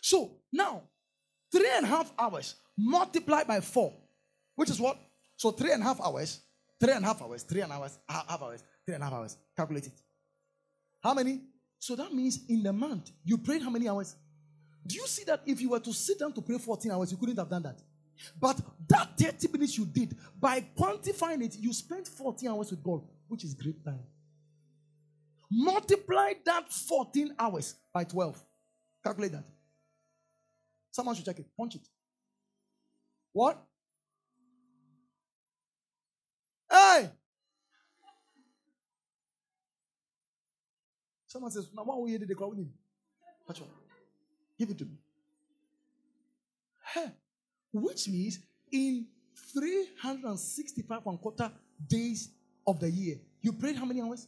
So 0.00 0.32
now, 0.52 0.82
three 1.52 1.68
and 1.74 1.84
a 1.84 1.88
half 1.88 2.12
hours 2.18 2.56
multiplied 2.76 3.46
by 3.46 3.60
four, 3.60 3.92
which 4.56 4.70
is 4.70 4.80
what? 4.80 4.98
So 5.36 5.50
three 5.50 5.72
and 5.72 5.82
a 5.82 5.84
half 5.84 6.00
hours, 6.00 6.40
three 6.78 6.92
and 6.92 7.04
a 7.04 7.08
half 7.08 7.22
hours, 7.22 7.42
three 7.42 7.60
and 7.60 7.70
a 7.70 7.74
half 7.74 7.82
hours, 7.82 7.98
half 8.08 8.42
hours, 8.42 8.62
three 8.84 8.94
and 8.94 9.02
a 9.02 9.06
half 9.06 9.14
hours. 9.14 9.36
Calculate 9.56 9.86
it. 9.86 10.00
How 11.02 11.14
many? 11.14 11.40
So 11.78 11.96
that 11.96 12.12
means 12.12 12.40
in 12.48 12.62
the 12.62 12.72
month, 12.72 13.10
you 13.24 13.38
prayed 13.38 13.62
how 13.62 13.70
many 13.70 13.88
hours? 13.88 14.14
Do 14.86 14.96
you 14.96 15.06
see 15.06 15.24
that 15.24 15.42
if 15.46 15.60
you 15.60 15.70
were 15.70 15.80
to 15.80 15.92
sit 15.92 16.18
down 16.18 16.32
to 16.34 16.42
pray 16.42 16.58
14 16.58 16.90
hours, 16.92 17.10
you 17.10 17.18
couldn't 17.18 17.38
have 17.38 17.48
done 17.48 17.62
that? 17.62 17.80
But 18.38 18.60
that 18.88 19.16
30 19.18 19.48
minutes 19.48 19.78
you 19.78 19.86
did, 19.86 20.16
by 20.38 20.64
quantifying 20.76 21.42
it, 21.42 21.56
you 21.58 21.72
spent 21.72 22.06
14 22.06 22.50
hours 22.50 22.70
with 22.70 22.82
God, 22.82 23.02
which 23.28 23.44
is 23.44 23.54
great 23.54 23.82
time. 23.84 24.00
Multiply 25.50 26.34
that 26.44 26.70
14 26.70 27.34
hours 27.38 27.74
by 27.92 28.04
12. 28.04 28.38
Calculate 29.02 29.32
that. 29.32 29.44
Someone 30.90 31.14
should 31.14 31.24
check 31.24 31.38
it. 31.38 31.46
Punch 31.56 31.76
it. 31.76 31.82
What? 33.32 33.62
Hey! 36.70 37.10
Someone 41.26 41.50
says, 41.50 41.68
Now, 41.74 41.84
what 41.84 42.08
you 42.08 42.18
do? 42.18 42.26
The 42.26 42.34
crowd 42.34 42.56
Watch 43.46 43.62
Give 44.58 44.70
it 44.70 44.78
to 44.78 44.84
me. 44.84 44.96
Hey. 46.92 47.12
Which 47.72 48.08
means 48.08 48.40
in 48.72 49.06
365 49.52 51.06
and 51.06 51.20
quarter 51.20 51.50
days 51.86 52.30
of 52.66 52.80
the 52.80 52.90
year, 52.90 53.16
you 53.40 53.52
prayed 53.52 53.76
how 53.76 53.84
many 53.84 54.02
hours? 54.02 54.26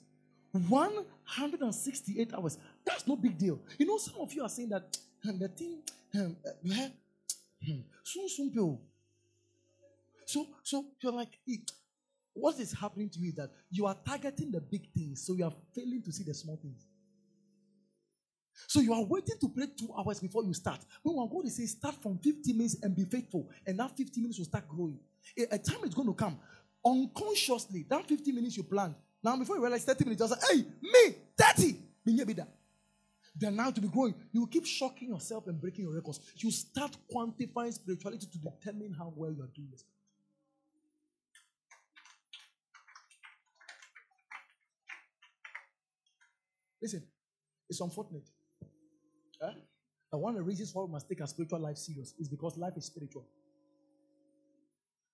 168 0.53 2.35
hours. 2.35 2.59
That's 2.85 3.07
no 3.07 3.17
big 3.17 3.37
deal. 3.37 3.61
You 3.79 3.87
know, 3.87 3.99
some 3.99 4.21
of 4.21 4.33
you 4.33 4.43
are 4.43 4.49
saying 4.49 4.69
that 4.69 4.97
the 5.25 5.49
thing, 5.49 5.83
um, 6.15 6.37
uh, 6.45 6.89
soon, 8.05 8.29
soon, 8.29 8.79
So, 10.27 10.47
so 10.63 10.85
you're 11.01 11.13
like, 11.13 11.39
what 12.35 12.59
is 12.59 12.73
happening 12.73 13.09
to 13.11 13.19
you 13.19 13.29
is 13.29 13.35
that 13.37 13.51
you 13.71 13.87
are 13.87 13.97
targeting 14.05 14.51
the 14.51 14.61
big 14.61 14.91
things, 14.93 15.25
so 15.27 15.35
you 15.35 15.45
are 15.45 15.53
failing 15.75 16.03
to 16.03 16.13
see 16.13 16.25
the 16.25 16.35
small 16.35 16.57
things. 16.57 16.87
So 18.67 18.81
you 18.81 18.93
are 18.93 19.05
waiting 19.05 19.37
to 19.41 19.49
pray 19.49 19.67
two 19.77 19.93
hours 19.97 20.21
before 20.21 20.45
you 20.45 20.55
start. 20.55 20.81
When 21.03 21.17
one 21.17 21.29
God 21.29 21.47
is 21.47 21.57
saying 21.57 21.69
start 21.69 21.95
from 22.03 22.19
50 22.19 22.53
minutes 22.53 22.77
and 22.83 22.95
be 22.95 23.05
faithful, 23.05 23.49
and 23.67 23.79
that 23.79 23.97
50 23.97 24.21
minutes 24.21 24.39
will 24.39 24.47
start 24.47 24.69
growing. 24.69 24.99
A, 25.39 25.59
time 25.59 25.85
is 25.85 25.95
going 25.95 26.09
to 26.09 26.15
come. 26.15 26.39
Unconsciously, 26.85 27.87
that 27.89 28.07
50 28.07 28.33
minutes 28.33 28.57
you 28.57 28.65
planned. 28.65 28.95
Now, 29.23 29.37
before 29.37 29.57
you 29.57 29.63
realize 29.63 29.85
30 29.85 30.05
minutes, 30.05 30.23
you 30.23 30.29
say, 30.29 30.57
hey, 30.57 30.65
me, 30.83 31.15
30. 31.39 31.77
Then 33.35 33.57
now 33.57 33.71
to 33.71 33.81
be 33.81 33.89
growing, 33.89 34.15
you 34.33 34.41
will 34.41 34.47
keep 34.47 34.67
shocking 34.67 35.09
yourself 35.09 35.47
and 35.47 35.61
breaking 35.61 35.85
your 35.85 35.95
records. 35.95 36.21
You 36.37 36.51
start 36.51 36.97
quantifying 37.13 37.73
spirituality 37.73 38.27
to 38.27 38.39
determine 38.39 38.95
how 38.97 39.13
well 39.17 39.33
you 39.33 39.43
are 39.43 39.51
doing 39.55 39.69
this. 39.71 39.85
Listen, 46.83 47.03
it's 47.71 47.81
unfortunate. 47.81 48.29
Eh? 49.41 49.47
One 50.11 50.33
of 50.33 50.39
the 50.39 50.43
reasons 50.43 50.75
why 50.75 50.83
we 50.83 50.91
must 50.91 51.09
take 51.09 51.21
our 51.21 51.27
spiritual 51.27 51.61
life 51.61 51.79
serious 51.79 52.13
is 52.19 52.29
because 52.29 52.59
life 52.59 52.77
is 52.77 52.87
spiritual. 52.87 53.25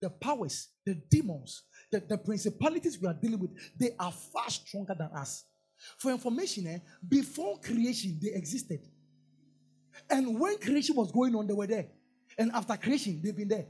The 0.01 0.11
powers, 0.11 0.69
the 0.85 0.95
demons, 1.11 1.63
the, 1.93 2.01
the 2.01 2.19
principalities 2.19 2.99
we 3.01 3.07
are 3.07 3.15
dealing 3.15 3.41
with, 3.41 3.51
they 3.79 3.91
are 3.99 4.13
far 4.13 4.49
stronger 4.49 4.95
than 4.99 5.11
us. 5.15 5.45
For 5.97 6.11
information, 6.11 6.67
eh, 6.67 6.79
before 7.07 7.59
creation, 7.61 8.19
they 8.21 8.31
existed. 8.33 8.81
And 10.11 10.39
when 10.39 10.59
creation 10.59 10.97
was 10.97 11.11
going 11.11 11.35
on, 11.35 11.47
they 11.47 11.55
were 11.55 11.67
there. 11.67 11.87
And 12.37 12.53
after 12.53 12.77
creation, 12.77 13.21
they've 13.23 13.37
been 13.37 13.49
there. 13.49 13.67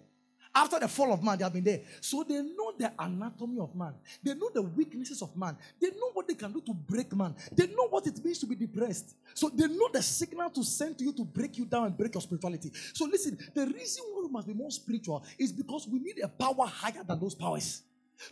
After 0.55 0.81
the 0.81 0.89
fall 0.89 1.13
of 1.13 1.23
man, 1.23 1.39
they 1.39 1.45
have 1.45 1.53
been 1.53 1.65
there. 1.65 1.83
So 2.01 2.25
they 2.25 2.41
know 2.43 2.73
the 2.77 2.93
anatomy 2.99 3.61
of 3.61 3.75
man. 3.75 3.95
They 4.23 4.35
know 4.35 4.51
the 4.53 4.63
weaknesses 4.63 5.23
of 5.23 5.37
man. 5.37 5.57
They 5.81 5.89
know 5.91 6.11
what 6.13 6.27
they 6.27 6.35
can 6.35 6.53
do 6.53 6.61
to 6.63 6.75
break 6.75 7.15
man. 7.15 7.35
They 7.53 7.67
know 7.67 7.89
what 7.89 8.07
it 8.07 8.25
means 8.25 8.39
to 8.41 8.47
be 8.47 8.57
depressed. 8.57 9.15
So 9.35 9.51
they 9.51 9.69
know 9.69 9.89
the 9.93 10.03
signal 10.03 10.51
to 10.51 10.65
send 10.65 10.99
to 10.99 11.05
you 11.05 11.13
to 11.13 11.25
break 11.25 11.59
you 11.59 11.65
down 11.65 11.87
and 11.87 11.97
break 11.97 12.15
your 12.15 12.23
spirituality. 12.23 12.73
So 12.93 13.05
listen, 13.05 13.39
the 13.55 13.67
reason 13.67 14.05
why 14.13 14.23
we 14.23 14.29
must 14.29 14.49
be 14.49 14.55
more 14.55 14.71
spiritual 14.71 15.25
is 15.39 15.53
because 15.53 15.87
we 15.87 15.99
need 16.01 16.19
a 16.23 16.29
power 16.29 16.67
higher 16.67 17.05
than 17.07 17.21
those 17.21 17.35
powers 17.35 17.83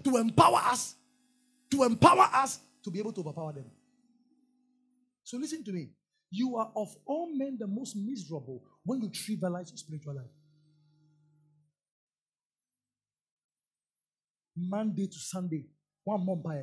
to 0.02 0.16
empower 0.16 0.58
us, 0.64 0.96
to 1.70 1.84
empower 1.84 2.28
us 2.32 2.60
to 2.86 2.90
be 2.92 3.00
able 3.00 3.12
to 3.12 3.20
overpower 3.20 3.52
them. 3.52 3.66
So 5.24 5.38
listen 5.38 5.64
to 5.64 5.72
me. 5.72 5.88
You 6.30 6.56
are 6.56 6.70
of 6.76 6.88
all 7.04 7.36
men 7.36 7.56
the 7.58 7.66
most 7.66 7.96
miserable 7.96 8.62
when 8.84 9.00
you 9.02 9.08
trivialize 9.08 9.70
your 9.70 9.76
spiritual 9.76 10.14
life. 10.14 10.30
Monday 14.56 15.08
to 15.08 15.18
Sunday. 15.18 15.66
One 16.04 16.24
month 16.24 16.44
by 16.44 16.62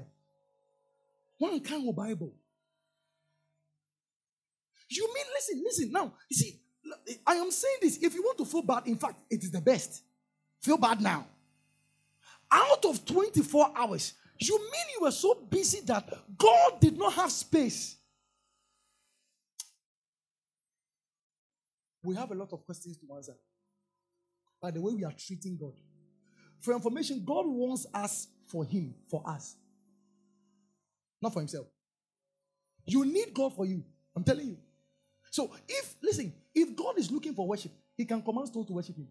one 1.38 1.60
kind 1.60 1.90
of 1.90 1.96
Bible. 1.96 2.34
You 4.90 5.14
mean, 5.14 5.26
listen, 5.34 5.62
listen. 5.66 5.92
Now, 5.92 6.14
you 6.30 6.38
see, 6.38 6.60
I 7.28 7.34
am 7.34 7.52
saying 7.52 7.78
this. 7.82 7.98
If 8.02 8.14
you 8.14 8.22
want 8.22 8.38
to 8.38 8.46
feel 8.46 8.62
bad, 8.62 8.84
in 8.86 8.96
fact, 8.96 9.20
it 9.30 9.44
is 9.44 9.52
the 9.52 9.60
best. 9.60 10.04
Feel 10.62 10.78
bad 10.78 11.02
now. 11.02 11.28
Out 12.50 12.86
of 12.86 13.04
24 13.04 13.72
hours, 13.76 14.14
you 14.48 14.58
mean 14.58 14.86
you 14.98 15.06
were 15.06 15.12
so 15.12 15.36
busy 15.50 15.82
that 15.86 16.12
God 16.38 16.80
did 16.80 16.98
not 16.98 17.14
have 17.14 17.32
space? 17.32 17.98
We 22.04 22.16
have 22.16 22.32
a 22.32 22.36
lot 22.36 22.52
of 22.52 22.66
questions 22.66 22.98
to 22.98 23.16
answer 23.16 23.36
by 24.62 24.72
the 24.72 24.82
way 24.82 24.94
we 24.94 25.04
are 25.04 25.12
treating 25.12 25.58
God. 25.58 25.74
For 26.60 26.74
information, 26.74 27.24
God 27.26 27.46
wants 27.46 27.86
us 27.94 28.28
for 28.48 28.64
Him, 28.64 28.96
for 29.10 29.22
us, 29.28 29.56
not 31.22 31.34
for 31.34 31.40
Himself. 31.40 31.68
You 32.86 33.06
need 33.06 33.34
God 33.34 33.54
for 33.56 33.66
you. 33.66 33.84
I'm 34.16 34.24
telling 34.24 34.48
you. 34.48 34.58
So, 35.32 35.52
if, 35.68 35.96
listen, 36.02 36.34
if 36.54 36.76
God 36.76 36.98
is 36.98 37.12
looking 37.12 37.34
for 37.34 37.48
worship, 37.48 37.72
He 37.98 38.06
can 38.06 38.22
command 38.22 38.48
stones 38.48 38.68
to 38.68 38.74
worship 38.74 38.96
Him. 38.96 39.08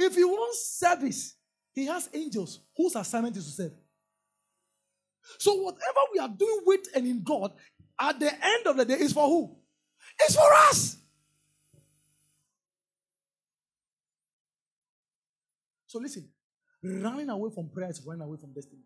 If 0.00 0.14
He 0.14 0.24
wants 0.24 0.78
service, 0.78 1.36
He 1.74 1.84
has 1.86 2.08
angels 2.14 2.60
whose 2.74 2.96
assignment 2.96 3.36
is 3.36 3.44
to 3.44 3.50
serve. 3.50 3.72
So 5.38 5.54
whatever 5.56 6.00
we 6.12 6.18
are 6.18 6.28
doing 6.28 6.60
with 6.64 6.88
and 6.94 7.06
in 7.06 7.22
God, 7.22 7.52
at 8.00 8.18
the 8.18 8.32
end 8.32 8.66
of 8.66 8.78
the 8.78 8.84
day, 8.86 8.94
is 8.94 9.12
for 9.12 9.28
who? 9.28 9.56
It's 10.18 10.34
for 10.34 10.52
us. 10.70 10.96
So 15.86 15.98
listen, 15.98 16.28
running 16.82 17.28
away 17.28 17.50
from 17.54 17.68
prayer 17.68 17.90
is 17.90 18.02
running 18.06 18.22
away 18.22 18.38
from 18.40 18.54
destiny. 18.54 18.80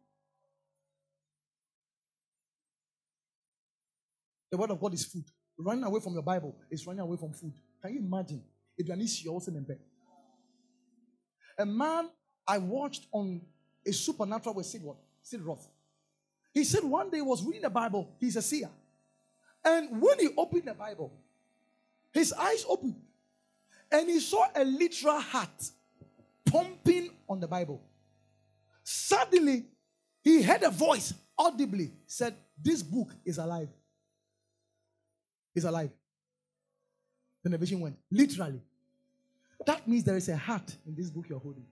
The 4.50 4.56
word 4.56 4.70
of 4.70 4.80
God 4.80 4.94
is 4.94 5.04
food. 5.04 5.24
Running 5.58 5.84
away 5.84 6.00
from 6.00 6.14
your 6.14 6.22
Bible 6.22 6.56
is 6.70 6.84
running 6.86 7.00
away 7.00 7.16
from 7.16 7.32
food. 7.32 7.52
Can 7.82 7.94
you 7.94 8.00
imagine? 8.00 8.42
If 8.76 8.88
you 8.88 8.92
are 8.92 8.96
A 11.58 11.66
man 11.66 12.08
I 12.46 12.58
watched 12.58 13.06
on 13.12 13.40
a 13.86 13.92
supernatural 13.92 14.54
with 14.56 14.66
Sid? 14.66 14.82
Sid 15.22 15.40
Roth. 15.42 15.68
He 16.52 16.64
said 16.64 16.84
one 16.84 17.10
day 17.10 17.18
he 17.18 17.22
was 17.22 17.44
reading 17.44 17.62
the 17.62 17.70
Bible. 17.70 18.08
He's 18.20 18.36
a 18.36 18.42
seer. 18.42 18.70
And 19.64 20.00
when 20.00 20.18
he 20.18 20.28
opened 20.36 20.64
the 20.66 20.74
Bible, 20.74 21.12
his 22.12 22.32
eyes 22.32 22.64
opened. 22.68 22.96
And 23.90 24.08
he 24.08 24.20
saw 24.20 24.46
a 24.54 24.64
literal 24.64 25.20
heart 25.20 25.70
pumping 26.44 27.10
on 27.28 27.40
the 27.40 27.48
Bible. 27.48 27.80
Suddenly, 28.82 29.64
he 30.22 30.42
heard 30.42 30.62
a 30.62 30.70
voice 30.70 31.14
audibly 31.36 31.92
said, 32.06 32.34
This 32.62 32.82
book 32.82 33.10
is 33.24 33.38
alive. 33.38 33.68
Is 35.54 35.64
alive. 35.64 35.90
The 37.42 37.58
vision 37.58 37.80
went, 37.80 37.96
literally. 38.10 38.60
That 39.66 39.86
means 39.88 40.04
there 40.04 40.16
is 40.16 40.28
a 40.28 40.36
heart 40.36 40.76
in 40.86 40.94
this 40.94 41.10
book 41.10 41.26
you're 41.28 41.38
holding. 41.38 41.66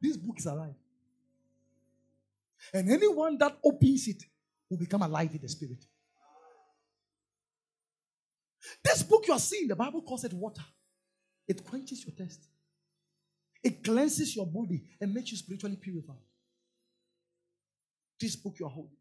This 0.00 0.16
book 0.16 0.38
is 0.38 0.46
alive. 0.46 0.74
And 2.72 2.90
anyone 2.90 3.38
that 3.38 3.56
opens 3.64 4.08
it 4.08 4.22
will 4.68 4.78
become 4.78 5.02
alive 5.02 5.30
in 5.32 5.40
the 5.40 5.48
spirit. 5.48 5.84
This 8.84 9.02
book 9.02 9.26
you 9.26 9.34
are 9.34 9.40
seeing, 9.40 9.68
the 9.68 9.76
Bible 9.76 10.02
calls 10.02 10.24
it 10.24 10.32
water. 10.32 10.62
It 11.48 11.64
quenches 11.64 12.04
your 12.04 12.14
thirst. 12.14 12.46
It 13.62 13.82
cleanses 13.82 14.36
your 14.36 14.46
body 14.46 14.84
and 15.00 15.12
makes 15.12 15.32
you 15.32 15.36
spiritually 15.36 15.76
purified. 15.76 16.16
This 18.18 18.36
book 18.36 18.54
you 18.58 18.66
are 18.66 18.70
holding. 18.70 18.99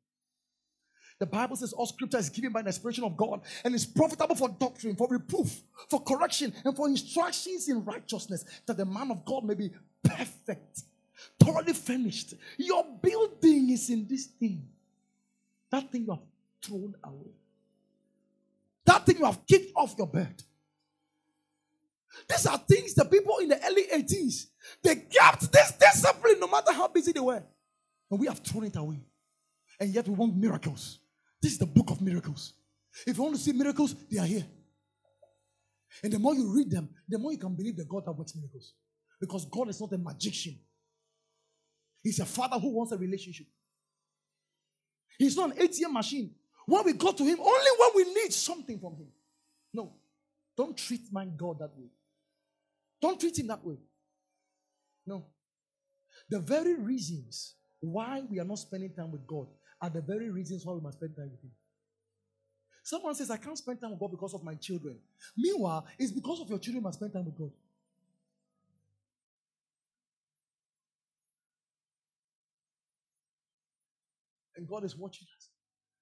The 1.20 1.26
Bible 1.26 1.58
says 1.58 1.74
all 1.74 1.86
scripture 1.86 2.18
is 2.18 2.30
given 2.30 2.54
by 2.54 2.62
the 2.62 2.68
inspiration 2.70 3.04
of 3.04 3.18
God 3.18 3.42
and 3.66 3.76
is 3.76 3.86
profitable 3.86 4.36
for 4.36 4.48
doctrine, 4.48 4.96
for 4.96 5.08
reproof, 5.10 5.62
for 5.90 6.02
correction, 6.02 6.54
and 6.64 6.76
for 6.76 6.88
instructions 6.88 7.68
in 7.68 7.84
righteousness, 7.84 8.46
that 8.66 8.78
the 8.78 8.86
man 8.86 9.12
of 9.12 9.26
God 9.26 9.44
may 9.44 9.54
be 9.54 9.70
perfect, 10.02 10.84
thoroughly 11.38 11.74
finished. 11.74 12.36
Your 12.58 12.86
building 13.02 13.70
is 13.70 13.90
in 13.90 14.08
this 14.08 14.28
thing. 14.28 14.66
That 15.70 15.92
thing 15.92 16.06
you 16.06 16.12
have 16.12 16.22
thrown 16.64 16.96
away. 17.04 17.34
That 18.86 19.06
thing 19.06 19.18
you 19.18 19.26
have 19.26 19.46
kicked 19.46 19.74
off 19.76 19.96
your 19.98 20.08
bed. 20.08 20.42
These 22.30 22.46
are 22.48 22.58
things 22.58 22.94
the 22.94 23.06
people 23.06 23.38
in 23.38 23.50
the 23.50 23.66
early 23.66 23.84
80s, 23.94 24.48
they 24.82 24.96
kept 24.96 25.52
this 25.52 25.74
discipline 25.74 26.40
no 26.40 26.48
matter 26.48 26.72
how 26.72 26.88
busy 26.88 27.12
they 27.12 27.20
were. 27.20 27.44
And 28.10 28.20
we 28.20 28.28
have 28.28 28.40
thrown 28.40 28.64
it 28.66 28.76
away. 28.78 29.02
And 29.80 29.94
yet 29.94 30.08
we 30.08 30.16
want 30.16 30.36
miracles. 30.36 31.00
This 31.42 31.54
is 31.54 31.58
the 31.58 31.66
book 31.66 31.90
of 31.92 32.02
miracles. 32.02 32.54
If 33.06 33.18
you 33.18 33.24
want 33.24 33.36
to 33.36 33.42
see 33.42 33.54
miracles, 33.54 33.96
they 34.12 34.20
are 34.20 34.26
here. 34.26 34.46
And 36.04 36.14
the 36.14 36.20
more 36.20 36.36
you 36.36 36.54
read 36.54 36.70
them, 36.70 36.90
the 37.08 37.18
more 37.18 37.32
you 37.32 37.38
can 37.38 37.56
believe 37.56 37.78
that 37.78 37.88
God 37.88 38.06
that 38.06 38.12
works 38.12 38.36
miracles. 38.36 38.74
Because 39.20 39.46
God 39.46 39.70
is 39.70 39.80
not 39.80 39.92
a 39.94 39.98
magician. 39.98 40.58
He's 42.02 42.20
a 42.20 42.26
father 42.26 42.58
who 42.58 42.70
wants 42.70 42.92
a 42.92 42.98
relationship. 42.98 43.48
He's 45.18 45.36
not 45.36 45.52
an 45.52 45.58
ATM 45.58 45.92
machine. 45.92 46.34
When 46.66 46.86
we 46.86 46.94
go 46.94 47.12
to 47.12 47.24
him, 47.24 47.40
only 47.40 47.72
when 47.78 47.90
we 47.96 48.14
need 48.14 48.32
something 48.32 48.80
from 48.80 48.94
him. 48.94 49.08
No. 49.74 49.94
Don't 50.56 50.78
treat 50.78 51.02
my 51.12 51.26
God 51.26 51.60
that 51.60 51.72
way. 51.76 51.88
Don't 53.02 53.20
treat 53.20 53.38
him 53.38 53.48
that 53.48 53.64
way. 53.66 53.78
No. 55.06 55.26
The 56.30 56.40
very 56.40 56.76
reasons 56.76 57.56
why 57.80 58.24
we 58.30 58.40
are 58.40 58.46
not 58.46 58.60
spending 58.60 58.94
time 58.94 59.12
with 59.12 59.26
God 59.26 59.48
are 59.82 59.90
the 59.90 60.02
very 60.02 60.30
reasons 60.30 60.66
why 60.66 60.74
we 60.74 60.82
must 60.82 60.98
spend 60.98 61.16
time 61.16 61.30
with 61.32 61.44
Him. 61.44 61.52
Someone 62.84 63.14
says, 63.14 63.30
I 63.30 63.38
can't 63.38 63.58
spend 63.58 63.80
time 63.80 63.92
with 63.92 64.00
God 64.00 64.12
because 64.12 64.34
of 64.34 64.44
my 64.44 64.56
children. 64.56 64.98
Meanwhile, 65.38 65.86
it's 65.98 66.12
because 66.12 66.42
of 66.42 66.50
your 66.50 66.60
children 66.60 66.84
must 66.84 66.98
spend 66.98 67.14
time 67.14 67.26
with 67.26 67.38
God. 67.38 67.52
And 74.56 74.68
God 74.68 74.84
is 74.84 74.96
watching 74.98 75.28
us. 75.38 75.50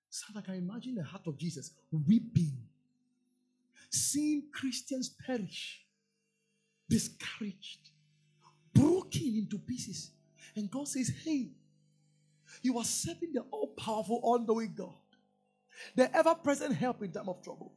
So 0.09 0.25
I 0.35 0.41
can 0.41 0.55
imagine 0.55 0.95
the 0.95 1.03
heart 1.03 1.27
of 1.27 1.37
Jesus 1.37 1.71
weeping, 1.91 2.57
seeing 3.91 4.43
Christians 4.51 5.09
perish, 5.25 5.81
discouraged, 6.89 7.91
broken 8.73 9.35
into 9.35 9.59
pieces. 9.59 10.11
And 10.55 10.71
God 10.71 10.87
says, 10.87 11.11
Hey, 11.23 11.49
you 12.61 12.77
are 12.77 12.83
serving 12.83 13.33
the 13.33 13.41
all 13.51 13.67
powerful, 13.77 14.19
all 14.23 14.39
knowing 14.39 14.73
God, 14.75 14.93
the 15.95 16.15
ever 16.15 16.35
present 16.35 16.75
help 16.75 17.03
in 17.03 17.11
time 17.11 17.29
of 17.29 17.41
trouble. 17.43 17.73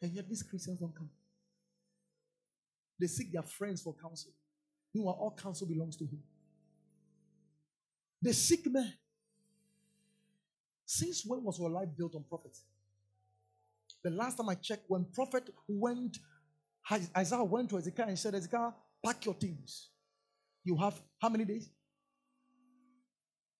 And 0.00 0.12
yet 0.12 0.28
these 0.28 0.42
Christians 0.42 0.80
don't 0.80 0.94
come. 0.94 1.10
They 2.98 3.06
seek 3.06 3.32
their 3.32 3.42
friends 3.42 3.82
for 3.82 3.94
counsel. 3.94 4.32
Meanwhile, 4.94 5.18
all 5.20 5.36
counsel 5.40 5.66
belongs 5.66 5.96
to 5.96 6.04
Him. 6.04 6.22
They 8.22 8.32
seek 8.32 8.66
men. 8.70 8.92
Since 10.86 11.24
when 11.26 11.42
was 11.42 11.58
your 11.58 11.70
life 11.70 11.88
built 11.96 12.14
on 12.14 12.24
prophets? 12.28 12.62
The 14.02 14.10
last 14.10 14.36
time 14.36 14.48
I 14.48 14.54
checked, 14.54 14.84
when 14.88 15.04
prophet 15.12 15.50
went, 15.68 16.18
Isaiah 17.16 17.42
went 17.42 17.70
to 17.70 17.78
Ezekiel 17.78 18.06
and 18.08 18.18
said, 18.18 18.34
Ezekiel, 18.34 18.74
pack 19.04 19.24
your 19.24 19.34
things. 19.34 19.88
You 20.64 20.76
have 20.76 21.00
how 21.20 21.28
many 21.28 21.44
days? 21.44 21.68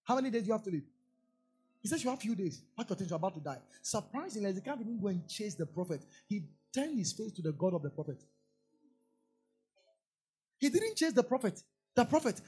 How 0.07 0.15
many 0.15 0.31
days 0.31 0.43
do 0.43 0.47
you 0.47 0.53
have 0.53 0.63
to 0.63 0.71
live? 0.71 0.85
He 1.83 1.89
says 1.89 2.03
you 2.03 2.11
have 2.11 2.19
a 2.19 2.23
few 2.23 2.35
days. 2.35 2.63
Pack 2.77 2.89
your 2.89 2.97
things, 2.97 3.11
you're 3.11 3.17
about 3.17 3.35
to 3.35 3.41
die. 3.41 3.59
Surprisingly, 3.83 4.51
Ezekiel 4.51 4.77
didn't 4.77 4.93
even 4.93 5.03
go 5.03 5.09
and 5.09 5.29
chase 5.29 5.55
the 5.55 5.67
prophet. 5.67 6.05
He 6.29 6.43
turned 6.75 6.99
his 6.99 7.13
face 7.13 7.33
to 7.33 7.43
the 7.43 7.53
God 7.53 7.75
of 7.75 7.83
the 7.83 7.91
prophet. 7.91 8.23
He 10.59 10.69
didn't 10.69 10.97
chase 10.97 11.13
the 11.13 11.23
prophet. 11.23 11.63
The 11.95 12.05
prophet. 12.05 12.41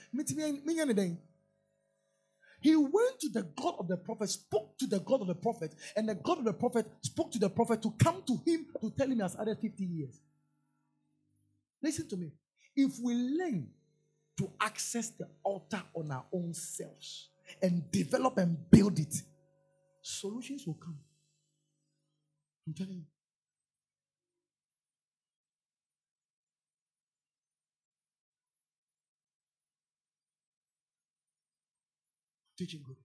He 2.61 2.74
went 2.74 3.20
to 3.20 3.28
the 3.28 3.42
God 3.56 3.76
of 3.78 3.88
the 3.88 3.96
prophet, 3.96 4.30
spoke 4.30 4.76
to 4.78 4.86
the 4.86 5.00
God 5.00 5.20
of 5.20 5.28
the 5.28 5.34
prophet, 5.34 5.74
and 5.96 6.09
the 6.09 6.16
God 6.16 6.38
of 6.38 6.44
the 6.44 6.52
prophet 6.52 6.86
spoke 7.02 7.30
to 7.32 7.38
the 7.38 7.50
prophet 7.50 7.82
to 7.82 7.92
come 7.92 8.22
to 8.26 8.40
him 8.44 8.66
to 8.80 8.90
tell 8.90 9.06
him 9.06 9.16
he 9.16 9.22
has 9.22 9.36
added 9.36 9.59
50 9.61 9.84
years. 9.84 10.20
Listen 11.82 12.09
to 12.09 12.16
me. 12.16 12.32
If 12.74 12.98
we 13.02 13.14
learn 13.14 13.68
to 14.38 14.50
access 14.61 15.11
the 15.11 15.28
altar 15.44 15.82
on 15.94 16.11
our 16.11 16.24
own 16.32 16.54
selves, 16.54 17.28
and 17.62 17.90
develop 17.90 18.38
and 18.38 18.57
build 18.70 18.99
it, 18.99 19.14
solutions 20.03 20.66
will 20.66 20.74
come. 20.74 20.99
I'm 22.66 22.74
telling 22.74 22.94
you. 22.94 23.05
Teaching 32.59 32.82
good. 32.84 32.96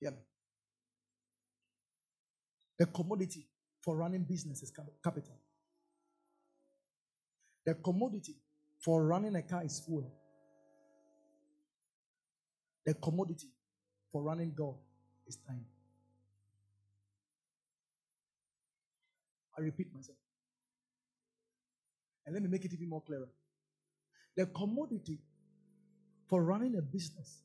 Yeah. 0.00 0.10
The 2.78 2.86
commodity 2.86 3.46
for 3.80 3.96
running 3.96 4.24
business 4.24 4.62
is 4.62 4.72
capital. 5.04 5.38
The 7.64 7.74
commodity 7.74 8.36
for 8.80 9.04
running 9.04 9.36
a 9.36 9.42
car 9.42 9.64
is 9.64 9.80
fuel. 9.80 10.17
The 12.88 12.94
commodity 12.94 13.48
for 14.10 14.22
running 14.22 14.54
God 14.56 14.76
is 15.26 15.36
time. 15.46 15.66
I 19.58 19.60
repeat 19.60 19.92
myself. 19.94 20.16
And 22.24 22.32
let 22.32 22.42
me 22.42 22.48
make 22.48 22.64
it 22.64 22.72
even 22.72 22.88
more 22.88 23.02
clearer. 23.02 23.28
The 24.38 24.46
commodity 24.46 25.18
for 26.30 26.42
running 26.42 26.76
a 26.78 26.80
business 26.80 27.42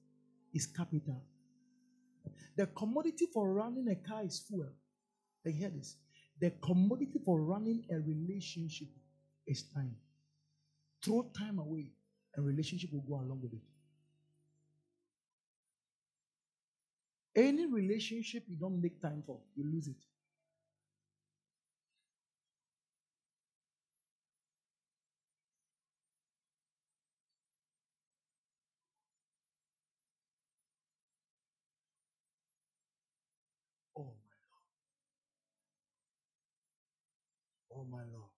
is 0.53 0.65
capital. 0.65 1.21
The 2.55 2.67
commodity 2.67 3.27
for 3.33 3.51
running 3.51 3.89
a 3.89 3.95
car 3.95 4.23
is 4.23 4.45
fuel. 4.47 4.69
And 5.43 5.55
hear 5.55 5.71
this. 5.71 5.97
The 6.39 6.51
commodity 6.51 7.19
for 7.25 7.41
running 7.41 7.83
a 7.91 7.99
relationship 7.99 8.87
is 9.45 9.63
time. 9.73 9.97
Throw 11.03 11.29
time 11.37 11.59
away, 11.59 11.91
and 12.33 12.45
relationship 12.45 12.93
will 12.93 13.01
go 13.01 13.15
along 13.15 13.41
with 13.41 13.51
it. 13.51 13.72
Any 17.35 17.65
relationship 17.67 18.43
you 18.47 18.55
don't 18.55 18.81
make 18.81 19.01
time 19.01 19.23
for, 19.25 19.39
you 19.55 19.63
lose 19.71 19.87
it. 19.87 19.97
Oh, 33.97 34.03
my 34.03 34.37
Lord. 34.51 34.65
Oh, 37.71 37.85
my 37.91 38.03
Lord. 38.13 38.29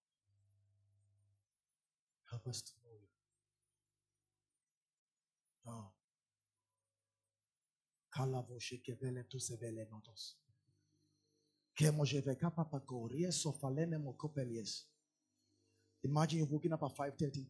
Help 2.30 2.48
us 2.48 2.62
to 2.62 2.72
Imagine 16.04 16.38
you're 16.38 16.48
waking 16.50 16.74
up 16.74 16.84
at 16.84 16.96
5.30, 16.96 17.46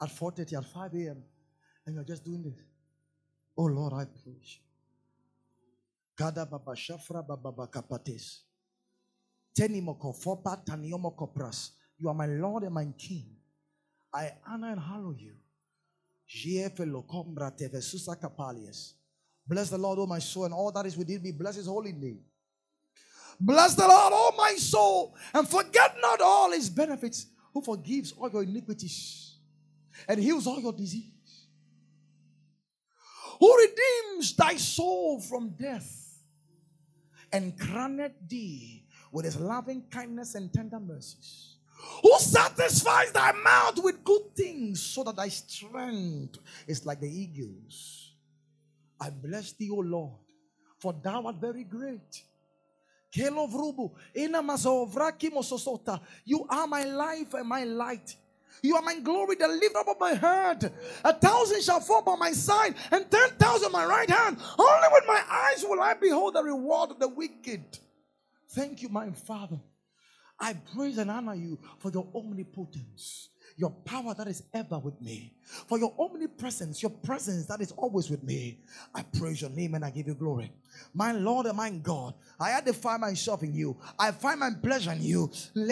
at 0.00 0.08
4.30, 0.08 0.58
at 0.58 0.64
5 0.64 0.94
a.m., 0.94 1.22
and 1.86 1.94
you're 1.94 2.04
just 2.04 2.24
doing 2.24 2.42
this. 2.42 2.54
Oh 3.56 3.64
Lord, 3.64 3.92
I 3.92 4.04
praise 4.04 4.58
you. 4.58 4.62
Kada 6.16 6.46
baba 6.46 6.72
shafra 6.72 7.26
baba 7.26 7.66
kapates. 7.66 8.44
Tenimoko 9.58 10.14
fopa 10.14 10.64
taniomoko 10.64 11.34
pras. 11.34 11.70
You 11.98 12.08
are 12.08 12.14
my 12.14 12.26
Lord 12.26 12.62
and 12.62 12.74
my 12.74 12.86
King. 12.96 13.26
I 14.12 14.30
honor 14.48 14.72
and 14.72 14.80
hallow 14.80 15.14
you. 15.18 15.34
Bless 19.46 19.70
the 19.70 19.78
Lord, 19.78 19.98
O 19.98 20.06
my 20.06 20.18
soul, 20.18 20.44
and 20.44 20.54
all 20.54 20.72
that 20.72 20.86
is 20.86 20.96
within 20.96 21.22
me. 21.22 21.32
Bless 21.32 21.56
his 21.56 21.66
holy 21.66 21.92
name. 21.92 22.20
Bless 23.38 23.74
the 23.74 23.86
Lord, 23.86 24.12
O 24.14 24.34
my 24.36 24.54
soul, 24.54 25.16
and 25.32 25.48
forget 25.48 25.96
not 26.00 26.20
all 26.20 26.50
his 26.52 26.70
benefits, 26.70 27.26
who 27.52 27.60
forgives 27.60 28.12
all 28.12 28.30
your 28.30 28.42
iniquities 28.42 29.36
and 30.08 30.20
heals 30.20 30.46
all 30.46 30.60
your 30.60 30.72
disease, 30.72 31.46
who 33.38 33.56
redeems 33.56 34.34
thy 34.34 34.56
soul 34.56 35.20
from 35.20 35.50
death 35.50 36.18
and 37.32 37.58
crowned 37.58 38.12
thee 38.26 38.84
with 39.12 39.24
his 39.24 39.36
loving 39.36 39.84
kindness 39.90 40.34
and 40.34 40.52
tender 40.52 40.80
mercies 40.80 41.54
who 42.02 42.18
satisfies 42.18 43.12
thy 43.12 43.32
mouth 43.32 43.78
with 43.82 44.04
good 44.04 44.34
things 44.36 44.82
so 44.82 45.04
that 45.04 45.16
thy 45.16 45.28
strength 45.28 46.38
is 46.66 46.84
like 46.86 47.00
the 47.00 47.08
eagles. 47.08 48.03
I 49.04 49.10
bless 49.10 49.52
thee, 49.52 49.68
O 49.70 49.76
Lord, 49.76 50.18
for 50.78 50.94
thou 50.94 51.26
art 51.26 51.36
very 51.36 51.64
great. 51.64 52.22
You 53.12 53.28
are 56.48 56.66
my 56.66 56.84
life 56.84 57.34
and 57.34 57.46
my 57.46 57.64
light. 57.64 58.16
You 58.62 58.76
are 58.76 58.82
my 58.82 58.98
glory, 59.00 59.36
the 59.36 59.46
lift 59.46 59.76
up 59.76 59.88
of 59.88 60.00
my 60.00 60.14
head. 60.14 60.72
A 61.04 61.12
thousand 61.12 61.62
shall 61.62 61.80
fall 61.80 62.00
by 62.00 62.16
my 62.16 62.32
side, 62.32 62.74
and 62.90 63.10
ten 63.10 63.28
thousand 63.32 63.72
my 63.72 63.84
right 63.84 64.08
hand. 64.08 64.38
Only 64.58 64.88
with 64.90 65.04
my 65.06 65.22
eyes 65.30 65.62
will 65.68 65.82
I 65.82 65.92
behold 65.94 66.34
the 66.34 66.42
reward 66.42 66.92
of 66.92 66.98
the 66.98 67.08
wicked. 67.08 67.78
Thank 68.52 68.80
you, 68.80 68.88
my 68.88 69.10
Father. 69.10 69.60
I 70.40 70.54
praise 70.74 70.96
and 70.96 71.10
honor 71.10 71.34
you 71.34 71.58
for 71.78 71.90
your 71.90 72.08
omnipotence 72.14 73.28
your 73.56 73.70
power 73.70 74.14
that 74.14 74.26
is 74.26 74.42
ever 74.52 74.78
with 74.78 75.00
me, 75.00 75.32
for 75.68 75.78
your 75.78 75.94
omnipresence, 75.98 76.82
your 76.82 76.90
presence 76.90 77.46
that 77.46 77.60
is 77.60 77.72
always 77.72 78.10
with 78.10 78.22
me. 78.24 78.58
I 78.94 79.02
praise 79.02 79.40
your 79.42 79.50
name 79.50 79.74
and 79.74 79.84
I 79.84 79.90
give 79.90 80.08
you 80.08 80.14
glory. 80.14 80.50
My 80.92 81.12
Lord 81.12 81.46
and 81.46 81.56
my 81.56 81.70
God, 81.70 82.14
I 82.38 82.52
identify 82.52 82.96
myself 82.96 83.44
in 83.44 83.54
you. 83.54 83.76
I 83.96 84.10
find 84.10 84.40
my 84.40 84.50
pleasure 84.60 84.90
in 84.90 85.02
you. 85.02 85.30
You 85.54 85.70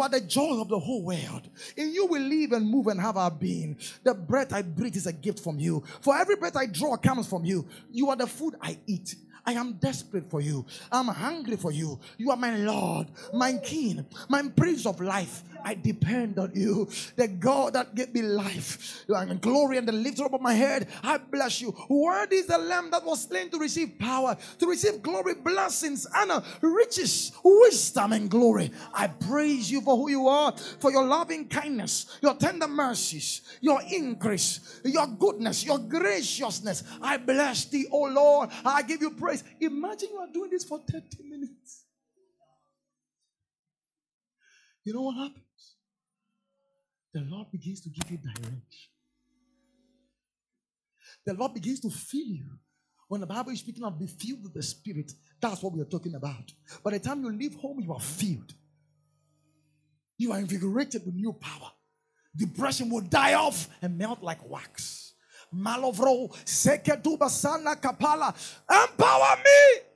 are 0.00 0.08
the 0.08 0.20
joy 0.26 0.60
of 0.60 0.68
the 0.68 0.78
whole 0.78 1.02
world. 1.04 1.48
In 1.76 1.92
you 1.92 2.06
we 2.06 2.18
live 2.18 2.52
and 2.52 2.66
move 2.66 2.86
and 2.86 2.98
have 3.00 3.18
our 3.18 3.30
being. 3.30 3.76
The 4.04 4.14
breath 4.14 4.54
I 4.54 4.62
breathe 4.62 4.96
is 4.96 5.06
a 5.06 5.12
gift 5.12 5.40
from 5.40 5.58
you. 5.58 5.84
For 6.00 6.16
every 6.16 6.36
breath 6.36 6.56
I 6.56 6.64
draw 6.66 6.96
comes 6.96 7.28
from 7.28 7.44
you. 7.44 7.68
You 7.90 8.08
are 8.08 8.16
the 8.16 8.26
food 8.26 8.54
I 8.62 8.78
eat. 8.86 9.16
I 9.50 9.54
am 9.54 9.72
desperate 9.72 10.30
for 10.30 10.40
you. 10.40 10.64
I'm 10.92 11.08
hungry 11.08 11.56
for 11.56 11.72
you. 11.72 11.98
You 12.18 12.30
are 12.30 12.36
my 12.36 12.56
Lord, 12.56 13.08
my 13.34 13.54
King, 13.54 14.06
my 14.28 14.46
Prince 14.54 14.86
of 14.86 15.00
life. 15.00 15.42
I 15.64 15.74
depend 15.74 16.38
on 16.38 16.52
you, 16.54 16.88
the 17.16 17.28
God 17.28 17.74
that 17.74 17.94
gave 17.94 18.14
me 18.14 18.22
life. 18.22 19.04
Are 19.14 19.26
glory 19.34 19.76
and 19.76 19.86
the 19.86 19.92
lifter 19.92 20.24
up 20.24 20.34
of 20.34 20.40
my 20.40 20.54
head. 20.54 20.88
I 21.02 21.18
bless 21.18 21.60
you. 21.60 21.74
Word 21.88 22.32
is 22.32 22.46
the 22.46 22.58
Lamb 22.58 22.90
that 22.92 23.04
was 23.04 23.24
slain 23.24 23.50
to 23.50 23.58
receive 23.58 23.98
power, 23.98 24.36
to 24.58 24.66
receive 24.66 25.02
glory, 25.02 25.34
blessings, 25.34 26.06
honor, 26.14 26.42
riches, 26.60 27.32
wisdom, 27.44 28.12
and 28.12 28.30
glory. 28.30 28.70
I 28.94 29.08
praise 29.08 29.70
you 29.70 29.80
for 29.80 29.96
who 29.96 30.10
you 30.10 30.28
are, 30.28 30.56
for 30.78 30.90
your 30.90 31.04
loving 31.04 31.48
kindness, 31.48 32.18
your 32.22 32.34
tender 32.34 32.68
mercies, 32.68 33.42
your 33.60 33.82
increase, 33.82 34.80
your 34.84 35.06
goodness, 35.06 35.64
your 35.64 35.78
graciousness. 35.78 36.84
I 37.02 37.16
bless 37.16 37.64
thee, 37.66 37.86
O 37.90 38.04
Lord. 38.04 38.50
I 38.64 38.82
give 38.82 39.02
you 39.02 39.10
praise. 39.10 39.39
Imagine 39.60 40.08
you 40.12 40.18
are 40.18 40.32
doing 40.32 40.50
this 40.50 40.64
for 40.64 40.78
30 40.78 41.22
minutes. 41.28 41.84
You 44.84 44.94
know 44.94 45.02
what 45.02 45.16
happens? 45.16 45.74
The 47.12 47.20
Lord 47.20 47.50
begins 47.50 47.80
to 47.82 47.90
give 47.90 48.10
you 48.10 48.18
direction. 48.18 48.90
The 51.26 51.34
Lord 51.34 51.54
begins 51.54 51.80
to 51.80 51.90
fill 51.90 52.20
you. 52.20 52.50
When 53.08 53.20
the 53.20 53.26
Bible 53.26 53.50
is 53.50 53.58
speaking 53.58 53.84
of 53.84 53.98
be 53.98 54.06
filled 54.06 54.44
with 54.44 54.54
the 54.54 54.62
Spirit, 54.62 55.12
that's 55.40 55.62
what 55.62 55.72
we 55.72 55.80
are 55.80 55.86
talking 55.86 56.14
about. 56.14 56.52
By 56.84 56.92
the 56.92 57.00
time 57.00 57.22
you 57.22 57.32
leave 57.32 57.56
home, 57.56 57.80
you 57.80 57.92
are 57.92 58.00
filled. 58.00 58.54
You 60.16 60.32
are 60.32 60.38
invigorated 60.38 61.04
with 61.04 61.14
new 61.14 61.32
power. 61.32 61.72
Depression 62.36 62.88
will 62.88 63.00
die 63.00 63.34
off 63.34 63.68
and 63.82 63.98
melt 63.98 64.22
like 64.22 64.48
wax. 64.48 65.09
Malovro, 65.52 66.30
Sekedubasana 66.44 67.76
Kapala, 67.76 68.32
empower 68.68 69.36
me. 69.42 69.89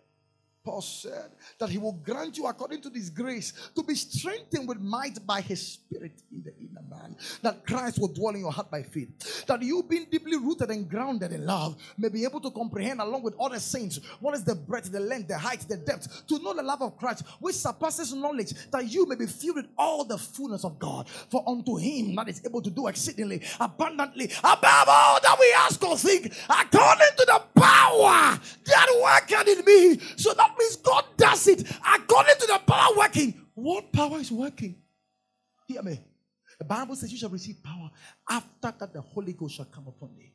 Paul 0.64 0.80
said 0.80 1.30
that 1.58 1.68
he 1.68 1.76
will 1.76 1.92
grant 1.92 2.38
you 2.38 2.46
according 2.46 2.80
to 2.80 2.88
this 2.88 3.10
grace 3.10 3.52
to 3.74 3.82
be 3.82 3.94
strengthened 3.94 4.66
with 4.66 4.80
might 4.80 5.24
by 5.26 5.42
his 5.42 5.60
spirit 5.60 6.22
in 6.32 6.42
the 6.42 6.56
inner 6.56 6.80
man. 6.88 7.16
That 7.42 7.66
Christ 7.66 7.98
will 7.98 8.08
dwell 8.08 8.34
in 8.34 8.40
your 8.40 8.50
heart 8.50 8.70
by 8.70 8.82
faith. 8.82 9.44
That 9.44 9.60
you 9.60 9.82
being 9.82 10.06
deeply 10.10 10.38
rooted 10.38 10.70
and 10.70 10.88
grounded 10.88 11.32
in 11.32 11.44
love 11.44 11.76
may 11.98 12.08
be 12.08 12.24
able 12.24 12.40
to 12.40 12.50
comprehend 12.50 13.00
along 13.00 13.24
with 13.24 13.38
other 13.38 13.58
saints 13.58 14.00
what 14.20 14.34
is 14.34 14.42
the 14.42 14.54
breadth, 14.54 14.90
the 14.90 15.00
length, 15.00 15.28
the 15.28 15.36
height, 15.36 15.60
the 15.68 15.76
depth, 15.76 16.26
to 16.28 16.38
know 16.38 16.54
the 16.54 16.62
love 16.62 16.80
of 16.80 16.96
Christ 16.96 17.24
which 17.40 17.56
surpasses 17.56 18.14
knowledge, 18.14 18.54
that 18.70 18.90
you 18.90 19.06
may 19.06 19.16
be 19.16 19.26
filled 19.26 19.56
with 19.56 19.66
all 19.76 20.04
the 20.04 20.16
fullness 20.16 20.64
of 20.64 20.78
God. 20.78 21.10
For 21.10 21.44
unto 21.46 21.76
him 21.76 22.14
that 22.14 22.30
is 22.30 22.40
able 22.42 22.62
to 22.62 22.70
do 22.70 22.86
exceedingly 22.86 23.42
abundantly 23.60 24.32
above 24.38 24.88
all 24.88 25.20
that 25.20 25.36
we 25.38 25.54
ask 25.58 25.84
or 25.84 25.98
think, 25.98 26.32
according 26.48 27.14
to 27.18 27.24
the 27.26 27.42
power 27.54 28.40
that 28.64 28.88
worketh 29.02 29.58
in 29.58 29.64
me. 29.66 29.98
So 30.16 30.32
that 30.32 30.53
means 30.58 30.76
God 30.76 31.04
does 31.16 31.46
it 31.48 31.62
according 31.70 32.34
to 32.40 32.46
the 32.46 32.60
power 32.66 32.96
working. 32.96 33.46
What 33.54 33.92
power 33.92 34.18
is 34.18 34.30
working? 34.32 34.76
Hear 35.66 35.82
me. 35.82 36.00
The 36.58 36.64
Bible 36.64 36.96
says 36.96 37.10
you 37.10 37.18
shall 37.18 37.30
receive 37.30 37.62
power 37.62 37.90
after 38.28 38.72
that 38.78 38.92
the 38.92 39.00
Holy 39.00 39.32
Ghost 39.32 39.56
shall 39.56 39.64
come 39.64 39.86
upon 39.88 40.10
thee. 40.16 40.32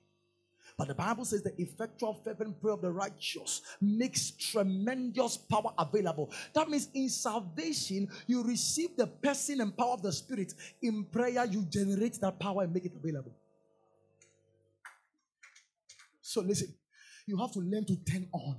But 0.77 0.87
the 0.87 0.95
Bible 0.95 1.25
says 1.25 1.43
the 1.43 1.59
effectual 1.61 2.13
fervent 2.13 2.61
prayer 2.61 2.73
of 2.73 2.81
the 2.81 2.91
righteous 2.91 3.61
makes 3.81 4.31
tremendous 4.31 5.35
power 5.35 5.73
available. 5.77 6.31
That 6.53 6.69
means 6.69 6.87
in 6.93 7.09
salvation, 7.09 8.07
you 8.27 8.43
receive 8.43 8.95
the 8.95 9.07
person 9.07 9.59
and 9.59 9.75
power 9.75 9.91
of 9.91 10.01
the 10.01 10.13
Spirit. 10.13 10.53
In 10.81 11.03
prayer, 11.03 11.45
you 11.45 11.63
generate 11.63 12.21
that 12.21 12.39
power 12.39 12.63
and 12.63 12.73
make 12.73 12.85
it 12.85 12.93
available. 12.95 13.35
So 16.21 16.41
listen, 16.41 16.73
you 17.25 17.37
have 17.37 17.51
to 17.53 17.59
learn 17.59 17.85
to 17.85 17.97
turn 17.97 18.27
on 18.31 18.55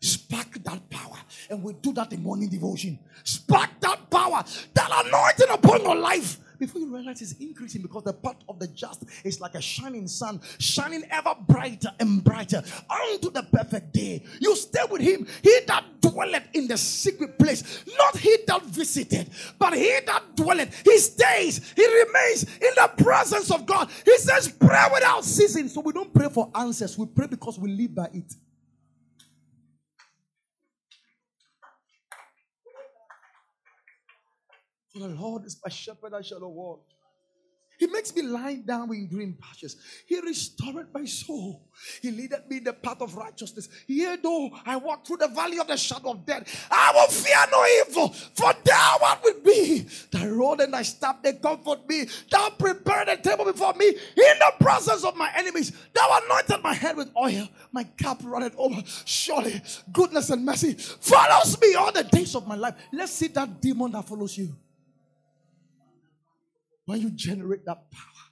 Spark 0.00 0.62
that 0.64 0.88
power. 0.90 1.16
And 1.50 1.62
we 1.62 1.72
do 1.74 1.92
that 1.94 2.12
in 2.12 2.22
morning 2.22 2.48
devotion. 2.48 2.98
Spark 3.24 3.70
that 3.80 4.10
power, 4.10 4.44
that 4.74 5.04
anointing 5.06 5.48
upon 5.50 5.82
your 5.82 5.96
life. 5.96 6.38
Before 6.58 6.80
you 6.80 6.94
realize 6.94 7.20
it's 7.20 7.32
increasing 7.32 7.82
because 7.82 8.04
the 8.04 8.14
path 8.14 8.36
of 8.48 8.58
the 8.58 8.68
just 8.68 9.04
is 9.24 9.40
like 9.40 9.54
a 9.54 9.60
shining 9.60 10.08
sun, 10.08 10.40
shining 10.58 11.04
ever 11.10 11.34
brighter 11.46 11.90
and 12.00 12.24
brighter 12.24 12.62
unto 12.88 13.30
the 13.30 13.42
perfect 13.42 13.92
day. 13.92 14.22
You 14.40 14.56
stay 14.56 14.80
with 14.90 15.02
him. 15.02 15.26
He 15.42 15.58
that 15.66 15.84
dwelleth 16.00 16.44
in 16.54 16.66
the 16.66 16.78
secret 16.78 17.38
place, 17.38 17.84
not 17.98 18.16
he 18.16 18.38
that 18.46 18.62
visited, 18.64 19.28
but 19.58 19.74
he 19.74 19.98
that 20.06 20.34
dwelleth, 20.34 20.82
he 20.82 20.96
stays, 20.98 21.72
he 21.74 21.86
remains 21.86 22.44
in 22.44 22.70
the 22.74 22.90
presence 22.96 23.50
of 23.50 23.66
God. 23.66 23.90
He 24.04 24.16
says, 24.18 24.48
Pray 24.48 24.84
without 24.94 25.24
ceasing. 25.24 25.68
So 25.68 25.80
we 25.80 25.92
don't 25.92 26.12
pray 26.12 26.28
for 26.30 26.50
answers, 26.54 26.96
we 26.96 27.06
pray 27.06 27.26
because 27.26 27.58
we 27.58 27.70
live 27.70 27.94
by 27.94 28.08
it. 28.14 28.34
For 34.96 35.06
the 35.08 35.14
Lord 35.14 35.44
is 35.44 35.60
my 35.62 35.68
shepherd, 35.68 36.14
I 36.14 36.22
shall 36.22 36.40
not 36.40 36.52
want. 36.52 36.80
He 37.78 37.86
makes 37.86 38.16
me 38.16 38.22
lie 38.22 38.54
down 38.54 38.90
in 38.94 39.06
green 39.06 39.36
pastures. 39.38 39.76
He 40.06 40.18
restored 40.20 40.86
my 40.94 41.04
soul. 41.04 41.68
He 42.00 42.10
leaded 42.10 42.48
me 42.48 42.56
in 42.56 42.64
the 42.64 42.72
path 42.72 43.02
of 43.02 43.14
righteousness. 43.14 43.68
Yea, 43.86 44.16
though 44.22 44.50
I 44.64 44.76
walk 44.76 45.06
through 45.06 45.18
the 45.18 45.28
valley 45.28 45.58
of 45.58 45.66
the 45.66 45.76
shadow 45.76 46.12
of 46.12 46.24
death, 46.24 46.66
I 46.70 46.92
will 46.94 47.08
fear 47.08 47.36
no 47.52 47.66
evil, 47.82 48.08
for 48.08 48.54
thou 48.64 48.98
art 49.04 49.18
with 49.22 49.44
me. 49.44 49.86
Thy 50.10 50.28
rod 50.28 50.62
and 50.62 50.72
thy 50.72 50.80
staff, 50.80 51.22
they 51.22 51.34
comfort 51.34 51.86
me. 51.86 52.06
Thou 52.30 52.48
prepared 52.58 53.08
a 53.08 53.18
table 53.18 53.44
before 53.44 53.74
me 53.74 53.88
in 53.88 53.94
the 54.16 54.52
presence 54.58 55.04
of 55.04 55.14
my 55.14 55.30
enemies. 55.36 55.72
Thou 55.92 56.20
anointed 56.24 56.62
my 56.62 56.72
head 56.72 56.96
with 56.96 57.10
oil. 57.14 57.46
My 57.70 57.84
cup 57.84 58.22
runneth 58.24 58.54
over. 58.56 58.82
Surely 59.04 59.60
goodness 59.92 60.30
and 60.30 60.42
mercy 60.42 60.72
follows 60.72 61.60
me 61.60 61.74
all 61.74 61.92
the 61.92 62.04
days 62.04 62.34
of 62.34 62.46
my 62.46 62.54
life. 62.54 62.76
Let's 62.94 63.12
see 63.12 63.28
that 63.28 63.60
demon 63.60 63.92
that 63.92 64.08
follows 64.08 64.38
you 64.38 64.56
when 66.86 67.00
you 67.00 67.10
generate 67.10 67.64
that 67.66 67.78
power. 67.90 68.24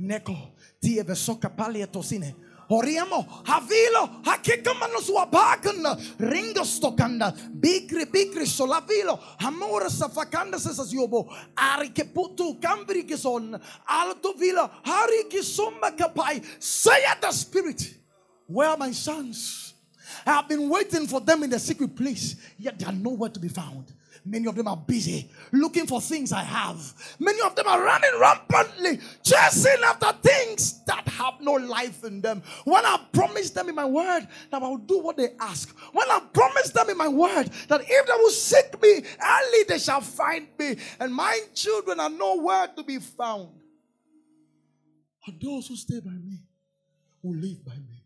Neko, 0.00 0.36
tie 0.80 1.02
vesoka 1.02 1.50
palia 1.54 1.86
tosine. 1.86 2.34
Oriamo, 2.70 3.26
havilo, 3.44 4.22
hakikamano 4.24 5.00
suabakanda, 5.00 5.96
ringo 6.18 6.62
stokanda, 6.62 7.32
bikri 7.60 8.06
bikri 8.06 8.46
solavilo, 8.46 9.18
hamora 9.38 9.90
safakanda 9.90 10.58
sesas 10.58 10.92
yobo, 10.92 11.28
ari 11.56 11.90
ke 11.90 12.04
putu 12.04 12.58
kambri 12.58 13.02
kison, 13.06 13.60
alto 13.86 14.32
vila, 14.32 14.70
hari 14.82 15.24
kisumba 15.24 15.96
kapai. 15.96 16.42
Say 16.62 17.04
the 17.20 17.30
spirit, 17.32 17.94
where 18.46 18.70
are 18.70 18.78
my 18.78 18.92
sons? 18.92 19.74
I 20.24 20.32
have 20.32 20.48
been 20.48 20.68
waiting 20.70 21.06
for 21.06 21.20
them 21.20 21.42
in 21.42 21.50
the 21.50 21.58
secret 21.58 21.94
place, 21.94 22.36
yet 22.58 22.78
they 22.78 22.86
are 22.86 22.92
nowhere 22.92 23.30
to 23.30 23.40
be 23.40 23.48
found. 23.48 23.92
Many 24.24 24.46
of 24.46 24.54
them 24.54 24.68
are 24.68 24.76
busy 24.76 25.30
looking 25.50 25.86
for 25.86 26.00
things 26.00 26.32
I 26.32 26.44
have. 26.44 27.16
Many 27.18 27.40
of 27.40 27.56
them 27.56 27.66
are 27.66 27.82
running 27.82 28.10
rampantly, 28.20 29.00
chasing 29.22 29.82
after 29.84 30.12
things 30.22 30.84
that 30.84 31.08
have 31.08 31.40
no 31.40 31.54
life 31.54 32.04
in 32.04 32.20
them. 32.20 32.42
When 32.64 32.84
I 32.84 33.00
promise 33.12 33.50
them 33.50 33.68
in 33.68 33.74
my 33.74 33.84
word 33.84 34.28
that 34.50 34.62
I 34.62 34.68
will 34.68 34.76
do 34.78 35.00
what 35.00 35.16
they 35.16 35.30
ask, 35.40 35.76
when 35.92 36.08
I 36.08 36.20
promise 36.32 36.70
them 36.70 36.90
in 36.90 36.96
my 36.96 37.08
word 37.08 37.50
that 37.68 37.80
if 37.82 38.06
they 38.06 38.12
will 38.12 38.30
seek 38.30 38.80
me 38.80 39.02
early, 39.20 39.64
they 39.68 39.78
shall 39.78 40.00
find 40.00 40.46
me, 40.58 40.76
and 41.00 41.12
my 41.12 41.40
children 41.54 41.98
are 41.98 42.10
nowhere 42.10 42.68
to 42.76 42.84
be 42.84 42.98
found. 42.98 43.48
But 45.26 45.34
those 45.40 45.66
who 45.66 45.76
stay 45.76 46.00
by 46.00 46.10
me 46.12 46.38
will 47.22 47.36
live 47.36 47.64
by 47.64 47.74
me. 47.74 48.04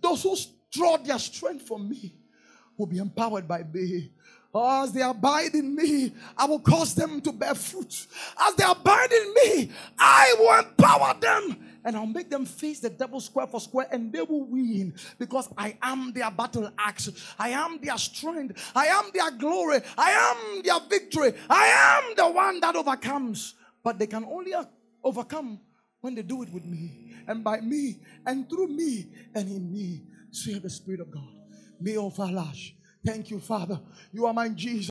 Those 0.00 0.22
who 0.22 0.36
draw 0.70 0.96
their 0.96 1.18
strength 1.18 1.66
from 1.66 1.88
me 1.88 2.14
will 2.76 2.86
be 2.86 2.98
empowered 2.98 3.46
by 3.46 3.62
me. 3.62 4.12
Oh, 4.52 4.82
as 4.82 4.92
they 4.92 5.02
abide 5.02 5.54
in 5.54 5.76
me, 5.76 6.12
I 6.36 6.44
will 6.46 6.58
cause 6.58 6.94
them 6.94 7.20
to 7.20 7.30
bear 7.30 7.54
fruit. 7.54 8.06
As 8.40 8.54
they 8.56 8.64
abide 8.64 9.12
in 9.12 9.34
me, 9.34 9.70
I 9.98 10.34
will 10.38 10.58
empower 10.58 11.14
them 11.20 11.70
and 11.84 11.96
I'll 11.96 12.06
make 12.06 12.30
them 12.30 12.44
face 12.44 12.80
the 12.80 12.90
devil 12.90 13.20
square 13.20 13.46
for 13.46 13.60
square 13.60 13.86
and 13.92 14.12
they 14.12 14.22
will 14.22 14.44
win 14.44 14.94
because 15.18 15.48
I 15.56 15.76
am 15.82 16.12
their 16.12 16.30
battle 16.30 16.68
axe. 16.78 17.10
I 17.38 17.50
am 17.50 17.78
their 17.80 17.96
strength. 17.96 18.72
I 18.74 18.86
am 18.86 19.04
their 19.14 19.30
glory. 19.30 19.80
I 19.96 20.10
am 20.10 20.62
their 20.62 20.80
victory. 20.88 21.32
I 21.48 22.02
am 22.02 22.16
the 22.16 22.28
one 22.28 22.60
that 22.60 22.74
overcomes. 22.74 23.54
But 23.82 23.98
they 23.98 24.06
can 24.06 24.24
only 24.24 24.52
overcome 25.02 25.60
when 26.00 26.14
they 26.14 26.22
do 26.22 26.42
it 26.42 26.52
with 26.52 26.64
me 26.64 27.14
and 27.26 27.44
by 27.44 27.60
me 27.60 28.00
and 28.26 28.48
through 28.48 28.68
me 28.68 29.06
and 29.34 29.48
in 29.48 29.72
me. 29.72 30.02
Say 30.32 30.58
the 30.58 30.70
Spirit 30.70 31.00
of 31.00 31.10
God. 31.10 31.28
Me 31.80 31.96
of 31.96 32.14
Alash. 32.16 32.72
Thank 33.04 33.30
you, 33.30 33.40
Father. 33.40 33.80
You 34.12 34.26
are 34.26 34.34
my 34.34 34.48
Jesus. 34.50 34.88